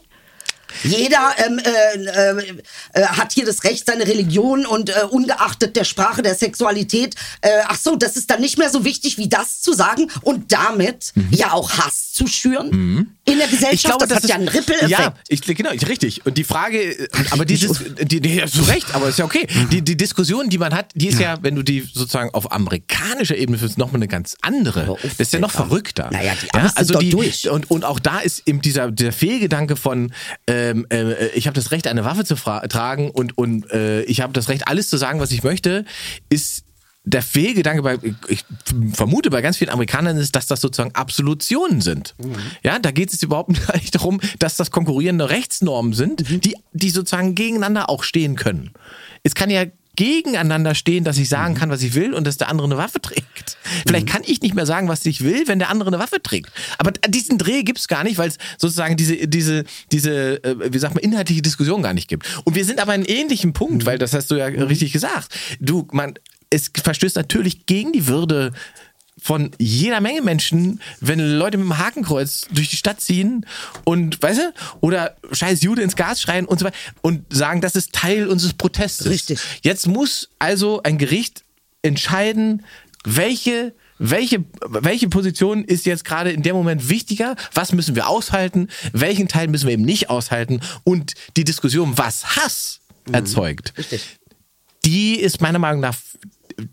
Jeder 0.82 1.34
ähm, 1.38 1.58
äh, 1.58 1.96
äh, 1.96 2.62
äh, 2.92 3.06
hat 3.06 3.32
hier 3.32 3.46
das 3.46 3.64
Recht, 3.64 3.86
seine 3.86 4.06
Religion 4.06 4.66
und 4.66 4.90
äh, 4.90 5.02
ungeachtet 5.08 5.76
der 5.76 5.84
Sprache, 5.84 6.22
der 6.22 6.34
Sexualität. 6.34 7.14
Äh, 7.40 7.62
ach 7.66 7.78
so, 7.78 7.96
das 7.96 8.16
ist 8.16 8.30
dann 8.30 8.40
nicht 8.40 8.58
mehr 8.58 8.70
so 8.70 8.84
wichtig, 8.84 9.18
wie 9.18 9.28
das 9.28 9.60
zu 9.60 9.72
sagen 9.72 10.10
und 10.22 10.52
damit 10.52 11.12
ja 11.30 11.52
auch 11.52 11.70
Hass 11.70 12.12
zu 12.12 12.26
schüren 12.26 13.16
in 13.28 13.38
der 13.38 13.48
Gesellschaft. 13.48 14.00
das, 14.00 14.10
hat 14.10 14.28
ja 14.28 14.34
einen 14.36 14.48
Rippel-Effekt. 14.48 14.90
Ja, 14.90 15.14
ich, 15.28 15.42
genau, 15.42 15.70
ich, 15.70 15.86
richtig. 15.88 16.24
Und 16.24 16.38
die 16.38 16.44
Frage, 16.44 17.08
aber 17.30 17.44
die, 17.44 17.58
Dis 17.58 17.84
die, 18.02 18.20
die 18.20 18.42
hast 18.42 18.56
du 18.56 18.62
recht, 18.62 18.94
aber 18.94 19.08
ist 19.08 19.18
ja 19.18 19.24
okay. 19.24 19.46
Die, 19.70 19.82
die 19.82 19.96
Diskussion, 19.96 20.48
die 20.48 20.58
man 20.58 20.74
hat, 20.74 20.92
die 20.94 21.08
ist 21.08 21.20
ja, 21.20 21.36
wenn 21.42 21.54
du 21.54 21.62
die 21.62 21.80
sozusagen 21.80 22.30
auf 22.34 22.50
amerikanischer 22.52 23.36
Ebene 23.36 23.58
führst, 23.58 23.78
nochmal 23.78 23.96
eine 23.96 24.08
ganz 24.08 24.36
andere. 24.42 24.96
Das 25.02 25.18
ist 25.18 25.32
ja 25.32 25.40
noch 25.40 25.50
verrückter. 25.50 26.10
Naja, 26.12 26.32
die 26.40 26.46
ja, 26.54 26.72
also 26.74 26.98
die, 26.98 27.10
durch. 27.10 27.48
Und, 27.50 27.70
und 27.70 27.84
auch 27.84 27.98
da 27.98 28.18
ist 28.20 28.42
eben 28.46 28.60
dieser, 28.60 28.90
dieser 28.90 29.12
Fehlgedanke 29.12 29.76
von, 29.76 30.12
ähm, 30.46 30.86
äh, 30.90 31.28
ich 31.28 31.46
habe 31.46 31.54
das 31.54 31.70
Recht, 31.70 31.86
eine 31.86 32.04
Waffe 32.04 32.24
zu 32.24 32.34
tragen 32.34 33.10
und, 33.10 33.36
und 33.36 33.70
äh, 33.70 34.02
ich 34.02 34.20
habe 34.20 34.32
das 34.32 34.48
Recht, 34.48 34.68
alles 34.68 34.88
zu 34.88 34.96
sagen, 34.96 35.20
was 35.20 35.30
ich 35.30 35.42
möchte, 35.42 35.84
ist 36.30 36.64
der 37.08 37.22
Fehlgedanke 37.22 37.82
bei, 37.82 37.98
ich 38.28 38.44
vermute 38.92 39.30
bei 39.30 39.40
ganz 39.40 39.56
vielen 39.56 39.70
Amerikanern 39.70 40.16
ist, 40.18 40.36
dass 40.36 40.46
das 40.46 40.60
sozusagen 40.60 40.94
Absolutionen 40.94 41.80
sind. 41.80 42.14
Ja, 42.62 42.78
da 42.78 42.90
geht 42.90 43.12
es 43.12 43.22
überhaupt 43.22 43.50
nicht 43.74 43.94
darum, 43.94 44.20
dass 44.38 44.56
das 44.56 44.70
konkurrierende 44.70 45.30
Rechtsnormen 45.30 45.92
sind, 45.92 46.44
die, 46.44 46.56
die 46.72 46.90
sozusagen 46.90 47.34
gegeneinander 47.34 47.88
auch 47.88 48.02
stehen 48.02 48.36
können. 48.36 48.72
Es 49.22 49.34
kann 49.34 49.50
ja 49.50 49.64
gegeneinander 49.98 50.76
stehen, 50.76 51.02
dass 51.02 51.18
ich 51.18 51.28
sagen 51.28 51.56
kann, 51.56 51.70
was 51.70 51.82
ich 51.82 51.94
will 51.94 52.14
und 52.14 52.24
dass 52.24 52.36
der 52.36 52.48
andere 52.48 52.68
eine 52.68 52.76
Waffe 52.76 53.00
trägt. 53.00 53.58
Vielleicht 53.84 54.06
kann 54.06 54.22
ich 54.24 54.40
nicht 54.42 54.54
mehr 54.54 54.64
sagen, 54.64 54.86
was 54.86 55.04
ich 55.06 55.24
will, 55.24 55.48
wenn 55.48 55.58
der 55.58 55.70
andere 55.70 55.88
eine 55.88 55.98
Waffe 55.98 56.22
trägt. 56.22 56.52
Aber 56.78 56.92
diesen 56.92 57.36
Dreh 57.36 57.64
gibt 57.64 57.80
es 57.80 57.88
gar 57.88 58.04
nicht, 58.04 58.16
weil 58.16 58.28
es 58.28 58.38
sozusagen 58.58 58.96
diese, 58.96 59.26
diese, 59.26 59.64
diese, 59.90 60.44
äh, 60.44 60.72
wie 60.72 60.78
sagt 60.78 60.94
man, 60.94 61.02
inhaltliche 61.02 61.42
Diskussion 61.42 61.82
gar 61.82 61.94
nicht 61.94 62.06
gibt. 62.06 62.28
Und 62.44 62.54
wir 62.54 62.64
sind 62.64 62.78
aber 62.78 62.92
an 62.92 63.00
einem 63.00 63.06
ähnlichen 63.08 63.52
Punkt, 63.52 63.86
weil 63.86 63.98
das 63.98 64.12
hast 64.12 64.30
du 64.30 64.36
ja 64.36 64.46
richtig 64.46 64.92
gesagt. 64.92 65.34
Du, 65.58 65.88
man, 65.90 66.14
es 66.50 66.70
verstößt 66.82 67.16
natürlich 67.16 67.66
gegen 67.66 67.92
die 67.92 68.06
Würde 68.06 68.52
von 69.20 69.50
jeder 69.58 70.00
Menge 70.00 70.22
Menschen, 70.22 70.80
wenn 71.00 71.18
Leute 71.18 71.58
mit 71.58 71.66
dem 71.66 71.78
Hakenkreuz 71.78 72.46
durch 72.52 72.70
die 72.70 72.76
Stadt 72.76 73.00
ziehen 73.00 73.44
und, 73.84 74.22
weißt 74.22 74.38
du, 74.38 74.52
oder 74.80 75.16
scheiß 75.32 75.62
Jude 75.62 75.82
ins 75.82 75.96
Gas 75.96 76.22
schreien 76.22 76.46
und 76.46 76.60
so 76.60 76.66
weiter 76.66 76.76
und 77.02 77.24
sagen, 77.32 77.60
das 77.60 77.74
ist 77.74 77.92
Teil 77.92 78.28
unseres 78.28 78.54
Protestes. 78.54 79.08
Richtig. 79.08 79.40
Jetzt 79.62 79.88
muss 79.88 80.28
also 80.38 80.82
ein 80.84 80.98
Gericht 80.98 81.42
entscheiden, 81.82 82.64
welche 83.04 83.74
welche, 84.00 84.44
welche 84.68 85.08
Position 85.08 85.64
ist 85.64 85.84
jetzt 85.84 86.04
gerade 86.04 86.30
in 86.30 86.44
dem 86.44 86.54
Moment 86.54 86.88
wichtiger? 86.88 87.34
Was 87.52 87.72
müssen 87.72 87.96
wir 87.96 88.06
aushalten? 88.08 88.68
Welchen 88.92 89.26
Teil 89.26 89.48
müssen 89.48 89.66
wir 89.66 89.72
eben 89.74 89.84
nicht 89.84 90.08
aushalten? 90.08 90.60
Und 90.84 91.14
die 91.36 91.42
Diskussion, 91.42 91.98
was 91.98 92.36
Hass 92.36 92.78
erzeugt, 93.10 93.72
Mhm. 93.74 93.80
Richtig. 93.80 94.18
die 94.84 95.18
ist 95.18 95.40
meiner 95.40 95.58
Meinung 95.58 95.80
nach, 95.80 95.96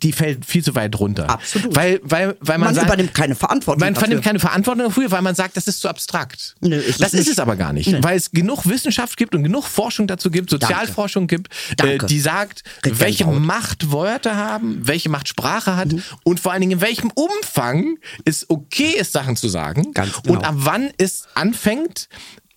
die 0.01 0.11
fällt 0.11 0.45
viel 0.45 0.63
zu 0.63 0.73
weit 0.75 0.97
runter. 0.99 1.29
Absolut. 1.29 1.75
Weil, 1.75 1.99
weil, 2.03 2.35
weil 2.39 2.57
man, 2.57 2.67
Man 2.69 2.75
sagt, 2.75 2.87
übernimmt 2.87 3.13
keine 3.13 3.35
Verantwortung 3.35 3.79
man 3.79 3.93
dafür. 3.93 4.07
übernimmt 4.07 4.25
keine 4.25 4.39
Verantwortung 4.39 4.85
dafür, 4.85 5.11
weil 5.11 5.21
man 5.21 5.35
sagt, 5.35 5.55
das 5.57 5.67
ist 5.67 5.79
zu 5.79 5.87
abstrakt. 5.89 6.55
Nö, 6.61 6.75
ist 6.75 6.89
es 6.89 6.97
das 6.97 7.13
ist 7.13 7.19
nicht. 7.21 7.29
es 7.33 7.39
aber 7.39 7.55
gar 7.55 7.71
nicht, 7.71 7.87
Nee. 7.91 7.99
weil 8.01 8.17
es 8.17 8.31
genug 8.31 8.65
Wissenschaft 8.67 9.15
gibt 9.17 9.35
und 9.35 9.43
genug 9.43 9.65
Forschung 9.65 10.07
dazu 10.07 10.31
gibt, 10.31 10.49
Sozialforschung 10.49 11.27
gibt, 11.27 11.53
äh, 11.71 11.75
Danke. 11.75 12.05
die 12.07 12.19
sagt, 12.19 12.63
Krieg 12.81 12.99
welche. 12.99 13.25
Macht 13.27 13.91
Wörter 13.91 14.35
haben, 14.35 14.79
welche 14.87 15.09
Macht 15.09 15.27
Sprache 15.27 15.75
hat 15.75 15.91
Mhm. 15.91 16.01
und 16.23 16.39
vor 16.39 16.51
allen 16.51 16.61
Dingen 16.61 16.73
in 16.73 16.81
welchem 16.81 17.11
Umfang 17.13 17.97
es 18.25 18.49
okay 18.49 18.95
ist, 18.97 19.11
Sachen 19.13 19.35
zu 19.35 19.47
sagen 19.49 19.93
Ganz 19.93 20.21
genau. 20.23 20.35
und 20.39 20.45
ab 20.45 20.55
wann 20.57 20.89
es 20.97 21.27
anfängt, 21.35 22.07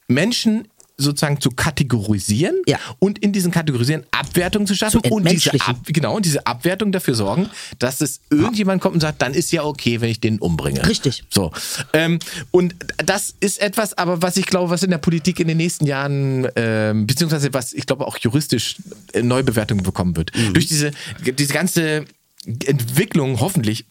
Menschen 0.06 0.68
sozusagen 0.98 1.40
zu 1.40 1.50
kategorisieren 1.50 2.56
Ja. 2.66 2.78
und 2.98 3.20
in 3.20 3.32
diesen 3.32 3.52
Kategorisieren 3.52 4.04
Abwertungen 4.10 4.66
zu 4.66 4.74
schaffen 4.74 5.02
Zu 5.02 5.10
und 5.12 5.30
diese. 5.30 5.52
Ab, 5.60 5.76
genau, 5.86 6.16
und 6.16 6.24
diese 6.24 6.44
Abwertung 6.44 6.90
dafür 6.90 7.14
sorgen, 7.14 7.48
dass 7.78 8.00
es 8.00 8.20
irgendjemand 8.30 8.82
kommt 8.82 8.94
und 8.94 9.00
sagt, 9.00 9.22
dann 9.22 9.32
ist 9.32 9.52
ja 9.52 9.62
okay, 9.62 10.00
wenn 10.00 10.10
ich 10.10 10.20
den 10.20 10.38
umbringe. 10.40 10.86
Richtig. 10.88 11.24
So. 11.30 11.52
Ähm, 11.92 12.18
und 12.50 12.74
das 12.98 13.34
ist 13.40 13.60
etwas, 13.60 13.96
aber 13.96 14.22
was 14.22 14.36
ich 14.36 14.46
glaube, 14.46 14.70
was 14.70 14.82
in 14.82 14.90
der 14.90 14.98
Politik 14.98 15.38
in 15.38 15.46
den 15.48 15.56
nächsten 15.56 15.86
Jahren, 15.86 16.48
ähm, 16.56 17.06
beziehungsweise 17.06 17.54
was 17.54 17.72
ich 17.72 17.86
glaube 17.86 18.06
auch 18.06 18.18
juristisch 18.18 18.76
äh, 19.12 19.22
Neubewertung 19.22 19.82
bekommen 19.82 20.16
wird. 20.16 20.36
Mhm. 20.36 20.54
Durch 20.54 20.66
diese, 20.66 20.90
diese 21.20 21.52
ganze 21.54 22.04
Entwicklung 22.44 23.40
hoffentlich 23.40 23.84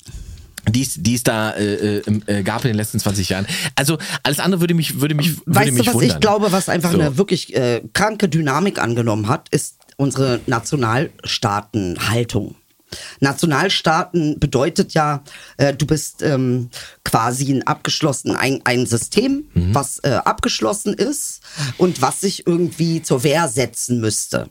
die 0.69 0.81
es, 0.83 0.95
die 0.97 1.15
es 1.15 1.23
da 1.23 1.51
äh, 1.51 1.97
äh, 1.99 2.03
äh, 2.27 2.43
gab 2.43 2.63
in 2.65 2.69
den 2.69 2.77
letzten 2.77 2.99
20 2.99 3.29
Jahren. 3.29 3.47
Also 3.75 3.97
alles 4.23 4.39
andere 4.39 4.59
würde 4.61 4.73
mich 4.73 4.99
würde 5.01 5.15
mich 5.15 5.37
würde 5.45 5.59
Weißt 5.59 5.71
mich 5.71 5.81
du, 5.81 5.87
was 5.87 5.93
wundern. 5.95 6.09
ich 6.11 6.19
glaube, 6.19 6.51
was 6.51 6.67
einfach 6.69 6.91
So. 6.91 6.99
eine 6.99 7.17
wirklich 7.17 7.55
äh, 7.55 7.81
kranke 7.93 8.27
Dynamik 8.29 8.79
angenommen 8.81 9.27
hat, 9.29 9.47
ist 9.49 9.77
unsere 9.97 10.39
Nationalstaatenhaltung. 10.45 12.55
Nationalstaaten 13.19 14.39
bedeutet 14.39 14.93
ja, 14.93 15.21
äh, 15.57 15.73
du 15.73 15.85
bist 15.85 16.21
ähm, 16.21 16.69
quasi 17.03 17.51
ein 17.51 17.67
abgeschlossen, 17.67 18.33
ein, 18.35 18.61
ein 18.63 18.85
System, 18.85 19.45
Mhm. 19.53 19.75
was 19.75 19.99
äh, 20.03 20.11
abgeschlossen 20.23 20.93
ist 20.93 21.41
und 21.77 22.01
was 22.01 22.21
sich 22.21 22.47
irgendwie 22.47 23.01
zur 23.01 23.23
Wehr 23.23 23.49
setzen 23.49 23.99
müsste. 23.99 24.49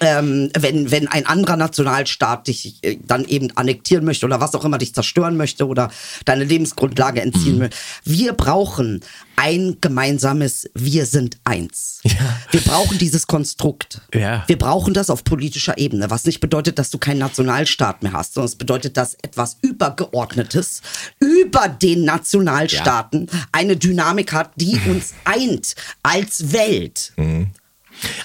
Ähm, 0.00 0.50
wenn, 0.58 0.90
wenn 0.90 1.08
ein 1.08 1.26
anderer 1.26 1.56
Nationalstaat 1.56 2.46
dich 2.46 2.78
äh, 2.82 2.96
dann 3.06 3.24
eben 3.26 3.50
annektieren 3.56 4.04
möchte 4.04 4.24
oder 4.24 4.40
was 4.40 4.54
auch 4.54 4.64
immer 4.64 4.78
dich 4.78 4.94
zerstören 4.94 5.36
möchte 5.36 5.66
oder 5.66 5.90
deine 6.24 6.44
Lebensgrundlage 6.44 7.20
entziehen 7.20 7.58
möchte. 7.58 7.76
Wir 8.04 8.32
brauchen 8.32 9.00
ein 9.36 9.76
gemeinsames 9.80 10.70
Wir 10.74 11.06
sind 11.06 11.38
eins. 11.44 12.00
Wir 12.50 12.60
brauchen 12.60 12.98
dieses 12.98 13.26
Konstrukt. 13.26 14.00
Ja. 14.14 14.44
Wir 14.46 14.58
brauchen 14.58 14.94
das 14.94 15.10
auf 15.10 15.24
politischer 15.24 15.76
Ebene, 15.76 16.08
was 16.10 16.24
nicht 16.24 16.40
bedeutet, 16.40 16.78
dass 16.78 16.90
du 16.90 16.98
keinen 16.98 17.18
Nationalstaat 17.18 18.02
mehr 18.02 18.12
hast, 18.12 18.34
sondern 18.34 18.48
es 18.48 18.56
bedeutet, 18.56 18.96
dass 18.96 19.14
etwas 19.22 19.58
Übergeordnetes 19.60 20.82
über 21.20 21.68
den 21.68 22.04
Nationalstaaten 22.04 23.28
eine 23.52 23.76
Dynamik 23.76 24.32
hat, 24.32 24.52
die 24.56 24.80
uns 24.88 25.14
eint 25.24 25.74
als 26.02 26.52
Welt. 26.52 27.12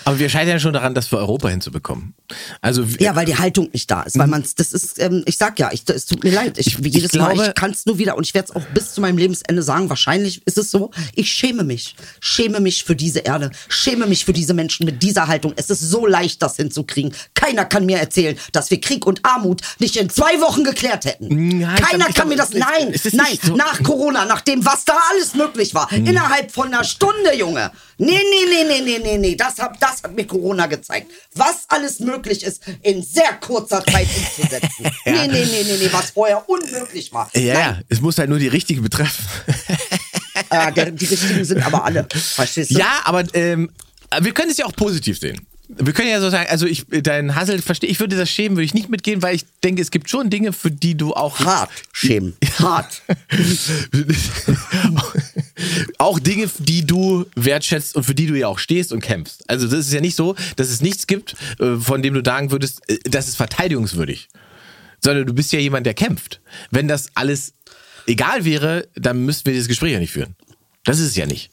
Aber 0.05 0.19
wir 0.19 0.29
scheitern 0.29 0.49
ja 0.49 0.60
schon 0.60 0.73
daran, 0.73 0.93
das 0.95 1.08
für 1.08 1.17
Europa 1.17 1.49
hinzubekommen. 1.49 2.13
Also 2.62 2.84
Ja, 2.99 3.15
weil 3.15 3.25
die 3.25 3.38
Haltung 3.38 3.69
nicht 3.71 3.89
da 3.89 4.03
ist. 4.03 4.17
Weil 4.17 4.27
man 4.27 4.43
das 4.58 4.73
ist, 4.73 4.99
ähm, 4.99 5.23
ich 5.25 5.38
sag 5.38 5.58
ja, 5.60 5.69
ich, 5.71 5.84
es 5.88 6.05
tut 6.05 6.23
mir 6.23 6.32
leid. 6.32 6.58
Ich, 6.58 6.67
Ich- 6.79 6.93
jedes 6.93 7.13
Mal, 7.13 7.34
glaube- 7.34 7.47
ich 7.49 7.55
kann 7.55 7.71
es 7.71 7.86
nur 7.86 7.97
wieder 7.97 8.17
und 8.17 8.25
ich 8.25 8.34
werde 8.34 8.49
es 8.49 8.55
auch 8.55 8.65
bis 8.73 8.93
zu 8.93 9.01
meinem 9.01 9.17
Lebensende 9.17 9.62
sagen. 9.63 9.89
Wahrscheinlich 9.89 10.41
ist 10.45 10.58
es 10.58 10.71
so. 10.71 10.91
Ich 11.15 11.32
schäme 11.32 11.63
mich. 11.63 11.95
Schäme 12.19 12.60
mich 12.60 12.84
für 12.84 12.95
diese 12.95 13.19
Erde. 13.19 13.51
Schäme 13.67 14.05
mich 14.08 14.25
für 14.25 14.34
diese 14.34 14.54
Menschen 14.54 14.85
mit 14.85 15.02
dieser 15.04 15.27
Haltung. 15.27 15.54
Es 15.56 15.69
ist 15.69 15.81
so 15.81 16.06
leicht, 16.06 16.41
das 16.41 16.56
hinzukriegen. 16.58 17.13
Keiner 17.33 17.65
kann 17.65 17.85
mir 17.85 17.98
erzählen, 18.00 18.37
dass 18.52 18.69
wir 18.71 18.81
Krieg 18.81 19.06
und 19.06 19.21
Armut 19.25 19.62
nicht 19.79 19.96
in 19.98 20.10
zwei 20.10 20.39
Wochen 20.41 20.63
geklärt 20.63 21.06
hätten. 21.06 21.27
Nein, 21.60 21.75
ich 21.79 21.85
Keiner 21.85 22.06
kann 22.08 22.27
mir 22.27 22.35
glaub, 22.35 22.52
das. 22.52 22.60
Nein, 22.60 22.93
nein. 23.13 23.37
so- 23.41 23.56
Nach 23.56 23.81
Corona, 23.83 24.25
nach 24.25 24.41
dem, 24.41 24.65
was 24.65 24.85
da 24.85 24.98
alles 25.12 25.35
möglich 25.35 25.73
war. 25.73 25.89
Hm. 25.91 26.06
Innerhalb 26.06 26.52
von 26.52 26.67
einer 26.67 26.83
Stunde, 26.83 27.35
Junge. 27.37 27.71
Nee, 27.98 28.08
nee, 28.08 28.46
nee, 28.50 28.63
nee, 28.67 28.81
nee, 28.81 29.00
nee, 29.04 29.17
nee. 29.17 29.35
Das 29.35 29.58
hat, 29.69 29.77
das 29.81 30.03
hat 30.03 30.15
mir 30.15 30.25
Corona 30.25 30.65
gezeigt. 30.67 31.11
Was 31.35 31.65
alles 31.67 31.99
möglich 31.99 32.43
ist, 32.43 32.63
in 32.81 33.03
sehr 33.03 33.33
kurzer 33.33 33.83
Zeit 33.85 34.07
umzusetzen. 34.15 34.69
Nee, 35.05 35.27
nee, 35.27 35.45
nee, 35.45 35.63
nee, 35.63 35.77
nee, 35.79 35.89
was 35.91 36.11
vorher 36.11 36.47
unmöglich 36.47 37.11
war. 37.11 37.29
ja, 37.33 37.41
ja, 37.41 37.53
Nein, 37.53 37.83
es 37.89 37.99
muss 38.01 38.17
halt 38.17 38.29
nur 38.29 38.39
die 38.39 38.47
richtigen 38.47 38.81
betreffen. 38.81 39.25
äh, 40.49 40.91
die 40.91 41.05
richtigen 41.05 41.43
sind 41.45 41.65
aber 41.65 41.83
alle. 41.83 42.07
Verstehst 42.11 42.71
du? 42.71 42.79
Ja, 42.79 43.01
aber 43.05 43.23
ähm, 43.33 43.71
wir 44.21 44.33
können 44.33 44.51
es 44.51 44.57
ja 44.57 44.65
auch 44.65 44.73
positiv 44.73 45.19
sehen. 45.19 45.45
Wir 45.71 45.93
können 45.93 46.09
ja 46.09 46.19
so 46.19 46.31
sagen, 46.31 46.49
also 46.49 46.65
ich, 46.65 46.85
dein 46.89 47.35
Hassel 47.35 47.61
verstehe, 47.61 47.91
ich 47.91 47.99
würde 47.99 48.17
das 48.17 48.31
schämen, 48.31 48.57
würde 48.57 48.65
ich 48.65 48.73
nicht 48.73 48.89
mitgehen, 48.89 49.21
weil 49.21 49.35
ich 49.35 49.45
denke, 49.63 49.83
es 49.83 49.91
gibt 49.91 50.09
schon 50.09 50.31
Dinge, 50.31 50.51
für 50.51 50.71
die 50.71 50.97
du 50.97 51.13
auch 51.13 51.39
Hart 51.41 51.69
schämen. 51.93 52.35
Hart. 52.57 53.03
auch 55.99 56.17
Dinge, 56.17 56.49
die 56.57 56.87
du 56.87 57.27
wertschätzt 57.35 57.95
und 57.95 58.03
für 58.03 58.15
die 58.15 58.25
du 58.25 58.33
ja 58.33 58.47
auch 58.47 58.57
stehst 58.57 58.91
und 58.91 59.01
kämpfst. 59.01 59.47
Also 59.47 59.67
das 59.67 59.85
ist 59.85 59.93
ja 59.93 60.01
nicht 60.01 60.15
so, 60.15 60.35
dass 60.55 60.69
es 60.69 60.81
nichts 60.81 61.05
gibt, 61.05 61.35
äh, 61.59 61.75
von 61.75 62.01
dem 62.01 62.15
du 62.15 62.23
sagen 62.25 62.49
würdest, 62.49 62.81
äh, 62.89 62.97
das 63.03 63.27
ist 63.27 63.35
verteidigungswürdig. 63.35 64.27
Sondern 65.01 65.27
du 65.27 65.33
bist 65.33 65.53
ja 65.53 65.59
jemand, 65.59 65.85
der 65.85 65.93
kämpft. 65.93 66.41
Wenn 66.71 66.87
das 66.87 67.09
alles 67.13 67.53
egal 68.07 68.43
wäre, 68.43 68.87
dann 68.95 69.23
müssten 69.23 69.45
wir 69.45 69.53
dieses 69.53 69.67
Gespräch 69.67 69.93
ja 69.93 69.99
nicht 69.99 70.13
führen. 70.13 70.35
Das 70.83 70.99
ist 70.99 71.09
es 71.09 71.15
ja 71.15 71.27
nicht. 71.27 71.51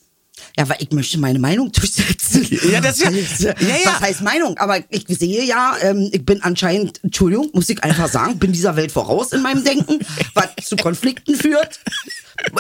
Ja, 0.59 0.68
weil 0.68 0.76
ich 0.80 0.91
möchte 0.93 1.18
meine 1.18 1.39
Meinung 1.39 1.70
durchsetzen. 1.72 2.47
Ja, 2.70 2.80
das 2.80 2.99
ist 3.01 3.41
ja- 3.41 3.53
Also, 3.53 3.66
ja, 3.66 3.76
ja. 3.76 3.93
Was 3.93 4.01
heißt 4.01 4.22
Meinung? 4.22 4.57
Aber 4.59 4.78
ich 4.91 5.05
sehe 5.09 5.45
ja, 5.45 5.76
ähm, 5.80 6.09
ich 6.12 6.24
bin 6.24 6.43
anscheinend, 6.43 7.03
Entschuldigung, 7.05 7.51
muss 7.53 7.68
ich 7.68 7.82
einfach 7.84 8.09
sagen, 8.11 8.39
bin 8.39 8.53
dieser 8.53 8.76
Welt 8.76 8.93
voraus 8.93 9.32
in 9.32 9.43
meinem 9.43 9.64
Denken, 9.64 9.99
was 10.34 10.49
zu 10.64 10.76
Konflikten 10.76 11.34
führt. 11.37 11.80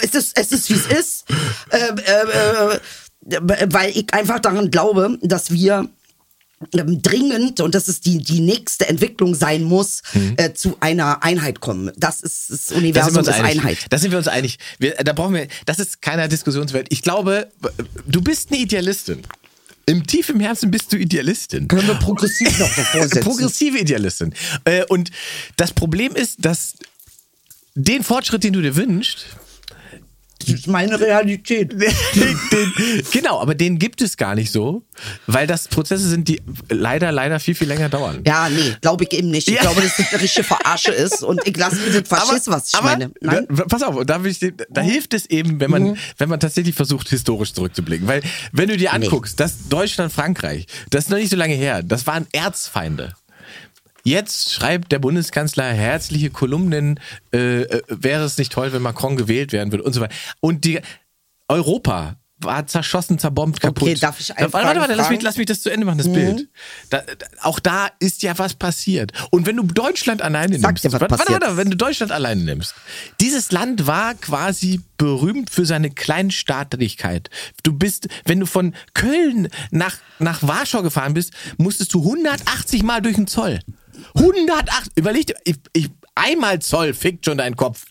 Es 0.02 0.14
ist, 0.14 0.38
es 0.38 0.52
ist 0.52 0.70
wie 0.70 0.74
es 0.74 0.86
ist. 0.86 1.24
Ähm, 1.70 1.98
äh, 1.98 2.74
äh, 2.74 2.80
weil 3.72 3.90
ich 3.90 4.12
einfach 4.14 4.38
daran 4.38 4.70
glaube, 4.70 5.18
dass 5.22 5.50
wir 5.50 5.88
ähm, 6.72 7.02
dringend, 7.02 7.60
und 7.60 7.74
das 7.74 7.88
ist 7.88 8.06
die, 8.06 8.18
die 8.18 8.40
nächste 8.40 8.88
Entwicklung 8.88 9.34
sein 9.34 9.62
muss, 9.62 10.02
äh, 10.36 10.52
zu 10.52 10.76
einer 10.80 11.22
Einheit 11.22 11.60
kommen. 11.60 11.92
Das 11.96 12.20
ist 12.22 12.50
das 12.50 12.72
Universum 12.72 13.18
uns 13.18 13.28
ist 13.28 13.34
einig. 13.34 13.58
Einheit. 13.58 13.78
Da 13.90 13.98
sind 13.98 14.10
wir 14.10 14.18
uns 14.18 14.28
einig. 14.28 14.58
Wir, 14.78 14.94
da 14.94 15.12
brauchen 15.12 15.34
wir, 15.34 15.48
das 15.66 15.78
ist 15.78 16.00
keiner 16.00 16.28
Diskussionswelt. 16.28 16.86
Ich 16.90 17.02
glaube, 17.02 17.48
du 18.06 18.20
bist 18.22 18.50
eine 18.50 18.60
Idealistin. 18.60 19.22
Im 19.88 20.04
tief 20.04 20.30
im 20.30 20.40
Herzen 20.40 20.70
bist 20.70 20.92
du 20.92 20.96
Idealistin. 20.96 21.68
Können 21.68 21.86
wir 21.86 21.94
progressiv 21.94 22.58
noch 22.58 22.74
davor 22.76 23.02
setzen? 23.02 23.20
Progressive 23.20 23.78
Idealistin. 23.78 24.34
Äh, 24.64 24.84
und 24.86 25.10
das 25.56 25.72
Problem 25.72 26.16
ist, 26.16 26.44
dass 26.44 26.74
den 27.74 28.02
Fortschritt, 28.02 28.42
den 28.42 28.54
du 28.54 28.62
dir 28.62 28.74
wünschst, 28.74 29.26
Das 30.46 30.60
ist 30.60 30.66
meine 30.68 30.98
Realität. 31.00 31.72
den, 32.14 32.40
den, 32.52 32.72
genau, 33.12 33.40
aber 33.40 33.54
den 33.54 33.78
gibt 33.78 34.00
es 34.02 34.16
gar 34.16 34.34
nicht 34.34 34.50
so, 34.52 34.82
weil 35.26 35.46
das 35.46 35.68
Prozesse 35.68 36.08
sind, 36.08 36.28
die 36.28 36.40
leider, 36.70 37.12
leider 37.12 37.40
viel, 37.40 37.54
viel 37.54 37.68
länger 37.68 37.88
dauern. 37.88 38.22
Ja, 38.26 38.48
nee, 38.48 38.74
glaube 38.80 39.04
ich 39.04 39.12
eben 39.12 39.30
nicht. 39.30 39.48
Ich 39.48 39.54
Ja. 39.54 39.62
glaube, 39.62 39.82
dass 39.82 39.96
das 39.96 40.12
eine 40.12 40.22
richtige 40.22 40.44
Verarsche 40.44 40.92
ist 40.92 41.22
und 41.22 41.46
ich 41.46 41.56
lasse 41.56 41.76
mir 41.76 42.00
das, 42.00 42.44
du, 42.44 42.50
was 42.50 42.68
ich 42.68 42.74
aber, 42.74 42.86
meine? 42.86 43.10
Nein? 43.20 43.46
Da, 43.50 43.64
pass 43.64 43.82
auf, 43.82 44.04
da, 44.06 44.24
ich, 44.24 44.38
da 44.70 44.80
hilft 44.80 45.14
es 45.14 45.26
eben, 45.26 45.60
wenn 45.60 45.70
man, 45.70 45.82
Mhm. 45.82 45.96
wenn 46.18 46.28
man 46.28 46.40
tatsächlich 46.40 46.74
versucht, 46.74 47.08
historisch 47.08 47.52
zurückzublicken. 47.52 48.06
Weil, 48.08 48.22
wenn 48.52 48.68
du 48.68 48.76
dir 48.76 48.92
anguckst, 48.92 49.38
dass 49.40 49.68
Deutschland, 49.68 50.12
Frankreich, 50.12 50.66
das 50.90 51.04
ist 51.04 51.10
noch 51.10 51.18
nicht 51.18 51.30
so 51.30 51.36
lange 51.36 51.54
her, 51.54 51.82
das 51.82 52.06
waren 52.06 52.26
Erzfeinde. 52.32 53.14
Jetzt 54.06 54.52
schreibt 54.52 54.92
der 54.92 55.00
Bundeskanzler 55.00 55.64
herzliche 55.64 56.30
Kolumnen, 56.30 57.00
äh, 57.32 57.62
äh, 57.62 57.82
wäre 57.88 58.22
es 58.22 58.38
nicht 58.38 58.52
toll, 58.52 58.72
wenn 58.72 58.80
Macron 58.80 59.16
gewählt 59.16 59.52
werden 59.52 59.72
würde 59.72 59.82
und 59.82 59.94
so 59.94 60.00
weiter. 60.00 60.14
Und 60.38 60.64
die 60.64 60.80
Europa 61.48 62.14
war 62.38 62.68
zerschossen, 62.68 63.18
zerbombt, 63.18 63.60
kaputt. 63.60 64.00
darf 64.00 64.20
ich 64.20 64.36
eine 64.36 64.52
Warte, 64.52 64.68
warte, 64.68 64.80
warte, 64.80 64.94
lass 64.94 65.10
mich, 65.10 65.22
lass 65.22 65.38
mich 65.38 65.46
das 65.46 65.60
zu 65.60 65.70
Ende 65.70 65.86
machen, 65.86 65.98
das 65.98 66.12
Bild. 66.12 66.48
Da, 66.90 66.98
da, 67.00 67.26
auch 67.42 67.58
da 67.58 67.88
ist 67.98 68.22
ja 68.22 68.38
was 68.38 68.54
passiert. 68.54 69.10
Und 69.32 69.44
wenn 69.44 69.56
du 69.56 69.64
Deutschland 69.64 70.22
alleine 70.22 70.56
Sag 70.56 70.68
nimmst, 70.68 70.84
dir, 70.84 70.92
was 70.92 71.00
warte, 71.00 71.10
warte, 71.10 71.24
passiert 71.24 71.42
warte, 71.42 71.56
wenn 71.56 71.70
du 71.70 71.76
Deutschland 71.76 72.12
alleine 72.12 72.44
nimmst, 72.44 72.76
dieses 73.20 73.50
Land 73.50 73.88
war 73.88 74.14
quasi 74.14 74.82
berühmt 74.98 75.50
für 75.50 75.66
seine 75.66 75.90
Kleinstaatlichkeit. 75.90 77.28
Du 77.64 77.72
bist, 77.72 78.06
wenn 78.24 78.38
du 78.38 78.46
von 78.46 78.72
Köln 78.94 79.48
nach, 79.72 79.96
nach 80.20 80.44
Warschau 80.44 80.82
gefahren 80.82 81.14
bist, 81.14 81.32
musstest 81.56 81.92
du 81.92 82.02
180 82.04 82.84
Mal 82.84 83.02
durch 83.02 83.16
den 83.16 83.26
Zoll. 83.26 83.58
180, 84.14 84.92
überleg 84.96 85.26
dir, 85.26 85.36
ich, 85.44 85.56
ich, 85.72 85.88
einmal 86.14 86.60
Zoll 86.60 86.94
fickt 86.94 87.24
schon 87.24 87.38
deinen 87.38 87.56
Kopf. 87.56 87.84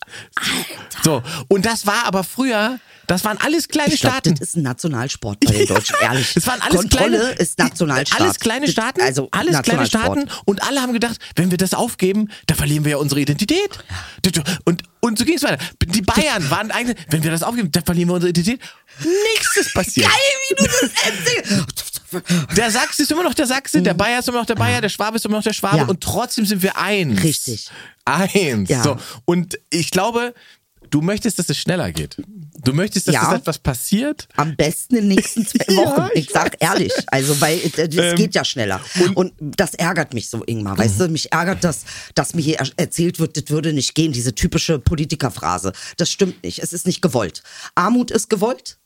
So, 1.04 1.22
und 1.48 1.64
das 1.66 1.86
war 1.86 2.04
aber 2.06 2.24
früher, 2.24 2.78
das 3.06 3.24
waren 3.24 3.38
alles 3.38 3.68
kleine 3.68 3.94
Ich 3.94 4.00
glaube, 4.00 4.14
Staaten. 4.16 4.34
das 4.34 4.48
ist 4.48 4.56
ein 4.56 4.62
Nationalsport 4.62 5.38
bei 5.40 5.52
den 5.52 5.66
Deutschen, 5.68 5.94
ehrlich. 6.02 6.32
Es 6.36 6.44
waren 6.48 6.60
alles 6.60 6.80
Kontrolle 6.80 7.18
kleine, 7.18 7.32
ist 7.34 7.58
Nationalstaat. 7.58 8.20
Alles 8.20 8.38
kleine 8.40 8.66
Das- 8.66 8.72
Staaten, 8.72 9.00
Also 9.00 9.28
alles 9.30 9.62
kleine. 9.62 9.86
Staaten 9.86 10.24
und 10.44 10.62
alle 10.64 10.82
haben 10.82 10.92
gedacht, 10.92 11.18
wenn 11.36 11.50
wir 11.52 11.58
das 11.58 11.72
aufgeben, 11.74 12.28
da 12.46 12.54
verlieren 12.56 12.84
wir 12.84 12.92
ja 12.92 12.96
unsere 12.96 13.20
Identität. 13.20 13.78
Und, 14.64 14.82
und 15.00 15.18
so 15.18 15.24
ging 15.24 15.36
es 15.36 15.44
weiter. 15.44 15.62
Die 15.86 16.02
Bayern 16.02 16.50
waren 16.50 16.72
eigentlich, 16.72 16.96
wenn 17.10 17.22
wir 17.22 17.30
das 17.30 17.44
aufgeben, 17.44 17.70
da 17.70 17.80
verlieren 17.82 18.08
wir 18.08 18.14
unsere 18.16 18.30
Identität. 18.30 18.60
Nichts 18.98 19.56
ist 19.56 19.72
passiert. 19.74 20.08
Geil, 20.08 20.16
wie 20.48 20.54
du 20.56 20.64
das 20.64 20.82
erzählst. 21.04 21.95
Der 22.56 22.70
Sachse 22.70 23.02
ist 23.02 23.10
immer 23.12 23.22
noch 23.22 23.34
der 23.34 23.46
Sachse, 23.46 23.82
der 23.82 23.94
Bayer 23.94 24.18
ist 24.20 24.28
immer 24.28 24.38
noch 24.38 24.46
der 24.46 24.54
Bayer, 24.56 24.80
der 24.80 24.88
Schwabe 24.88 25.16
ist 25.16 25.24
immer 25.24 25.36
noch 25.38 25.44
der 25.44 25.52
Schwabe 25.52 25.78
Ja. 25.78 25.84
und 25.86 26.00
trotzdem 26.02 26.46
sind 26.46 26.62
wir 26.62 26.76
eins. 26.76 27.22
Richtig. 27.22 27.70
Eins. 28.04 28.68
Ja. 28.68 28.82
So. 28.82 28.96
Und 29.24 29.58
ich 29.70 29.90
glaube, 29.90 30.34
du 30.90 31.00
möchtest, 31.02 31.38
dass 31.38 31.48
es 31.48 31.58
schneller 31.58 31.90
geht. 31.92 32.16
Du 32.62 32.72
möchtest, 32.72 33.06
dass 33.08 33.14
Ja. 33.14 33.30
das 33.30 33.40
etwas 33.40 33.58
passiert. 33.58 34.28
Am 34.36 34.56
besten 34.56 34.96
in 34.96 35.08
den 35.08 35.16
nächsten 35.16 35.46
zwei 35.46 35.64
Ja, 35.72 35.76
Wochen. 35.78 36.08
ich 36.14 36.26
ich 36.26 36.30
sag 36.32 36.56
ehrlich. 36.60 36.92
Also, 37.08 37.40
weil 37.40 37.58
äh, 37.58 37.88
das 37.88 37.94
Ähm, 37.96 38.16
geht 38.16 38.34
ja 38.34 38.44
schneller. 38.44 38.80
Und, 39.14 39.32
das 39.40 39.74
ärgert 39.74 40.14
mich 40.14 40.28
so, 40.28 40.42
Ingmar. 40.44 40.76
Weißt 40.78 40.98
du, 41.00 41.08
mich 41.08 41.32
ärgert 41.32 41.62
das, 41.64 41.82
dass 42.14 42.34
mir 42.34 42.42
hier 42.42 42.56
er- 42.58 42.70
erzählt 42.76 43.18
wird, 43.18 43.36
das 43.36 43.44
würde 43.50 43.72
nicht 43.72 43.94
gehen, 43.94 44.12
diese 44.12 44.34
typische 44.34 44.78
Politikerphrase. 44.78 45.72
Das 45.96 46.10
stimmt 46.10 46.42
nicht. 46.42 46.60
Es 46.60 46.72
ist 46.72 46.86
nicht 46.86 47.02
gewollt. 47.02 47.42
Armut 47.74 48.10
ist 48.10 48.30
gewollt. 48.30 48.78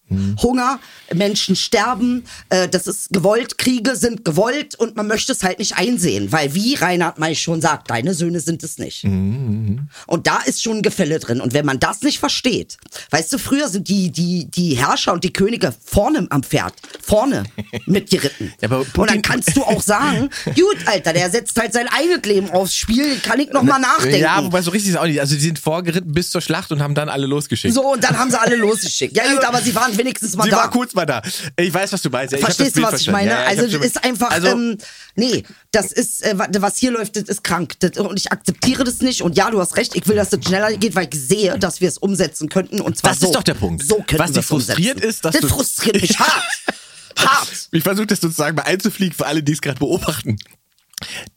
Hunger, 0.42 0.80
Menschen 1.14 1.56
sterben, 1.56 2.24
äh, 2.48 2.68
das 2.68 2.86
ist 2.86 3.11
gewollt, 3.11 3.58
Kriege 3.58 3.96
sind 3.96 4.24
gewollt 4.24 4.74
und 4.74 4.96
man 4.96 5.06
möchte 5.06 5.32
es 5.32 5.42
halt 5.42 5.58
nicht 5.58 5.76
einsehen, 5.76 6.32
weil 6.32 6.54
wie 6.54 6.74
Reinhard 6.74 7.18
May 7.18 7.34
schon 7.34 7.61
sagt, 7.61 7.90
deine 7.90 8.14
Söhne 8.14 8.40
sind 8.40 8.62
es 8.62 8.78
nicht. 8.78 9.04
Und 9.04 10.26
da 10.26 10.38
ist 10.46 10.62
schon 10.62 10.78
ein 10.78 10.82
Gefälle 10.82 11.18
drin. 11.18 11.40
Und 11.40 11.54
wenn 11.54 11.64
man 11.64 11.78
das 11.78 12.02
nicht 12.02 12.18
versteht, 12.18 12.76
weißt 13.11 13.32
du, 13.32 13.38
früher 13.38 13.68
sind 13.68 13.88
die, 13.88 14.11
die, 14.11 14.46
die 14.50 14.76
Herrscher 14.76 15.12
und 15.12 15.24
die 15.24 15.32
Könige 15.32 15.74
vorne 15.84 16.26
am 16.30 16.42
Pferd, 16.42 16.74
vorne 17.00 17.44
mitgeritten. 17.86 18.52
Ja, 18.61 18.68
und 18.70 19.11
dann 19.11 19.22
kannst 19.22 19.56
du 19.56 19.62
auch 19.62 19.82
sagen, 19.82 20.30
gut, 20.44 20.76
Alter, 20.86 21.12
der 21.12 21.30
setzt 21.30 21.58
halt 21.58 21.72
sein 21.72 21.88
eigenes 21.88 22.22
Leben 22.24 22.50
aufs 22.50 22.74
Spiel, 22.74 23.18
kann 23.20 23.40
ich 23.40 23.50
noch 23.50 23.62
mal 23.62 23.78
nachdenken. 23.78 24.20
Ja, 24.20 24.42
wobei 24.42 24.62
so 24.62 24.70
richtig 24.70 24.92
ist 24.92 24.96
auch 24.96 25.06
nicht. 25.06 25.20
Also 25.20 25.34
die 25.34 25.40
sind 25.40 25.58
vorgeritten 25.58 26.12
bis 26.12 26.30
zur 26.30 26.40
Schlacht 26.40 26.72
und 26.72 26.82
haben 26.82 26.94
dann 26.94 27.08
alle 27.08 27.26
losgeschickt. 27.26 27.74
so, 27.74 27.92
und 27.92 28.02
dann 28.02 28.18
haben 28.18 28.30
sie 28.30 28.40
alle 28.40 28.56
losgeschickt. 28.56 29.16
Ja, 29.16 29.24
gut, 29.32 29.44
aber 29.44 29.61
sie 29.61 29.74
waren 29.74 29.96
wenigstens 30.01 30.36
mal 30.36 30.44
Sie 30.44 30.51
da. 30.51 30.57
war 30.57 30.70
kurz 30.70 30.94
mal 30.94 31.07
da. 31.07 31.22
Ich 31.57 31.72
weiß, 31.72 31.92
was 31.92 32.03
du 32.03 32.11
meinst. 32.11 32.32
Ja, 32.32 32.38
ich 32.38 32.44
Verstehst 32.44 32.76
du, 32.76 32.82
was 32.82 33.01
ich 33.01 33.05
verstanden. 33.11 33.28
meine? 33.28 33.30
Ja, 33.30 33.53
ich 33.53 33.59
also 33.61 33.78
das 33.78 33.86
ist 33.86 34.05
einfach, 34.05 34.30
Also, 34.30 34.48
ähm, 34.48 34.78
nee, 35.14 35.44
das 35.70 35.92
ist, 35.92 36.22
äh, 36.24 36.36
wa- 36.38 36.48
was 36.59 36.76
hier 36.78 36.90
läuft, 36.90 37.16
das 37.16 37.24
ist 37.24 37.44
krank. 37.44 37.74
Das, 37.80 37.92
und 37.98 38.18
ich 38.18 38.32
akzeptiere 38.32 38.84
das 38.84 39.01
nicht. 39.01 39.22
Und 39.22 39.36
ja, 39.36 39.51
du 39.51 39.61
hast 39.61 39.76
recht, 39.76 39.94
ich 39.94 40.07
will, 40.09 40.16
dass 40.16 40.30
das 40.30 40.44
schneller 40.44 40.72
geht, 40.76 40.94
weil 40.94 41.09
ich 41.12 41.20
sehe, 41.20 41.59
dass 41.59 41.80
wir 41.80 41.88
es 41.88 41.98
umsetzen 41.98 42.48
könnten. 42.48 42.80
Und 42.80 42.96
zwar 42.98 43.11
Das 43.12 43.20
so. 43.20 43.26
ist 43.26 43.34
doch 43.34 43.42
der 43.42 43.55
Punkt. 43.55 43.84
So 43.86 43.96
könnten 43.96 44.18
Was 44.18 44.32
dich 44.32 44.44
frustriert 44.44 44.96
umsetzen. 44.96 45.09
ist, 45.11 45.24
dass 45.24 45.32
das 45.32 45.40
du- 45.42 45.48
frustriert 45.48 46.01
mich 46.01 46.16
hart. 46.18 46.42
hart. 47.18 47.68
ich 47.72 47.82
versuche 47.82 48.07
das 48.07 48.20
sozusagen 48.20 48.57
mal 48.57 48.62
einzufliegen 48.62 49.14
für 49.14 49.26
alle, 49.26 49.42
die 49.42 49.53
es 49.53 49.61
gerade 49.61 49.78
beobachten. 49.78 50.36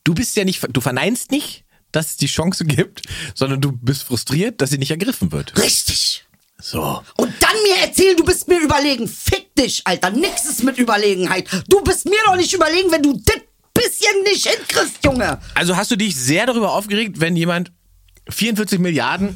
Du 0.03 0.14
bist 0.14 0.36
ja 0.36 0.43
nicht, 0.43 0.61
du 0.72 0.82
verneinst 0.82 1.32
nicht, 1.32 1.64
dass 1.91 2.11
es 2.11 2.18
die 2.18 2.28
Chance 2.28 2.66
gibt, 2.66 3.01
sondern 3.36 3.61
du 3.61 3.72
bist 3.72 4.03
frustriert, 4.03 4.61
dass 4.61 4.72
sie 4.72 4.78
nicht 4.78 4.91
ergriffen 4.91 5.32
wird. 5.32 5.57
Richtig. 5.57 6.26
So. 6.64 7.03
Und 7.18 7.34
dann 7.41 7.61
mir 7.64 7.84
erzählen, 7.86 8.16
du 8.16 8.24
bist 8.24 8.47
mir 8.47 8.57
überlegen. 8.57 9.05
Fick 9.05 9.53
dich, 9.53 9.82
Alter. 9.84 10.11
Nix 10.11 10.45
ist 10.45 10.64
mit 10.64 10.78
Überlegenheit. 10.78 11.45
Du 11.68 11.82
bist 11.82 12.05
mir 12.05 12.20
doch 12.26 12.38
nicht 12.38 12.53
überlegen, 12.53 12.89
wenn 12.89 13.03
du 13.03 13.20
das 13.26 13.36
bisschen 13.74 14.24
nicht 14.24 14.47
hinkriegst, 14.47 15.03
Junge. 15.03 15.39
Also 15.55 15.76
hast 15.76 15.91
du 15.91 15.97
dich 15.97 16.16
sehr 16.16 16.45
darüber 16.45 16.72
aufgeregt, 16.72 17.20
wenn 17.20 17.36
jemand 17.36 17.74
44 18.30 18.80
Milliarden 18.80 19.36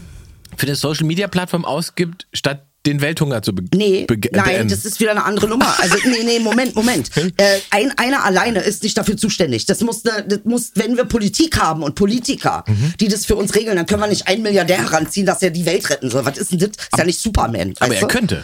für 0.55 0.67
eine 0.67 0.75
Social 0.75 1.05
Media 1.05 1.27
Plattform 1.27 1.65
ausgibt, 1.65 2.27
statt 2.31 2.66
den 2.87 3.01
Welthunger 3.01 3.41
zu 3.43 3.53
be 3.53 3.63
Nee, 3.75 4.05
be 4.07 4.17
nein, 4.31 4.43
beenden. 4.45 4.69
das 4.69 4.85
ist 4.85 4.99
wieder 4.99 5.11
eine 5.11 5.23
andere 5.25 5.47
Nummer. 5.47 5.75
Also, 5.79 5.97
nee, 6.05 6.23
nee, 6.23 6.39
Moment, 6.39 6.75
Moment. 6.75 7.11
Äh, 7.37 7.59
ein, 7.69 7.91
einer 7.97 8.23
alleine 8.23 8.61
ist 8.61 8.81
nicht 8.83 8.97
dafür 8.97 9.15
zuständig. 9.17 9.65
Das 9.65 9.81
muss, 9.81 10.03
ne, 10.03 10.25
das 10.27 10.39
muss, 10.45 10.71
wenn 10.75 10.97
wir 10.97 11.03
Politik 11.05 11.59
haben 11.59 11.83
und 11.83 11.93
Politiker, 11.95 12.63
Mhm. 12.67 12.93
die 12.99 13.07
das 13.09 13.25
für 13.25 13.35
uns 13.35 13.53
regeln, 13.55 13.75
dann 13.75 13.85
können 13.85 14.01
wir 14.01 14.07
nicht 14.07 14.27
einen 14.27 14.41
Milliardär 14.41 14.77
heranziehen, 14.77 15.25
dass 15.25 15.41
er 15.43 15.51
die 15.51 15.65
Welt 15.65 15.89
retten 15.89 16.09
soll. 16.09 16.25
Was 16.25 16.37
ist 16.37 16.51
denn 16.51 16.59
das? 16.59 16.69
Ist 16.69 16.97
ja 16.97 17.03
nicht 17.03 17.19
Superman. 17.19 17.73
aber 17.79 17.93
er 17.93 18.01
du? 18.01 18.07
könnte. 18.07 18.43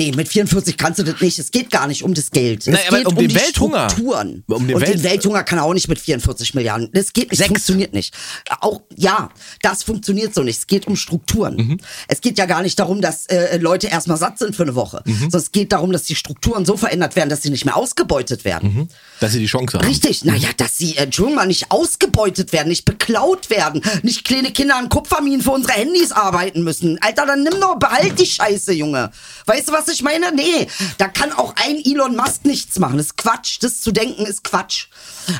Nee, 0.00 0.12
mit 0.16 0.28
44 0.28 0.78
kannst 0.78 0.98
du 0.98 1.02
das 1.02 1.20
nicht. 1.20 1.38
Es 1.38 1.50
geht 1.50 1.70
gar 1.70 1.86
nicht 1.86 2.02
um 2.04 2.14
das 2.14 2.30
Geld. 2.30 2.66
Nein, 2.66 2.76
es 2.82 2.88
aber 2.88 2.96
geht 2.98 3.06
um 3.06 3.14
den 3.16 3.28
die 3.28 3.34
Welthunger. 3.34 3.90
Strukturen. 3.90 4.44
Um 4.46 4.66
den 4.66 4.76
und 4.76 4.80
Welt- 4.80 4.94
den 4.94 5.02
Welthunger 5.02 5.42
kann 5.44 5.58
er 5.58 5.64
auch 5.64 5.74
nicht 5.74 5.88
mit 5.88 6.00
44 6.00 6.54
Milliarden. 6.54 6.88
Das 6.94 7.12
geht 7.12 7.30
nicht, 7.30 7.36
Sechs. 7.38 7.48
funktioniert 7.48 7.92
nicht. 7.92 8.14
Auch, 8.60 8.80
ja, 8.96 9.28
das 9.60 9.82
funktioniert 9.82 10.34
so 10.34 10.42
nicht. 10.42 10.58
Es 10.60 10.66
geht 10.66 10.86
um 10.86 10.96
Strukturen. 10.96 11.56
Mhm. 11.56 11.80
Es 12.08 12.22
geht 12.22 12.38
ja 12.38 12.46
gar 12.46 12.62
nicht 12.62 12.78
darum, 12.78 13.02
dass 13.02 13.26
äh, 13.26 13.58
Leute 13.58 13.88
erstmal 13.88 14.16
satt 14.16 14.38
sind 14.38 14.56
für 14.56 14.62
eine 14.62 14.74
Woche. 14.74 15.02
Mhm. 15.04 15.18
Sondern 15.20 15.40
es 15.42 15.52
geht 15.52 15.72
darum, 15.72 15.92
dass 15.92 16.04
die 16.04 16.14
Strukturen 16.14 16.64
so 16.64 16.78
verändert 16.78 17.14
werden, 17.14 17.28
dass 17.28 17.42
sie 17.42 17.50
nicht 17.50 17.66
mehr 17.66 17.76
ausgebeutet 17.76 18.46
werden. 18.46 18.88
Dass 19.20 19.32
sie 19.32 19.38
die 19.40 19.46
Chance 19.46 19.76
haben. 19.76 19.86
Richtig, 19.86 20.24
naja, 20.24 20.48
dass 20.56 20.78
sie, 20.78 20.96
äh, 20.96 21.02
Entschuldigung 21.02 21.36
mal, 21.36 21.46
nicht 21.46 21.70
ausgebeutet 21.70 22.54
werden, 22.54 22.68
nicht 22.68 22.86
beklaut 22.86 23.50
werden, 23.50 23.82
nicht 24.02 24.24
kleine 24.24 24.50
Kinder 24.50 24.76
an 24.76 24.88
Kupferminen 24.88 25.42
für 25.42 25.50
unsere 25.50 25.74
Handys 25.74 26.10
arbeiten 26.10 26.62
müssen. 26.62 26.96
Alter, 27.02 27.26
dann 27.26 27.42
nimm 27.42 27.60
doch, 27.60 27.78
behalt 27.78 28.18
die 28.18 28.24
Scheiße, 28.24 28.72
Junge. 28.72 29.10
Weißt 29.44 29.68
du, 29.68 29.72
was 29.72 29.89
ich 29.90 30.02
meine? 30.02 30.32
Nee, 30.32 30.66
da 30.98 31.08
kann 31.08 31.32
auch 31.32 31.54
ein 31.56 31.82
Elon 31.84 32.16
Musk 32.16 32.44
nichts 32.44 32.78
machen. 32.78 32.96
Das 32.96 33.06
ist 33.06 33.16
Quatsch. 33.16 33.58
Das 33.60 33.80
zu 33.80 33.92
denken 33.92 34.24
ist 34.26 34.44
Quatsch. 34.44 34.86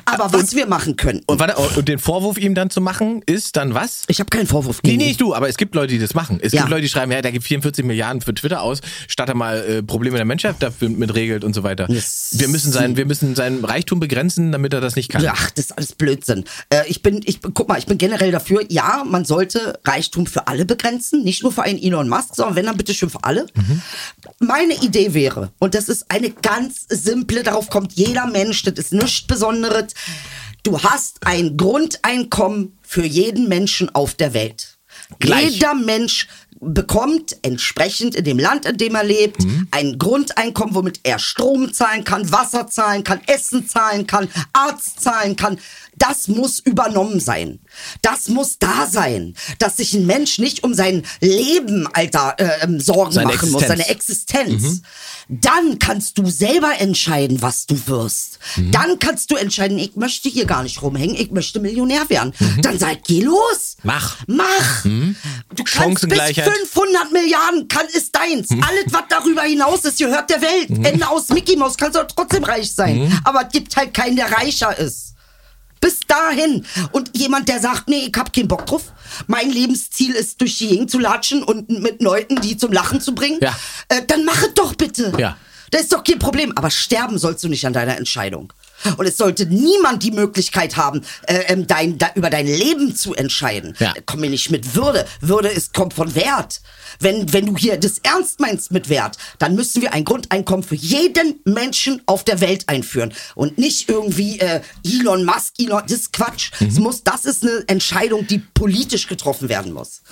Aber 0.04 0.32
was 0.32 0.54
wir 0.54 0.66
machen 0.66 0.96
können. 0.96 1.20
Und, 1.26 1.38
warte, 1.38 1.56
und 1.56 1.88
den 1.88 1.98
Vorwurf 1.98 2.38
ihm 2.38 2.54
dann 2.54 2.70
zu 2.70 2.80
machen, 2.80 3.22
ist 3.26 3.56
dann 3.56 3.74
was? 3.74 4.02
Ich 4.08 4.20
habe 4.20 4.30
keinen 4.30 4.46
Vorwurf 4.46 4.82
gegen 4.82 4.98
nee, 4.98 5.08
nicht 5.08 5.20
du, 5.20 5.34
aber 5.34 5.48
es 5.48 5.56
gibt 5.56 5.74
Leute, 5.74 5.92
die 5.94 5.98
das 5.98 6.14
machen. 6.14 6.38
Es 6.42 6.52
Ja. 6.52 6.60
gibt 6.60 6.70
Leute, 6.70 6.82
die 6.82 6.88
schreiben, 6.88 7.12
ja, 7.12 7.22
der 7.22 7.32
gibt 7.32 7.44
44 7.46 7.84
Milliarden 7.84 8.20
für 8.22 8.34
Twitter 8.34 8.62
aus, 8.62 8.80
statt 9.08 9.28
er 9.28 9.34
mal 9.34 9.58
äh, 9.64 9.82
Probleme 9.82 10.16
der 10.16 10.24
Menschheit 10.26 10.56
dafür 10.60 10.88
mit 10.88 11.14
regelt 11.14 11.44
und 11.44 11.54
so 11.54 11.62
weiter. 11.62 11.88
Wir 11.88 12.48
müssen 12.48 12.72
sein, 12.72 12.96
wir 12.96 13.06
müssen 13.06 13.34
seinen 13.34 13.64
Reichtum 13.64 14.00
begrenzen, 14.00 14.52
damit 14.52 14.72
er 14.72 14.80
das 14.80 14.96
nicht 14.96 15.08
kann. 15.10 15.24
Ach, 15.26 15.50
das 15.50 15.66
ist 15.66 15.72
alles 15.76 15.92
Blödsinn. 15.94 16.44
Äh, 16.70 16.82
ich 16.88 17.02
bin, 17.02 17.20
ich 17.24 17.40
guck 17.42 17.68
mal, 17.68 17.78
ich 17.78 17.86
bin 17.86 17.98
generell 17.98 18.30
dafür, 18.32 18.62
ja, 18.68 19.04
man 19.06 19.24
sollte 19.24 19.78
Reichtum 19.84 20.26
für 20.26 20.46
alle 20.48 20.64
begrenzen, 20.64 21.22
nicht 21.22 21.42
nur 21.42 21.52
für 21.52 21.62
einen 21.62 21.78
Elon 21.82 22.08
Musk, 22.08 22.34
sondern 22.34 22.56
wenn 22.56 22.66
dann 22.66 22.76
bitte 22.76 22.94
schön 22.94 23.10
für 23.10 23.22
alle. 23.24 23.46
Meine 24.38 24.74
Idee 24.82 25.14
wäre, 25.14 25.50
und 25.58 25.74
das 25.74 25.88
ist 25.88 26.06
eine 26.10 26.30
ganz 26.30 26.86
simple, 26.88 27.42
darauf 27.42 27.70
kommt 27.70 27.92
jeder 27.92 28.26
Mensch, 28.26 28.62
das 28.62 28.74
ist 28.74 28.92
nichts 28.92 29.26
Besonderes. 29.26 29.79
Du 30.62 30.82
hast 30.82 31.26
ein 31.26 31.56
Grundeinkommen 31.56 32.78
für 32.82 33.04
jeden 33.04 33.48
Menschen 33.48 33.94
auf 33.94 34.14
der 34.14 34.34
Welt. 34.34 34.78
Gleich. 35.18 35.54
Jeder 35.54 35.74
Mensch 35.74 36.28
bekommt 36.60 37.36
entsprechend 37.42 38.14
in 38.14 38.24
dem 38.24 38.38
Land, 38.38 38.66
in 38.66 38.76
dem 38.76 38.94
er 38.94 39.04
lebt, 39.04 39.42
ein 39.70 39.98
Grundeinkommen, 39.98 40.74
womit 40.74 41.00
er 41.04 41.18
Strom 41.18 41.72
zahlen 41.72 42.04
kann, 42.04 42.30
Wasser 42.30 42.66
zahlen 42.66 43.02
kann, 43.02 43.20
Essen 43.26 43.66
zahlen 43.66 44.06
kann, 44.06 44.28
Arzt 44.52 45.00
zahlen 45.00 45.36
kann. 45.36 45.58
Das 46.00 46.28
muss 46.28 46.58
übernommen 46.58 47.20
sein. 47.20 47.60
Das 48.00 48.28
muss 48.28 48.58
da 48.58 48.88
sein. 48.90 49.34
Dass 49.58 49.76
sich 49.76 49.92
ein 49.92 50.06
Mensch 50.06 50.38
nicht 50.38 50.64
um 50.64 50.72
sein 50.72 51.02
Leben, 51.20 51.86
Alter, 51.92 52.34
äh, 52.38 52.64
ähm, 52.64 52.80
Sorgen 52.80 53.12
Seine 53.12 53.34
machen 53.34 53.50
muss, 53.50 53.62
Existenz. 53.62 53.82
seine 53.82 53.88
Existenz. 53.94 54.82
Dann 55.28 55.78
kannst 55.78 56.16
du 56.18 56.26
selber 56.28 56.72
entscheiden, 56.80 57.42
was 57.42 57.66
du 57.66 57.78
wirst. 57.86 58.38
Dann 58.72 58.98
kannst 58.98 59.30
du 59.30 59.36
entscheiden, 59.36 59.78
ich 59.78 59.94
möchte 59.94 60.28
hier 60.30 60.46
gar 60.46 60.62
nicht 60.62 60.80
rumhängen, 60.82 61.14
ich 61.14 61.30
möchte 61.30 61.60
Millionär 61.60 62.08
werden. 62.08 62.32
Dann 62.62 62.78
sag, 62.78 63.04
geh 63.04 63.20
los. 63.20 63.76
Mach. 63.82 64.16
Mach. 64.26 64.82
Du 64.82 65.64
kannst 65.64 66.08
bis 66.08 66.18
Chancengleichheit. 66.18 66.50
500 66.72 67.12
Milliarden 67.12 67.68
kann, 67.68 67.86
ist 67.92 68.14
deins. 68.16 68.50
Alles, 68.50 68.86
was 68.90 69.02
darüber 69.10 69.42
hinaus 69.42 69.84
ist, 69.84 69.98
gehört 69.98 70.30
der 70.30 70.40
Welt. 70.40 70.70
Ende 70.84 71.08
aus 71.08 71.28
Mickey 71.28 71.56
Mouse, 71.56 71.76
kannst 71.76 71.96
du 71.96 72.06
trotzdem 72.06 72.42
reich 72.42 72.72
sein. 72.72 73.20
Aber 73.24 73.42
es 73.46 73.52
gibt 73.52 73.76
halt 73.76 73.92
keinen, 73.92 74.16
der 74.16 74.32
reicher 74.32 74.76
ist. 74.78 75.14
Bis 75.80 76.00
dahin. 76.00 76.66
Und 76.92 77.16
jemand, 77.16 77.48
der 77.48 77.60
sagt, 77.60 77.88
nee, 77.88 78.10
ich 78.12 78.18
hab 78.18 78.32
keinen 78.32 78.48
Bock 78.48 78.66
drauf. 78.66 78.92
Mein 79.26 79.50
Lebensziel 79.50 80.14
ist, 80.14 80.40
durch 80.40 80.58
die 80.58 80.68
Gegend 80.68 80.90
zu 80.90 80.98
latschen 80.98 81.42
und 81.42 81.68
mit 81.70 82.02
Leuten, 82.02 82.40
die 82.40 82.56
zum 82.56 82.72
Lachen 82.72 83.00
zu 83.00 83.14
bringen. 83.14 83.38
Ja. 83.40 83.56
Äh, 83.88 84.02
dann 84.06 84.24
mach 84.24 84.42
es 84.42 84.54
doch 84.54 84.74
bitte. 84.74 85.12
Ja. 85.18 85.36
Das 85.70 85.82
ist 85.82 85.92
doch 85.92 86.04
kein 86.04 86.18
Problem. 86.18 86.52
Aber 86.56 86.70
sterben 86.70 87.18
sollst 87.18 87.42
du 87.44 87.48
nicht 87.48 87.66
an 87.66 87.72
deiner 87.72 87.96
Entscheidung. 87.96 88.52
Und 88.96 89.06
es 89.06 89.16
sollte 89.16 89.46
niemand 89.46 90.02
die 90.02 90.10
Möglichkeit 90.10 90.76
haben, 90.76 91.02
äh, 91.26 91.44
ähm, 91.48 91.66
dein, 91.66 91.98
da, 91.98 92.10
über 92.14 92.30
dein 92.30 92.46
Leben 92.46 92.94
zu 92.94 93.14
entscheiden. 93.14 93.76
Ja. 93.78 93.94
Komm 94.06 94.20
mir 94.20 94.30
nicht 94.30 94.50
mit 94.50 94.74
Würde. 94.74 95.06
Würde 95.20 95.48
ist, 95.48 95.74
kommt 95.74 95.94
von 95.94 96.14
Wert. 96.14 96.60
Wenn, 96.98 97.32
wenn 97.32 97.46
du 97.46 97.56
hier 97.56 97.78
das 97.78 97.98
ernst 98.02 98.40
meinst 98.40 98.72
mit 98.72 98.88
Wert, 98.88 99.16
dann 99.38 99.54
müssen 99.54 99.82
wir 99.82 99.92
ein 99.92 100.04
Grundeinkommen 100.04 100.64
für 100.64 100.74
jeden 100.74 101.40
Menschen 101.44 102.02
auf 102.06 102.24
der 102.24 102.40
Welt 102.40 102.68
einführen. 102.68 103.12
Und 103.34 103.58
nicht 103.58 103.88
irgendwie 103.88 104.38
äh, 104.40 104.60
Elon 104.84 105.24
Musk, 105.24 105.54
Elon, 105.58 105.82
das 105.82 105.92
ist 105.92 106.12
Quatsch. 106.12 106.50
Mhm. 106.60 106.68
Es 106.68 106.78
muss, 106.78 107.04
das 107.04 107.24
ist 107.24 107.42
eine 107.42 107.64
Entscheidung, 107.66 108.26
die 108.26 108.38
politisch 108.38 109.06
getroffen 109.06 109.48
werden 109.48 109.72
muss. 109.72 110.02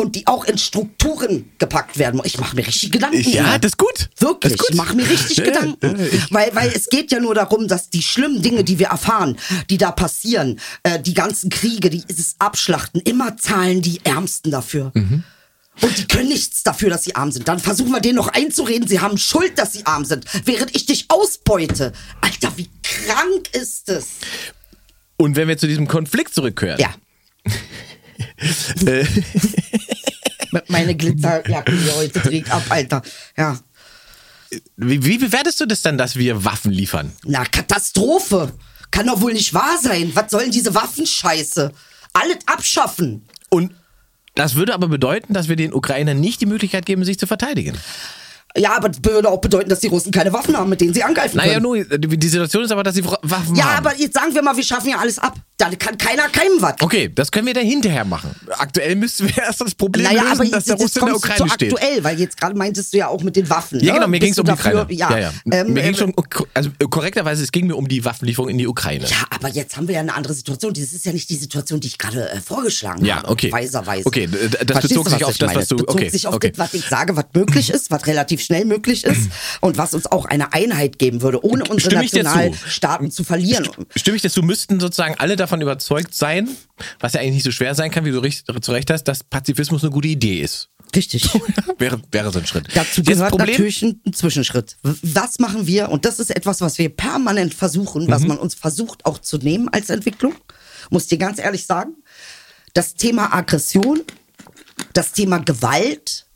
Und 0.00 0.16
die 0.16 0.26
auch 0.26 0.44
in 0.44 0.56
Strukturen 0.56 1.52
gepackt 1.58 1.98
werden. 1.98 2.22
Ich 2.24 2.38
mache 2.38 2.56
mir 2.56 2.66
richtig 2.66 2.90
Gedanken. 2.90 3.20
Ja, 3.30 3.42
Ina. 3.42 3.58
das 3.58 3.72
ist 3.72 3.76
gut. 3.76 4.08
Wirklich, 4.16 4.54
ist 4.54 4.58
gut. 4.58 4.70
ich 4.70 4.76
mache 4.76 4.94
mir 4.96 5.06
richtig 5.06 5.36
Ja, 5.36 5.44
Gedanken. 5.44 5.96
ja, 6.00 6.06
Weil, 6.30 6.54
weil 6.54 6.72
es 6.74 6.88
geht 6.88 7.12
ja 7.12 7.20
nur 7.20 7.34
darum, 7.34 7.68
dass 7.68 7.90
die 7.90 8.00
schlimmen 8.02 8.40
Dinge, 8.40 8.64
die 8.64 8.78
wir 8.78 8.86
erfahren, 8.86 9.36
die 9.68 9.76
da 9.76 9.90
passieren, 9.92 10.58
äh, 10.84 10.98
die 11.00 11.12
ganzen 11.12 11.50
Kriege, 11.50 11.90
die 11.90 12.02
es 12.08 12.36
Abschlachten, 12.38 13.02
immer 13.02 13.36
zahlen 13.36 13.82
die 13.82 14.00
Ärmsten 14.04 14.50
dafür. 14.50 14.90
Mhm. 14.94 15.22
Und 15.82 15.98
die 15.98 16.06
können 16.06 16.28
nichts 16.28 16.62
dafür, 16.62 16.88
dass 16.88 17.04
sie 17.04 17.14
arm 17.14 17.30
sind. 17.30 17.46
Dann 17.46 17.58
versuchen 17.58 17.90
wir 17.92 18.00
denen 18.00 18.16
noch 18.16 18.28
einzureden, 18.28 18.88
sie 18.88 19.00
haben 19.00 19.18
Schuld, 19.18 19.58
dass 19.58 19.74
sie 19.74 19.84
arm 19.84 20.06
sind, 20.06 20.24
während 20.46 20.74
ich 20.74 20.86
dich 20.86 21.06
ausbeute. 21.08 21.92
Alter, 22.22 22.52
wie 22.56 22.70
krank 22.82 23.48
ist 23.52 23.90
es? 23.90 24.06
Und 25.18 25.36
wenn 25.36 25.46
wir 25.48 25.58
zu 25.58 25.66
diesem 25.66 25.86
Konflikt 25.88 26.34
zurückkehren. 26.34 26.80
Ja. 26.80 26.94
Äh, 28.86 29.04
Meine 30.68 30.94
Glitzerjacke, 30.96 31.72
die 31.72 31.90
heute 31.92 32.20
trägt 32.22 32.50
ab, 32.50 32.64
Alter. 32.68 33.02
Ja. 33.36 33.58
wie, 34.76 35.04
wie 35.04 35.18
bewertest 35.18 35.60
du 35.60 35.66
das 35.66 35.82
dann, 35.82 35.96
dass 35.98 36.16
wir 36.16 36.44
Waffen 36.44 36.72
liefern? 36.72 37.12
Na, 37.24 37.44
Katastrophe. 37.44 38.52
Kann 38.90 39.06
doch 39.06 39.20
wohl 39.20 39.32
nicht 39.32 39.54
wahr 39.54 39.78
sein. 39.80 40.10
Was 40.14 40.32
sollen 40.32 40.50
diese 40.50 40.74
Waffenscheiße? 40.74 41.72
Alles 42.12 42.38
abschaffen. 42.46 43.28
Und 43.48 43.72
das 44.34 44.54
würde 44.54 44.74
aber 44.74 44.88
bedeuten, 44.88 45.32
dass 45.34 45.48
wir 45.48 45.56
den 45.56 45.72
Ukrainern 45.72 46.18
nicht 46.18 46.40
die 46.40 46.46
Möglichkeit 46.46 46.86
geben, 46.86 47.04
sich 47.04 47.18
zu 47.18 47.26
verteidigen. 47.26 47.76
Ja, 48.56 48.76
aber 48.76 48.88
das 48.88 48.98
würde 49.04 49.28
auch 49.28 49.40
bedeuten, 49.40 49.68
dass 49.70 49.78
die 49.80 49.86
Russen 49.86 50.10
keine 50.10 50.32
Waffen 50.32 50.56
haben, 50.56 50.68
mit 50.70 50.80
denen 50.80 50.92
sie 50.92 51.02
angreifen 51.04 51.36
Naja, 51.36 51.54
können. 51.60 51.62
nur, 51.62 51.84
die 51.84 52.28
Situation 52.28 52.64
ist 52.64 52.72
aber, 52.72 52.82
dass 52.82 52.94
sie 52.96 53.04
Waffen 53.04 53.54
ja, 53.54 53.76
haben. 53.76 53.86
aber 53.86 53.96
jetzt 53.96 54.14
sagen 54.14 54.34
wir 54.34 54.42
mal, 54.42 54.56
wir 54.56 54.64
schaffen 54.64 54.90
ja 54.90 54.98
alles 54.98 55.18
ab. 55.18 55.36
Da 55.56 55.68
kann 55.74 55.96
keiner 55.98 56.22
keinem 56.30 56.60
was. 56.60 56.74
Okay, 56.80 57.10
das 57.14 57.30
können 57.30 57.46
wir 57.46 57.52
dann 57.54 57.66
hinterher 57.66 58.04
machen. 58.04 58.30
Aktuell 58.58 58.96
müssten 58.96 59.28
wir 59.28 59.36
erst 59.44 59.60
das 59.60 59.74
Problem 59.74 60.04
Naja, 60.04 60.22
lösen, 60.22 60.32
aber 60.32 60.44
dass 60.46 60.52
jetzt, 60.52 60.68
der 60.68 60.76
Russe 60.76 61.00
in 61.00 61.06
der 61.06 61.16
Ukraine 61.16 61.38
zu 61.38 61.48
steht. 61.48 61.72
aktuell, 61.74 62.02
weil 62.04 62.18
jetzt 62.18 62.36
gerade 62.40 62.56
meintest 62.56 62.92
du 62.92 62.98
ja 62.98 63.08
auch 63.08 63.22
mit 63.22 63.36
den 63.36 63.48
Waffen. 63.50 63.78
Ja, 63.80 63.92
ne? 63.92 63.98
genau, 64.00 64.08
mir 64.08 64.18
ging 64.20 64.32
es 64.32 64.38
um 64.38 64.46
die 64.46 64.52
Ukraine. 64.52 64.86
Ja, 64.88 65.10
ja, 65.10 65.18
ja. 65.18 65.32
Ähm, 65.52 65.72
mir 65.74 65.82
ging 65.82 65.92
äh, 65.92 65.96
schon, 65.96 66.14
also 66.54 66.70
äh, 66.78 66.84
korrekterweise, 66.90 67.44
es 67.44 67.52
ging 67.52 67.66
mir 67.66 67.76
um 67.76 67.86
die 67.86 68.04
Waffenlieferung 68.04 68.48
in 68.48 68.58
die 68.58 68.66
Ukraine. 68.66 69.04
ja, 69.06 69.16
aber 69.30 69.48
jetzt 69.50 69.76
haben 69.76 69.86
wir 69.86 69.94
ja 69.96 70.00
eine 70.00 70.14
andere 70.14 70.32
Situation. 70.34 70.72
Das 70.72 70.92
ist 70.94 71.04
ja 71.04 71.12
nicht 71.12 71.28
die 71.28 71.36
Situation, 71.36 71.78
die 71.78 71.88
ich 71.88 71.98
gerade 71.98 72.30
äh, 72.30 72.40
vorgeschlagen 72.40 73.04
Ja, 73.04 73.16
habe. 73.16 73.28
okay. 73.28 73.52
Weiserweise. 73.52 74.06
Okay, 74.06 74.28
das 74.28 74.40
Verstehst 74.50 74.82
bezog 74.88 75.08
sich 75.10 75.24
auf 75.24 75.36
das, 75.38 75.46
meine? 75.48 75.60
was 75.60 75.68
du- 75.68 75.76
bezog 75.76 75.94
okay, 75.94 76.08
sich 76.08 76.26
auf 76.26 76.34
okay. 76.34 76.50
das, 76.50 76.58
was 76.58 76.74
ich 76.74 76.88
sage, 76.88 77.14
was 77.16 77.26
möglich 77.34 77.68
ist, 77.74 77.90
was 77.90 78.06
relativ 78.06 78.39
schnell 78.44 78.64
möglich 78.64 79.04
ist 79.04 79.30
und 79.60 79.78
was 79.78 79.94
uns 79.94 80.06
auch 80.06 80.24
eine 80.24 80.52
Einheit 80.52 80.98
geben 80.98 81.22
würde, 81.22 81.44
ohne 81.44 81.64
unsere? 81.64 81.94
Nationalstaaten 81.96 83.10
zu 83.10 83.24
verlieren. 83.24 83.68
Stimme 83.96 84.16
ich 84.16 84.22
dazu, 84.22 84.42
müssten 84.42 84.80
sozusagen 84.80 85.14
alle 85.18 85.36
davon 85.36 85.60
überzeugt 85.60 86.14
sein, 86.14 86.48
was 86.98 87.12
ja 87.14 87.20
eigentlich 87.20 87.34
nicht 87.34 87.44
so 87.44 87.50
schwer 87.50 87.74
sein 87.74 87.90
kann, 87.90 88.04
wie 88.04 88.10
du 88.10 88.18
recht, 88.18 88.46
zu 88.60 88.72
Recht 88.72 88.90
hast, 88.90 89.04
dass 89.04 89.24
Pazifismus 89.24 89.82
eine 89.82 89.90
gute 89.90 90.08
Idee 90.08 90.40
ist. 90.40 90.70
Richtig. 90.94 91.28
wäre, 91.78 92.00
wäre 92.10 92.32
so 92.32 92.38
ein 92.38 92.46
Schritt. 92.46 92.68
Dazu 92.74 93.02
gehört 93.02 93.36
natürlich 93.38 93.82
ein 93.82 94.00
Zwischenschritt. 94.12 94.76
Was 94.82 95.38
machen 95.38 95.66
wir? 95.66 95.88
Und 95.88 96.04
das 96.04 96.18
ist 96.18 96.30
etwas, 96.30 96.60
was 96.60 96.78
wir 96.78 96.88
permanent 96.88 97.54
versuchen, 97.54 98.08
was 98.08 98.24
man 98.24 98.38
uns 98.38 98.54
versucht 98.54 99.06
auch 99.06 99.18
zu 99.18 99.38
nehmen 99.38 99.68
als 99.68 99.90
Entwicklung. 99.90 100.34
Muss 100.90 101.06
dir 101.06 101.18
ganz 101.18 101.38
ehrlich 101.38 101.66
sagen. 101.66 101.94
Das 102.74 102.94
Thema 102.94 103.34
Aggression, 103.34 104.02
das 104.92 105.12
Thema 105.12 105.38
Gewalt. 105.38 106.26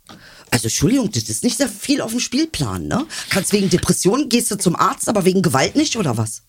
Also 0.55 0.69
Entschuldigung, 0.69 1.11
das 1.11 1.25
ist 1.25 1.43
nicht 1.43 1.57
sehr 1.57 1.69
viel 1.69 2.01
auf 2.01 2.13
dem 2.13 2.21
Spielplan, 2.21 2.87
ne? 2.87 3.07
Kannst 3.29 3.53
wegen 3.53 3.69
Depressionen 3.71 4.29
gehst 4.29 4.53
du 4.53 4.57
zum 4.57 4.77
Arzt, 4.77 5.09
aber 5.09 5.25
wegen 5.25 5.43
Gewalt 5.43 5.75
nicht 5.75 5.97
oder 5.97 6.17
was? 6.17 6.43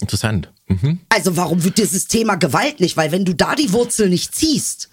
Interessant. 0.00 0.50
Mhm. 0.66 1.00
Also 1.10 1.36
warum 1.36 1.62
wird 1.64 1.76
dieses 1.76 2.06
Thema 2.06 2.36
Gewalt 2.36 2.80
nicht? 2.80 2.96
Weil 2.96 3.12
wenn 3.12 3.26
du 3.26 3.34
da 3.34 3.54
die 3.54 3.74
Wurzel 3.74 4.08
nicht 4.08 4.34
ziehst, 4.34 4.88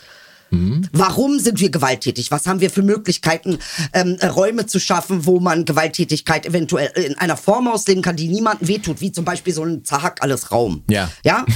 warum 0.92 1.40
sind 1.40 1.62
wir 1.62 1.70
gewalttätig? 1.70 2.32
Was 2.32 2.48
haben 2.48 2.60
wir 2.60 2.70
für 2.70 2.82
Möglichkeiten, 2.82 3.60
ähm, 3.94 4.18
äh, 4.20 4.28
Räume 4.28 4.66
zu 4.66 4.80
schaffen, 4.80 5.26
wo 5.26 5.40
man 5.40 5.64
Gewalttätigkeit 5.64 6.46
eventuell 6.46 6.92
in 6.96 7.18
einer 7.18 7.38
Form 7.38 7.70
ausleben 7.70 8.04
kann, 8.04 8.18
die 8.18 8.28
niemandem 8.28 8.68
wehtut, 8.68 9.00
wie 9.00 9.14
zum 9.14 9.24
Beispiel 9.24 9.54
so 9.54 9.64
ein 9.64 9.86
Zahak 9.86 10.22
alles 10.22 10.52
Raum. 10.52 10.84
Ja. 10.90 11.10
Ja? 11.24 11.46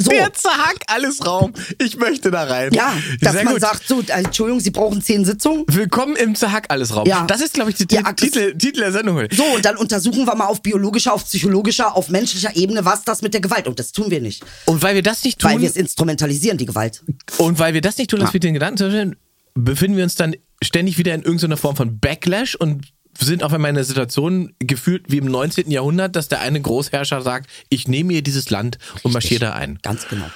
So. 0.00 0.10
Der 0.12 0.32
Zack, 0.32 0.76
alles 0.86 1.26
Raum. 1.26 1.52
Ich 1.82 1.96
möchte 1.96 2.30
da 2.30 2.44
rein. 2.44 2.72
Ja, 2.72 2.96
dass 3.20 3.32
Sehr 3.32 3.42
man 3.44 3.54
gut. 3.54 3.62
sagt, 3.62 3.86
so, 3.88 4.00
äh, 4.00 4.12
Entschuldigung, 4.22 4.60
Sie 4.60 4.70
brauchen 4.70 5.02
zehn 5.02 5.24
Sitzungen. 5.24 5.64
Willkommen 5.66 6.14
im 6.14 6.36
Zahack 6.36 6.66
alles 6.68 6.94
Raum. 6.94 7.04
Ja. 7.08 7.24
Das 7.26 7.40
ist, 7.40 7.54
glaube 7.54 7.70
ich, 7.70 7.76
die 7.76 7.86
Ja, 7.92 8.12
Titel, 8.12 8.56
Titel 8.56 8.78
der 8.78 8.92
Sendung. 8.92 9.20
So, 9.32 9.42
und 9.56 9.64
dann 9.64 9.76
untersuchen 9.76 10.24
wir 10.24 10.36
mal 10.36 10.46
auf 10.46 10.62
biologischer, 10.62 11.12
auf 11.12 11.24
psychologischer, 11.24 11.96
auf 11.96 12.10
menschlicher 12.10 12.54
Ebene, 12.54 12.84
was 12.84 13.02
das 13.02 13.22
mit 13.22 13.34
der 13.34 13.40
Gewalt. 13.40 13.66
Und 13.66 13.80
das 13.80 13.90
tun 13.90 14.08
wir 14.12 14.20
nicht. 14.20 14.44
Und 14.66 14.82
weil 14.82 14.94
wir 14.94 15.02
das 15.02 15.24
nicht 15.24 15.40
tun, 15.40 15.50
Weil 15.50 15.60
wir 15.60 15.68
es 15.68 15.74
instrumentalisieren, 15.76 16.58
die 16.58 16.66
Gewalt. 16.66 17.02
und 17.38 17.58
weil 17.58 17.74
wir 17.74 17.80
das 17.80 17.98
nicht 17.98 18.10
tun, 18.10 18.20
dass 18.20 18.28
Ja. 18.28 18.34
wir 18.34 18.40
den 18.40 18.54
Gedanken 18.54 19.16
befinden 19.54 19.96
wir 19.96 20.04
uns 20.04 20.14
dann 20.14 20.36
ständig 20.62 20.98
wieder 20.98 21.12
in 21.14 21.22
irgendeiner 21.22 21.56
Form 21.56 21.74
von 21.74 21.98
Backlash 21.98 22.54
und 22.54 22.86
sind 23.24 23.42
auf 23.42 23.52
einmal 23.52 23.70
in 23.70 23.76
einer 23.76 23.84
Situation 23.84 24.54
gefühlt 24.58 25.04
wie 25.08 25.18
im 25.18 25.26
19. 25.26 25.70
Jahrhundert, 25.70 26.16
dass 26.16 26.28
der 26.28 26.40
eine 26.40 26.60
Großherrscher 26.60 27.22
sagt, 27.22 27.50
ich 27.68 27.88
nehme 27.88 28.12
hier 28.12 28.22
dieses 28.22 28.50
Land 28.50 28.78
und 29.02 29.12
marschiere 29.12 29.40
da 29.40 29.52
ein. 29.54 29.78
Ganz 29.82 30.06
genau. 30.08 30.26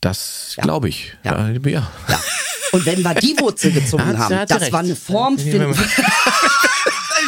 Das 0.00 0.56
glaube 0.60 0.88
ich. 0.88 1.14
Ja. 1.24 1.48
Ja. 1.48 1.60
ja. 1.68 1.90
Ja. 2.08 2.20
Und 2.72 2.86
wenn 2.86 3.02
wir 3.02 3.14
die 3.14 3.38
Wurzel 3.38 3.72
gezogen 3.72 4.18
haben, 4.18 4.46
das 4.46 4.60
recht. 4.60 4.72
war 4.72 4.80
eine 4.80 4.96
Form, 4.96 5.36
Ja, 5.38 5.66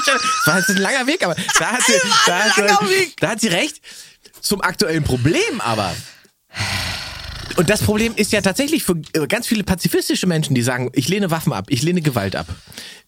Das 0.07 0.47
war 0.47 0.59
jetzt 0.59 0.70
ein 0.70 0.76
langer 0.78 1.07
Weg, 1.07 1.24
aber 1.24 1.34
da 1.59 1.72
hat, 1.72 1.82
sie, 1.82 1.93
da, 2.26 2.39
hat 2.39 2.55
sie, 2.89 3.12
da 3.20 3.28
hat 3.30 3.41
sie 3.41 3.49
recht. 3.49 3.80
Zum 4.41 4.62
aktuellen 4.62 5.05
Problem 5.05 5.61
aber. 5.61 5.95
Und 7.57 7.70
das 7.70 7.82
Problem 7.82 8.12
ist 8.16 8.32
ja 8.32 8.40
tatsächlich 8.40 8.84
für 8.84 8.96
ganz 9.28 9.46
viele 9.46 9.64
pazifistische 9.64 10.26
Menschen, 10.26 10.55
die 10.55 10.62
sagen, 10.62 10.90
ich 10.92 11.09
lehne 11.09 11.30
Waffen 11.30 11.53
ab, 11.53 11.66
ich 11.70 11.82
lehne 11.82 12.03
Gewalt 12.03 12.36
ab. 12.36 12.46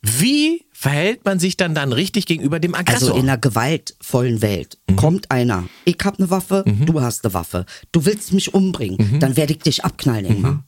Wie 0.03 0.65
verhält 0.73 1.25
man 1.25 1.39
sich 1.39 1.57
dann 1.57 1.75
dann 1.75 1.93
richtig 1.93 2.27
gegenüber 2.27 2.59
dem 2.59 2.75
Aggressor? 2.75 3.09
Also 3.11 3.21
in 3.21 3.29
einer 3.29 3.39
gewaltvollen 3.39 4.43
Welt 4.43 4.79
Mhm. 4.89 4.97
kommt 4.97 5.31
einer, 5.31 5.69
ich 5.85 5.99
hab 6.05 6.19
eine 6.19 6.31
Waffe, 6.31 6.65
du 6.67 7.01
hast 7.01 7.25
eine 7.25 7.35
Waffe, 7.35 7.67
du 7.93 8.05
willst 8.07 8.33
mich 8.33 8.55
umbringen, 8.55 8.97
Mhm. 9.13 9.21
dann 9.21 9.37
werde 9.37 9.53
ich 9.53 9.59
dich 9.61 9.85
abknallen, 9.85 10.25
Ingmar. 10.27 10.65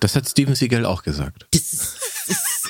das 0.00 0.14
hat 0.16 0.28
Steven 0.28 0.54
Seagal 0.54 0.86
auch 0.86 1.02
gesagt. 1.02 1.46
Das 1.52 1.72
ist, 1.72 1.97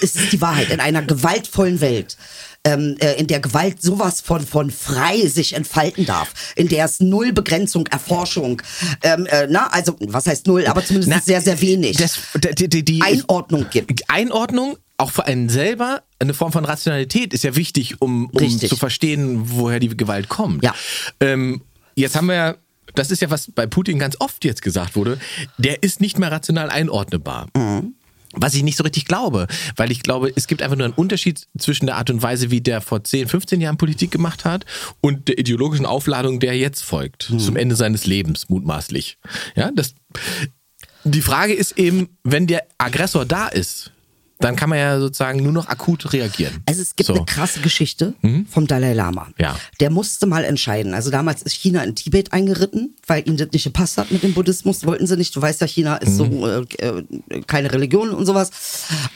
das 0.00 0.14
ist, 0.14 0.32
die 0.32 0.40
Wahrheit. 0.40 0.70
In 0.70 0.80
einer 0.80 1.02
gewaltvollen 1.02 1.80
Welt, 1.80 2.16
ähm, 2.64 2.96
äh, 3.00 3.14
in 3.14 3.26
der 3.26 3.40
Gewalt 3.40 3.82
sowas 3.82 4.20
von, 4.20 4.44
von 4.46 4.70
frei 4.70 5.26
sich 5.26 5.54
entfalten 5.54 6.06
darf, 6.06 6.32
in 6.56 6.68
der 6.68 6.84
es 6.84 7.00
null 7.00 7.32
Begrenzung, 7.32 7.86
Erforschung, 7.86 8.62
ähm, 9.02 9.26
äh, 9.26 9.46
na, 9.48 9.68
also 9.68 9.96
was 10.00 10.26
heißt 10.26 10.46
null, 10.46 10.66
aber 10.66 10.84
zumindest 10.84 11.10
Na, 11.10 11.20
sehr, 11.20 11.40
sehr 11.40 11.60
wenig 11.60 11.96
Das, 11.96 12.18
die, 12.34 12.68
die, 12.68 12.84
die 12.84 13.02
Einordnung 13.02 13.66
gibt. 13.70 14.08
Einordnung, 14.10 14.76
auch 14.96 15.10
für 15.10 15.26
einen 15.26 15.48
selber, 15.48 16.02
eine 16.18 16.34
Form 16.34 16.52
von 16.52 16.64
Rationalität 16.64 17.32
ist 17.32 17.44
ja 17.44 17.54
wichtig, 17.54 18.02
um, 18.02 18.26
um 18.26 18.38
Richtig. 18.38 18.68
zu 18.68 18.76
verstehen, 18.76 19.42
woher 19.44 19.78
die 19.78 19.96
Gewalt 19.96 20.28
kommt. 20.28 20.64
Ja. 20.64 20.74
Ähm, 21.20 21.62
jetzt 21.94 22.16
haben 22.16 22.26
wir 22.26 22.34
ja, 22.34 22.56
das 22.94 23.10
ist 23.10 23.22
ja, 23.22 23.30
was 23.30 23.50
bei 23.52 23.66
Putin 23.66 23.98
ganz 23.98 24.16
oft 24.18 24.44
jetzt 24.44 24.62
gesagt 24.62 24.96
wurde, 24.96 25.18
der 25.56 25.82
ist 25.82 26.00
nicht 26.00 26.18
mehr 26.18 26.32
rational 26.32 26.70
einordnbar. 26.70 27.46
Mhm. 27.56 27.94
Was 28.34 28.54
ich 28.54 28.62
nicht 28.62 28.76
so 28.76 28.84
richtig 28.84 29.06
glaube, 29.06 29.46
weil 29.76 29.90
ich 29.90 30.02
glaube, 30.02 30.30
es 30.36 30.46
gibt 30.46 30.60
einfach 30.62 30.76
nur 30.76 30.84
einen 30.84 30.94
Unterschied 30.94 31.46
zwischen 31.56 31.86
der 31.86 31.96
Art 31.96 32.10
und 32.10 32.22
Weise, 32.22 32.50
wie 32.50 32.60
der 32.60 32.80
vor 32.82 33.02
10, 33.02 33.26
15 33.28 33.60
Jahren 33.60 33.78
Politik 33.78 34.10
gemacht 34.10 34.44
hat 34.44 34.66
und 35.00 35.28
der 35.28 35.38
ideologischen 35.38 35.86
Aufladung, 35.86 36.38
der 36.38 36.56
jetzt 36.56 36.82
folgt, 36.82 37.30
Mhm. 37.30 37.38
zum 37.38 37.56
Ende 37.56 37.74
seines 37.74 38.04
Lebens, 38.06 38.48
mutmaßlich. 38.50 39.16
Ja, 39.56 39.70
das, 39.74 39.94
die 41.04 41.22
Frage 41.22 41.54
ist 41.54 41.78
eben, 41.78 42.08
wenn 42.22 42.46
der 42.46 42.64
Aggressor 42.76 43.24
da 43.24 43.48
ist, 43.48 43.92
dann 44.40 44.54
kann 44.56 44.68
man 44.70 44.78
ja 44.78 45.00
sozusagen 45.00 45.42
nur 45.42 45.52
noch 45.52 45.66
akut 45.68 46.12
reagieren. 46.12 46.62
Also 46.66 46.80
es 46.82 46.94
gibt 46.94 47.08
So. 47.08 47.14
Mhm. 47.14 47.18
eine 47.20 47.26
krasse 47.26 47.60
Geschichte 47.60 48.14
vom 48.48 48.66
Dalai 48.66 48.92
Lama. 48.92 49.28
Ja. 49.38 49.56
Der 49.80 49.90
musste 49.90 50.26
mal 50.26 50.44
entscheiden. 50.44 50.94
Also 50.94 51.10
damals 51.10 51.42
ist 51.42 51.54
China 51.54 51.82
in 51.82 51.94
Tibet 51.96 52.32
eingeritten, 52.32 52.94
weil 53.06 53.26
ihnen 53.26 53.36
das 53.36 53.48
nicht 53.52 53.64
gepasst 53.64 53.98
hat 53.98 54.10
mit 54.12 54.22
dem 54.22 54.34
Buddhismus. 54.34 54.86
Wollten 54.86 55.06
sie 55.06 55.16
nicht. 55.16 55.34
Du 55.34 55.42
weißt 55.42 55.60
ja, 55.60 55.66
China 55.66 55.96
ist 55.96 56.16
so 56.16 56.24
Mhm. 56.26 56.66
äh, 56.78 56.86
äh, 56.86 57.40
keine 57.46 57.72
Religion 57.72 58.10
und 58.10 58.26
sowas. 58.26 58.50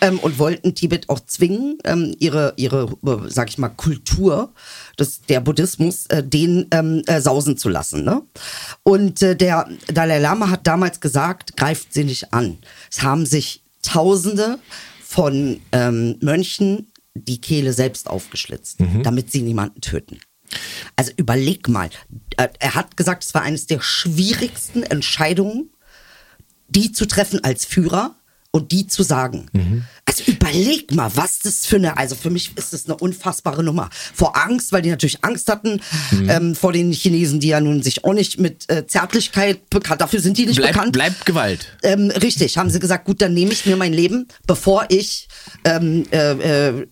Ähm, 0.01 0.19
und 0.19 0.39
wollten 0.39 0.75
Tibet 0.75 1.09
auch 1.09 1.21
zwingen, 1.21 1.79
ähm, 1.85 2.15
ihre, 2.19 2.55
ihre, 2.57 2.85
äh, 3.07 3.17
sag 3.29 3.49
ich 3.49 3.59
mal, 3.59 3.69
Kultur, 3.69 4.53
das, 4.97 5.21
der 5.23 5.41
Buddhismus, 5.41 6.07
äh, 6.07 6.23
den 6.25 6.67
ähm, 6.73 7.03
äh, 7.07 7.21
sausen 7.21 7.57
zu 7.57 7.69
lassen. 7.69 8.03
Ne? 8.05 8.23
Und 8.83 9.23
äh, 9.23 9.37
der 9.37 9.69
Dalai 9.87 10.19
Lama 10.19 10.51
hat 10.51 10.67
damals 10.67 11.01
gesagt, 11.01 11.57
greift 11.57 11.93
sie 11.95 12.05
nicht 12.05 12.33
an. 12.33 12.59
Es 12.91 13.03
haben 13.03 13.25
sich 13.25 13.61
Tausende 13.85 14.59
von 15.13 15.61
ähm, 15.73 16.17
Mönchen 16.23 16.91
die 17.15 17.41
Kehle 17.41 17.75
selbst 17.75 18.09
aufgeschlitzt, 18.09 18.81
damit 19.03 19.31
sie 19.31 19.43
niemanden 19.43 19.83
töten. 19.83 20.19
Also 20.97 21.13
überleg 21.17 21.69
mal, 21.69 21.91
äh, 22.39 22.49
er 22.59 22.75
hat 22.75 22.97
gesagt, 22.97 23.23
es 23.25 23.35
war 23.35 23.43
eines 23.43 23.67
der 23.67 23.81
schwierigsten 23.83 24.83
Entscheidungen, 24.83 25.71
die 26.69 26.93
zu 26.93 27.05
treffen 27.07 27.45
als 27.45 27.67
Führer 27.67 28.17
und 28.53 28.73
die 28.73 28.87
zu 28.87 29.03
sagen. 29.03 29.47
Überleg 30.27 30.95
mal, 30.95 31.11
was 31.15 31.41
das 31.41 31.67
für 31.67 31.77
eine, 31.77 31.97
also 31.97 32.15
für 32.15 32.31
mich 32.31 32.53
ist 32.57 32.73
das 32.73 32.87
eine 32.87 32.97
unfassbare 32.97 33.63
Nummer. 33.63 33.91
Vor 34.15 34.37
Angst, 34.37 34.73
weil 34.73 34.83
die 34.83 34.91
natürlich 34.91 35.25
Angst 35.25 35.49
hatten 35.49 35.81
ähm, 36.29 36.55
vor 36.55 36.73
den 36.73 36.93
Chinesen, 36.93 37.41
die 37.41 37.49
ja 37.49 37.61
nun 37.61 37.83
sich 37.83 38.05
auch 38.05 38.15
nicht 38.15 38.39
mit 38.39 38.69
äh, 38.71 38.87
Zärtlichkeit 38.87 39.69
bekannt, 39.71 40.01
dafür 40.01 40.21
sind 40.21 40.39
die 40.39 40.47
nicht 40.47 40.57
Bleib, 40.57 40.73
bekannt. 40.73 40.93
bleibt 40.93 41.27
Gewalt. 41.27 41.77
Ähm, 41.83 42.11
richtig, 42.11 42.59
haben 42.59 42.71
sie 42.71 42.79
gesagt, 42.79 43.05
gut, 43.05 43.21
dann 43.21 43.35
nehme 43.35 43.53
ich 43.53 43.67
mir 43.67 43.77
mein 43.77 43.93
Leben, 43.93 44.29
bevor 44.47 44.87
ich 44.89 45.29
ähm, 45.65 46.05
äh, 46.11 46.71
äh, 46.71 46.87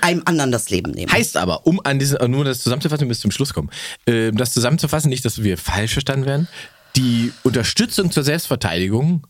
einem 0.00 0.22
anderen 0.24 0.52
das 0.52 0.70
Leben 0.70 0.92
nehme. 0.92 1.10
Heißt 1.12 1.36
aber, 1.36 1.66
um 1.66 1.80
an 1.84 1.98
diesen, 1.98 2.18
nur 2.30 2.44
das 2.44 2.60
zusammenzufassen, 2.60 3.08
bis 3.08 3.20
zum 3.20 3.30
Schluss 3.30 3.54
kommen, 3.54 3.70
äh, 4.06 4.30
das 4.32 4.52
zusammenzufassen, 4.52 5.08
nicht, 5.08 5.24
dass 5.24 5.42
wir 5.42 5.58
falsch 5.58 5.92
verstanden 5.92 6.26
werden, 6.26 6.48
die 6.96 7.32
Unterstützung 7.42 8.10
zur 8.10 8.24
Selbstverteidigung 8.24 9.26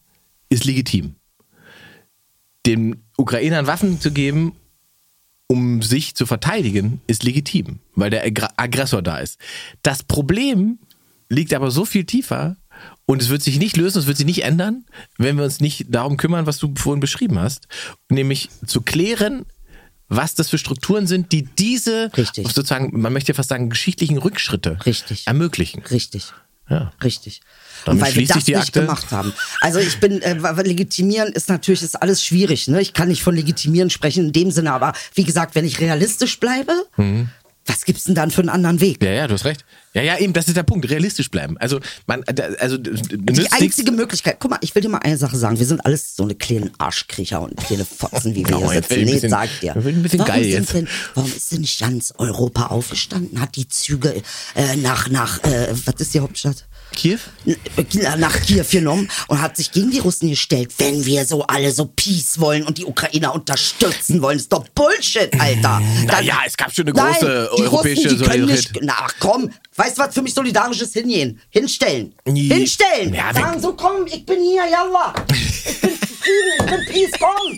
ist 0.49 0.65
legitim. 0.65 1.17
Den 2.67 3.05
Ukrainern 3.21 3.67
Waffen 3.67 4.01
zu 4.01 4.11
geben, 4.13 4.55
um 5.47 5.83
sich 5.83 6.15
zu 6.15 6.27
verteidigen, 6.27 7.01
ist 7.07 7.23
legitim, 7.23 7.81
weil 7.95 8.11
der 8.11 8.27
Aggr- 8.27 8.53
Aggressor 8.57 9.03
da 9.03 9.19
ist. 9.19 9.39
Das 9.83 10.03
Problem 10.03 10.79
liegt 11.29 11.53
aber 11.53 11.71
so 11.71 11.85
viel 11.85 12.05
tiefer 12.05 12.57
und 13.07 13.21
es 13.21 13.29
wird 13.29 13.43
sich 13.43 13.59
nicht 13.59 13.77
lösen, 13.77 13.99
es 13.99 14.07
wird 14.07 14.17
sich 14.17 14.27
nicht 14.27 14.43
ändern, 14.45 14.85
wenn 15.19 15.37
wir 15.37 15.45
uns 15.45 15.61
nicht 15.61 15.87
darum 15.89 16.17
kümmern, 16.17 16.47
was 16.47 16.59
du 16.59 16.73
vorhin 16.77 17.01
beschrieben 17.01 17.39
hast, 17.39 17.69
nämlich 18.09 18.49
zu 18.67 18.81
klären, 18.81 19.45
was 20.09 20.35
das 20.35 20.49
für 20.51 20.59
Strukturen 20.59 21.07
sind, 21.07 21.31
die 21.33 21.43
diese 21.43 22.11
Richtig. 22.17 22.47
sozusagen, 22.49 23.01
man 23.01 23.13
möchte 23.13 23.35
fast 23.35 23.51
sagen, 23.51 23.71
geschichtlichen 23.71 24.19
Rückschritte 24.19 24.79
Richtig. 24.87 25.27
ermöglichen. 25.27 25.83
Richtig. 25.83 26.33
Ja. 26.69 26.93
Richtig. 27.03 27.41
Damit 27.85 28.03
Und 28.03 28.07
weil 28.07 28.17
wir 28.17 28.27
das 28.27 28.47
nicht 28.47 28.73
gemacht 28.73 29.11
haben. 29.11 29.33
Also 29.61 29.79
ich 29.79 30.01
bin, 30.01 30.23
äh, 30.23 30.37
legitimieren 30.63 31.33
ist 31.33 31.49
natürlich 31.49 31.83
ist 31.83 32.01
alles 32.01 32.25
schwierig. 32.25 32.69
Ne? 32.69 32.81
Ich 32.81 32.93
kann 32.93 33.09
nicht 33.09 33.23
von 33.23 33.35
legitimieren 33.35 33.91
sprechen 33.91 34.27
in 34.27 34.33
dem 34.33 34.51
Sinne, 34.51 34.73
aber 34.73 34.93
wie 35.15 35.25
gesagt, 35.25 35.55
wenn 35.55 35.65
ich 35.65 35.81
realistisch 35.81 36.39
bleibe, 36.41 36.73
was 37.67 37.85
gibt's 37.85 38.05
denn 38.05 38.15
dann 38.15 38.31
für 38.31 38.41
einen 38.41 38.49
anderen 38.49 38.81
Weg? 38.81 39.03
Ja, 39.03 39.13
ja, 39.13 39.27
du 39.27 39.35
hast 39.35 39.45
recht. 39.45 39.65
Ja, 39.93 40.03
ja, 40.03 40.19
eben, 40.19 40.33
das 40.33 40.47
ist 40.47 40.57
der 40.57 40.63
Punkt. 40.63 40.89
Realistisch 40.89 41.31
bleiben. 41.31 41.59
Also, 41.59 41.81
man, 42.07 42.23
also, 42.61 42.79
Die 42.79 43.51
einzige 43.51 43.91
Möglichkeit, 43.91 44.37
guck 44.39 44.51
mal, 44.53 44.59
ich 44.63 44.73
will 44.75 44.83
dir 44.83 44.89
mal 44.89 44.99
eine 44.99 45.17
Sache 45.17 45.37
sagen. 45.37 45.59
Wir 45.59 45.67
sind 45.67 45.85
alles 45.85 46.15
so 46.15 46.23
eine 46.23 46.37
kleine 46.37 46.71
Arschkriecher 46.79 47.41
und 47.41 47.57
kleine 47.57 47.85
Fotzen, 47.85 48.33
wie 48.35 48.39
wir 48.39 48.45
Genau, 48.45 48.67
hier 48.71 48.75
jetzt 48.75 48.89
sitzen. 48.89 49.05
Nee, 49.05 49.13
bisschen- 49.15 49.31
sag 49.31 49.49
dir. 49.61 49.75
ich 49.77 49.85
will 49.85 49.95
ein 49.95 50.03
bisschen 50.03 50.21
warum 50.21 50.33
geil 50.33 50.45
sind 50.45 50.53
jetzt. 50.53 50.73
Denn, 50.75 50.89
warum 51.15 51.33
ist 51.33 51.51
denn 51.53 51.61
nicht 51.63 51.81
ganz 51.81 52.15
Europa 52.19 52.67
aufgestanden? 52.67 53.41
Hat 53.41 53.57
die 53.57 53.67
Züge 53.69 54.23
äh, 54.55 54.77
nach, 54.77 55.09
nach 55.09 55.43
äh, 55.43 55.75
was 55.85 55.95
ist 56.01 56.15
die 56.15 56.21
Hauptstadt? 56.21 56.67
Kiew? 56.93 57.19
nach 58.19 58.41
Kiew 58.43 58.65
genommen 58.71 59.09
und 59.29 59.41
hat 59.41 59.57
sich 59.57 59.71
gegen 59.73 59.91
die 59.91 59.99
Russen 60.01 60.29
gestellt, 60.29 60.73
wenn 60.79 61.05
wir 61.07 61.25
so 61.25 61.47
alle 61.47 61.73
so 61.73 61.85
Peace 61.87 62.39
wollen 62.41 62.65
und 62.65 62.79
die 62.79 62.85
Ukrainer 62.85 63.35
unterstützen 63.35 64.21
wollen. 64.23 64.37
Das 64.39 64.43
ist 64.43 64.53
doch 64.53 64.67
Bullshit, 64.69 65.31
Alter. 65.41 65.81
Na 66.07 66.21
ja, 66.21 66.41
es 66.47 66.57
gab 66.57 66.73
schon 66.75 66.87
eine 66.87 66.95
Nein, 66.95 67.13
große 67.15 67.51
die 67.57 67.63
europäische 67.63 68.11
Solidarität. 68.11 68.81
na 68.83 69.07
komm, 69.21 69.51
weißt 69.81 69.97
du 69.97 70.03
was 70.03 70.15
für 70.15 70.21
mich 70.23 70.35
solidarisch 70.35 70.83
ist? 70.83 70.93
Hingehen, 70.93 71.41
hinstellen, 71.49 72.15
hinstellen, 72.27 73.15
Ja, 73.15 73.33
sagen 73.33 73.59
so, 73.61 73.73
komm, 73.73 74.07
ich 74.07 74.27
bin 74.27 74.41
hier, 74.43 74.67
yalla, 74.67 75.15
ich 75.31 75.81
bin 75.81 75.91
zufrieden, 75.99 76.53
ich 76.59 76.67
bin 76.67 76.85
Peace, 76.87 77.13
komm. 77.19 77.57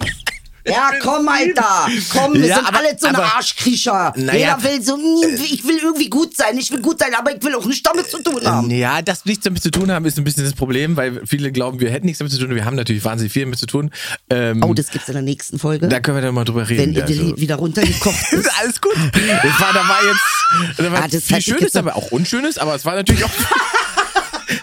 Ja, 0.66 0.90
komm, 1.02 1.28
Alter. 1.28 1.88
Komm, 2.12 2.34
wir 2.34 2.46
Ja, 2.46 2.56
sind 2.56 2.66
aber- 2.68 2.78
alle 2.78 2.96
so 2.98 3.06
eine 3.08 3.22
Arschkriecher. 3.22 4.12
Naja, 4.16 4.58
Jeder 4.58 4.62
will 4.62 4.82
so, 4.82 4.96
mm, 4.96 5.42
ich 5.44 5.64
will 5.66 5.78
irgendwie 5.78 6.08
gut 6.08 6.36
sein, 6.36 6.56
ich 6.56 6.70
will 6.70 6.80
gut 6.80 7.00
sein, 7.00 7.12
aber 7.18 7.34
ich 7.36 7.42
will 7.42 7.54
auch 7.56 7.64
nichts 7.64 7.82
damit 7.82 8.08
zu 8.08 8.22
tun 8.22 8.44
haben. 8.46 8.70
Ja, 8.70 9.02
das 9.02 9.24
nichts 9.24 9.44
damit 9.44 9.62
zu 9.62 9.70
tun 9.70 9.90
haben, 9.90 10.04
ist 10.04 10.18
ein 10.18 10.24
bisschen 10.24 10.44
das 10.44 10.54
Problem, 10.54 10.96
weil 10.96 11.22
viele 11.26 11.50
glauben, 11.52 11.80
wir 11.80 11.90
hätten 11.90 12.06
nichts 12.06 12.18
damit 12.18 12.32
zu 12.32 12.38
tun. 12.38 12.54
Wir 12.54 12.64
haben 12.64 12.76
natürlich 12.76 13.04
wahnsinnig 13.04 13.32
viel 13.32 13.42
damit 13.42 13.58
zu 13.58 13.66
tun. 13.66 13.90
Ähm, 14.30 14.62
Oh, 14.62 14.72
das 14.74 14.88
gibt's 14.90 15.08
in 15.08 15.14
der 15.14 15.22
nächsten 15.22 15.58
Folge. 15.58 15.88
da 15.88 15.98
können 16.00 16.16
wir 16.18 16.22
dann 16.22 16.34
mal 16.34 16.44
drüber 16.44 16.68
reden. 16.68 16.82
wenn 16.82 16.92
ihr 16.92 17.00
ja, 17.00 17.06
die 17.06 17.14
so. 17.14 17.36
wieder 17.38 17.56
runtergekocht 17.56 18.14
ist. 18.32 18.48
Alles 18.60 18.80
gut. 18.80 18.94
Das 18.96 19.60
war, 19.60 19.72
da 19.72 19.88
war 19.88 19.98
jetzt 20.04 20.76
da 20.78 20.92
war 20.92 21.02
Ah, 21.04 21.08
das 21.08 21.22
viel 21.24 21.40
Schönes, 21.42 21.74
aber 21.76 21.96
auch 21.96 22.10
Unschönes, 22.12 22.58
aber 22.58 22.74
es 22.74 22.84
war 22.84 22.94
natürlich 22.94 23.24
auch. 23.24 23.30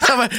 Aber 0.14 0.30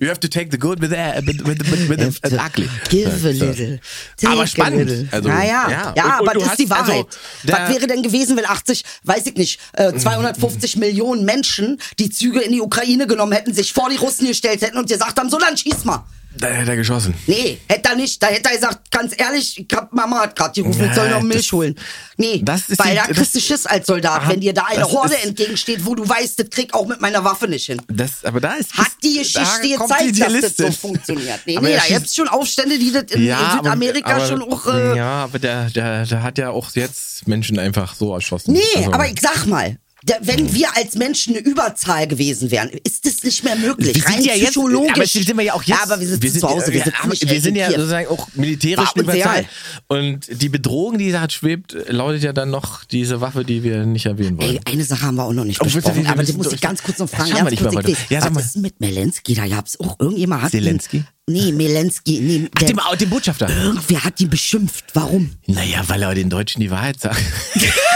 you 0.00 0.08
have 0.08 0.20
to 0.20 0.28
take 0.28 0.50
the 0.50 0.58
good 0.58 0.80
with 0.80 0.90
the, 0.90 0.96
with, 1.26 1.44
with, 1.46 1.70
with, 1.70 1.88
with 1.88 2.20
the 2.22 2.38
ugly. 2.38 2.68
Give 2.88 3.08
a 3.24 3.30
little. 3.30 3.78
take 4.16 4.30
Aber 4.32 4.42
a 4.42 4.46
spannend. 4.46 4.88
little. 4.90 5.08
Also, 5.12 5.28
ja, 5.28 5.42
ja. 5.44 5.70
ja. 5.70 5.88
Und- 5.88 5.96
und 5.96 6.28
aber 6.28 6.32
du 6.34 6.40
das 6.40 6.50
ist 6.50 6.58
die 6.58 6.70
also, 6.70 6.92
Wahrheit. 6.92 7.06
der- 7.44 7.54
Was 7.58 7.70
wäre 7.74 7.86
denn 7.86 8.02
gewesen, 8.02 8.36
wenn 8.36 8.46
80, 8.46 8.82
weiß 9.04 9.26
ich 9.26 9.34
nicht, 9.36 9.60
äh, 9.74 9.92
250 9.92 10.76
Millionen 10.76 11.24
Menschen 11.24 11.78
die 11.98 12.10
Züge 12.10 12.40
in 12.40 12.52
die 12.52 12.60
Ukraine 12.60 13.06
genommen 13.06 13.32
hätten, 13.32 13.52
sich 13.54 13.72
vor 13.72 13.88
die 13.90 13.96
Russen 13.96 14.26
gestellt 14.26 14.62
hätten 14.62 14.78
und 14.78 14.88
gesagt 14.88 15.18
haben, 15.18 15.30
so 15.30 15.38
dann 15.38 15.56
schieß 15.56 15.84
mal. 15.84 16.04
Da 16.38 16.48
hätte 16.48 16.70
er 16.70 16.76
geschossen. 16.76 17.14
Nee, 17.26 17.58
hätte 17.68 17.88
er 17.90 17.96
nicht. 17.96 18.22
Da 18.22 18.26
hätte 18.28 18.48
er 18.50 18.54
gesagt, 18.56 18.90
ganz 18.90 19.14
ehrlich, 19.16 19.58
ich 19.58 19.76
hab, 19.76 19.92
Mama 19.92 20.20
hat 20.20 20.36
gerade 20.36 20.52
gerufen, 20.60 20.84
ich 20.88 20.94
soll 20.94 21.06
Ja, 21.08 21.14
noch 21.14 21.22
Milch 21.22 21.46
das- 21.46 21.52
holen. 21.52 21.74
Nee, 22.18 22.40
das 22.42 22.68
ist 22.68 22.78
weil 22.78 22.90
die- 22.90 22.96
da 22.96 23.02
kriegst 23.04 23.34
du 23.34 23.40
Schiss 23.40 23.66
als 23.66 23.86
Soldat, 23.86 24.22
Ah, 24.24 24.28
wenn 24.28 24.40
dir 24.40 24.52
da 24.54 24.64
eine 24.64 24.84
Horde 24.84 25.14
ist- 25.14 25.24
entgegensteht, 25.24 25.84
wo 25.84 25.94
du 25.94 26.08
weißt, 26.08 26.38
das 26.38 26.50
krieg 26.50 26.72
auch 26.74 26.86
mit 26.86 27.00
meiner 27.00 27.22
Waffe 27.24 27.46
nicht 27.48 27.66
hin. 27.66 27.80
Das, 27.88 28.24
aber 28.24 28.40
da 28.40 28.54
ist 28.54 28.72
Hat 28.74 28.88
die 29.02 29.18
Geschichte 29.18 29.68
gezeigt, 29.78 30.20
dass 30.20 30.40
das 30.40 30.56
so 30.56 30.70
funktioniert. 30.72 31.40
Nee, 31.46 31.56
Aber 31.56 31.68
nee, 31.68 31.76
da 31.76 31.82
gibt's 31.86 32.14
schon 32.14 32.28
Aufstände, 32.28 32.78
die 32.78 32.92
das 32.92 33.04
in, 33.10 33.22
in 33.26 33.32
aber- 33.32 33.56
Südamerika 33.56 34.16
aber, 34.16 34.26
schon 34.26 34.42
auch... 34.42 34.66
Äh, 34.66 34.96
ja, 34.96 35.24
aber 35.24 35.38
der, 35.38 35.70
der, 35.70 36.06
der 36.06 36.22
hat 36.22 36.38
ja 36.38 36.50
auch 36.50 36.70
jetzt 36.74 37.26
Menschen 37.28 37.58
einfach 37.58 37.94
so 37.94 38.14
erschossen. 38.14 38.52
Nee, 38.52 38.60
Also- 38.76 38.92
aber 38.92 39.06
ich 39.08 39.20
sag 39.20 39.46
mal, 39.46 39.76
wenn 40.20 40.54
wir 40.54 40.76
als 40.76 40.94
Menschen 40.94 41.36
eine 41.36 41.44
Überzahl 41.46 42.06
gewesen 42.06 42.50
wären, 42.50 42.70
ist 42.84 43.04
das 43.06 43.22
nicht 43.22 43.42
mehr 43.44 43.56
möglich. 43.56 43.94
Wir 43.94 44.02
sind 44.02 44.12
Rein 44.14 44.22
ja 44.24 44.34
jetzt, 44.34 44.50
psychologisch. 44.50 44.92
aber 44.92 45.02
jetzt 45.02 45.12
sind 45.12 45.36
wir 45.36 45.44
ja 45.44 45.54
auch 45.54 45.62
jetzt. 45.62 45.68
Ja, 45.78 45.82
aber 45.82 46.00
wir 46.00 46.06
sitzen 46.08 46.40
zu 46.40 46.48
Hause, 46.48 46.72
wir, 46.72 46.82
sitzen 46.84 46.94
aber 47.00 47.08
nicht 47.10 47.28
wir 47.30 47.40
sind 47.40 47.56
ja 47.56 47.70
sozusagen 47.70 48.08
auch 48.08 48.28
militärisch 48.34 48.90
War 48.94 49.14
egal. 49.14 49.44
Und 49.88 50.20
die 50.30 50.48
Bedrohung, 50.48 50.98
die 50.98 51.10
da 51.12 51.20
hat 51.22 51.32
schwebt, 51.32 51.76
lautet 51.88 52.22
ja 52.22 52.32
dann 52.32 52.50
noch 52.50 52.84
diese 52.84 53.20
Waffe, 53.20 53.44
die 53.44 53.62
wir 53.62 53.84
nicht 53.86 54.06
erwähnen 54.06 54.38
wollen. 54.38 54.56
Ey, 54.56 54.60
eine 54.64 54.84
Sache 54.84 55.02
haben 55.02 55.16
wir 55.16 55.24
auch 55.24 55.32
noch 55.32 55.44
nicht 55.44 55.60
Oh, 55.60 55.64
bitte, 55.64 55.76
besprochen, 55.76 56.04
wir 56.04 56.10
aber 56.10 56.22
die 56.22 56.32
muss 56.34 56.52
ich 56.52 56.60
ganz 56.60 56.82
kurz 56.82 56.98
noch 56.98 57.08
fragen. 57.08 57.30
wir 57.30 57.36
Ganz 57.38 57.50
nicht 57.50 57.62
mal 57.62 57.70
kurz, 57.72 57.88
ich- 57.88 58.10
Ja, 58.10 58.20
sag 58.20 58.30
was 58.30 58.34
mal. 58.34 58.40
ist 58.42 58.56
mit 58.56 58.80
Melensky? 58.80 59.34
Da 59.34 59.46
gab's 59.48 59.78
auch 59.80 59.98
irgendjemand 59.98 60.42
hat 60.42 60.50
Zelensky? 60.52 61.04
Nee, 61.28 61.50
Melensky. 61.50 62.20
Nee, 62.20 62.48
Ach, 62.54 62.58
der, 62.60 62.68
dem, 62.68 62.80
dem 63.00 63.10
Botschafter. 63.10 63.48
irgendwer 63.48 64.04
hat 64.04 64.20
ihn 64.20 64.30
beschimpft. 64.30 64.84
Warum? 64.94 65.32
Naja, 65.46 65.82
weil 65.88 66.02
er 66.02 66.14
den 66.14 66.30
Deutschen 66.30 66.60
die 66.60 66.70
Wahrheit 66.70 67.00
sagt. 67.00 67.20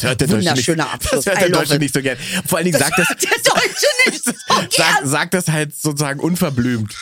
Das 0.00 0.08
hört 0.08 0.20
der 0.20 0.28
Deutsche 0.28 0.54
nicht, 0.54 0.68
das 0.68 1.26
hört 1.26 1.40
der 1.40 1.48
Deutsche 1.50 1.74
it. 1.74 1.80
nicht 1.80 1.94
so 1.94 2.00
gern. 2.00 2.16
Vor 2.46 2.58
allen 2.58 2.64
Dingen 2.66 2.78
sagt 2.78 2.98
das, 2.98 3.08
Der 3.08 3.52
Deutsche 3.52 3.86
nicht 4.10 4.24
so 4.24 4.32
sagt, 4.70 5.06
sagt 5.06 5.34
das 5.34 5.48
halt 5.48 5.74
sozusagen 5.74 6.20
unverblümt. 6.20 6.94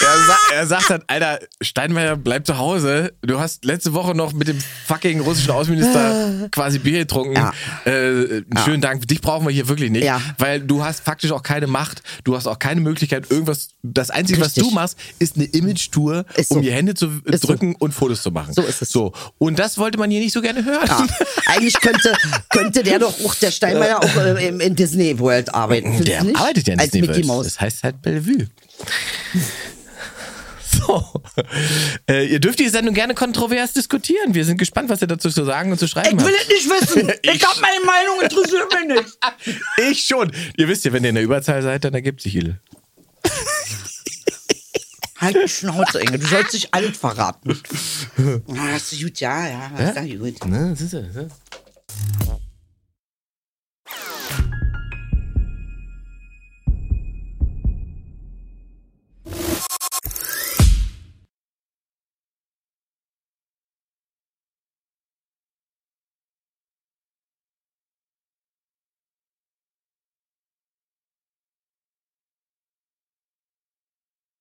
Er, 0.00 0.26
sa 0.26 0.36
er 0.54 0.66
sagt 0.66 0.90
halt, 0.90 1.02
Alter, 1.06 1.38
Steinmeier, 1.60 2.16
bleib 2.16 2.46
zu 2.46 2.58
Hause. 2.58 3.12
Du 3.22 3.38
hast 3.38 3.64
letzte 3.64 3.92
Woche 3.92 4.14
noch 4.14 4.32
mit 4.32 4.48
dem 4.48 4.58
fucking 4.86 5.20
russischen 5.20 5.50
Außenminister 5.50 6.48
quasi 6.50 6.78
Bier 6.78 7.00
getrunken. 7.00 7.34
Ja. 7.36 7.52
Äh, 7.84 7.90
einen 7.90 8.46
schönen 8.64 8.80
Dank. 8.80 9.06
Dich 9.06 9.20
brauchen 9.20 9.46
wir 9.46 9.52
hier 9.52 9.68
wirklich 9.68 9.90
nicht. 9.90 10.04
Ja. 10.04 10.20
Weil 10.38 10.60
du 10.60 10.84
hast 10.84 11.04
faktisch 11.04 11.30
auch 11.32 11.42
keine 11.42 11.66
Macht. 11.66 12.02
Du 12.24 12.36
hast 12.36 12.46
auch 12.46 12.58
keine 12.58 12.80
Möglichkeit, 12.80 13.30
irgendwas. 13.30 13.68
Das 13.82 14.10
Einzige, 14.10 14.42
Richtig. 14.42 14.62
was 14.62 14.68
du 14.68 14.74
machst, 14.74 14.98
ist 15.18 15.36
eine 15.36 15.44
Image-Tour, 15.44 16.24
so. 16.36 16.56
um 16.56 16.62
die 16.62 16.72
Hände 16.72 16.94
zu 16.94 17.10
Ist 17.24 17.42
so. 17.42 17.48
drücken 17.48 17.74
und 17.76 17.92
Fotos 17.92 18.22
zu 18.22 18.30
machen. 18.30 18.52
So 18.54 18.62
ist 18.62 18.82
es. 18.82 18.90
So. 18.90 19.12
Und 19.38 19.58
das 19.58 19.78
wollte 19.78 19.98
man 19.98 20.10
hier 20.10 20.20
nicht 20.20 20.32
so 20.32 20.40
gerne 20.40 20.64
hören. 20.64 20.86
Ja. 20.86 21.06
Eigentlich 21.46 21.80
könnte, 21.80 22.12
könnte 22.50 22.82
der 22.82 22.98
doch 22.98 23.14
auch, 23.24 23.34
der 23.36 23.50
Steinmeier, 23.50 23.98
auch 23.98 24.16
äh, 24.16 24.48
im- 24.48 24.60
in 24.60 24.74
Disney 24.74 25.18
World 25.18 25.54
arbeiten. 25.54 25.88
Findest 25.88 26.08
Der 26.08 26.24
nicht? 26.24 26.36
arbeitet 26.36 26.68
ja 26.68 26.74
nicht 26.76 26.82
Als 26.82 26.92
Mickey 26.94 27.24
Mouse. 27.24 27.44
Das 27.46 27.60
heißt 27.60 27.82
halt 27.84 28.02
Bellevue. 28.02 28.46
So. 30.86 31.04
Äh, 32.08 32.26
ihr 32.26 32.40
dürft 32.40 32.58
die 32.58 32.68
Sendung 32.68 32.94
gerne 32.94 33.14
kontrovers 33.14 33.72
diskutieren. 33.74 34.34
Wir 34.34 34.44
sind 34.44 34.56
gespannt, 34.56 34.88
was 34.88 35.00
ihr 35.02 35.06
dazu 35.06 35.30
zu 35.30 35.44
sagen 35.44 35.70
und 35.70 35.78
zu 35.78 35.86
schreiben 35.86 36.18
Ich 36.18 36.24
will 36.24 36.32
habt. 36.34 36.42
es 36.42 36.48
nicht 36.48 36.70
wissen. 36.70 37.12
Ich, 37.22 37.30
Ich- 37.34 37.44
hab 37.46 37.60
meine 37.60 37.84
Meinung, 37.84 38.20
interessiert 38.22 38.68
mich 38.74 38.96
nicht. 38.96 39.60
Ich 39.90 40.06
schon. 40.06 40.32
Ihr 40.56 40.68
wisst 40.68 40.84
ja, 40.84 40.92
wenn 40.92 41.02
ihr 41.04 41.10
in 41.10 41.14
der 41.16 41.24
Überzahl 41.24 41.62
seid, 41.62 41.84
dann 41.84 41.94
ergibt 41.94 42.22
sich 42.22 42.34
Idel. 42.36 42.58
Halt 45.20 45.36
die 45.44 45.48
Schnauze, 45.48 46.00
Inge. 46.00 46.18
Du 46.18 46.26
sollst 46.26 46.52
dich 46.52 46.74
alles 46.74 46.96
verraten. 46.96 47.56
Ah, 48.48 48.72
hast 48.72 48.90
du 48.92 48.96
gut, 49.04 49.20
ja, 49.20 49.46
ja, 49.48 49.70
hast 49.76 49.96
du 49.98 50.18
gut. 50.18 50.44
Ne, 50.46 50.70
das 50.70 50.80
ist, 50.80 50.94
das 50.94 51.02
ist. 51.14 51.61
you 52.00 52.51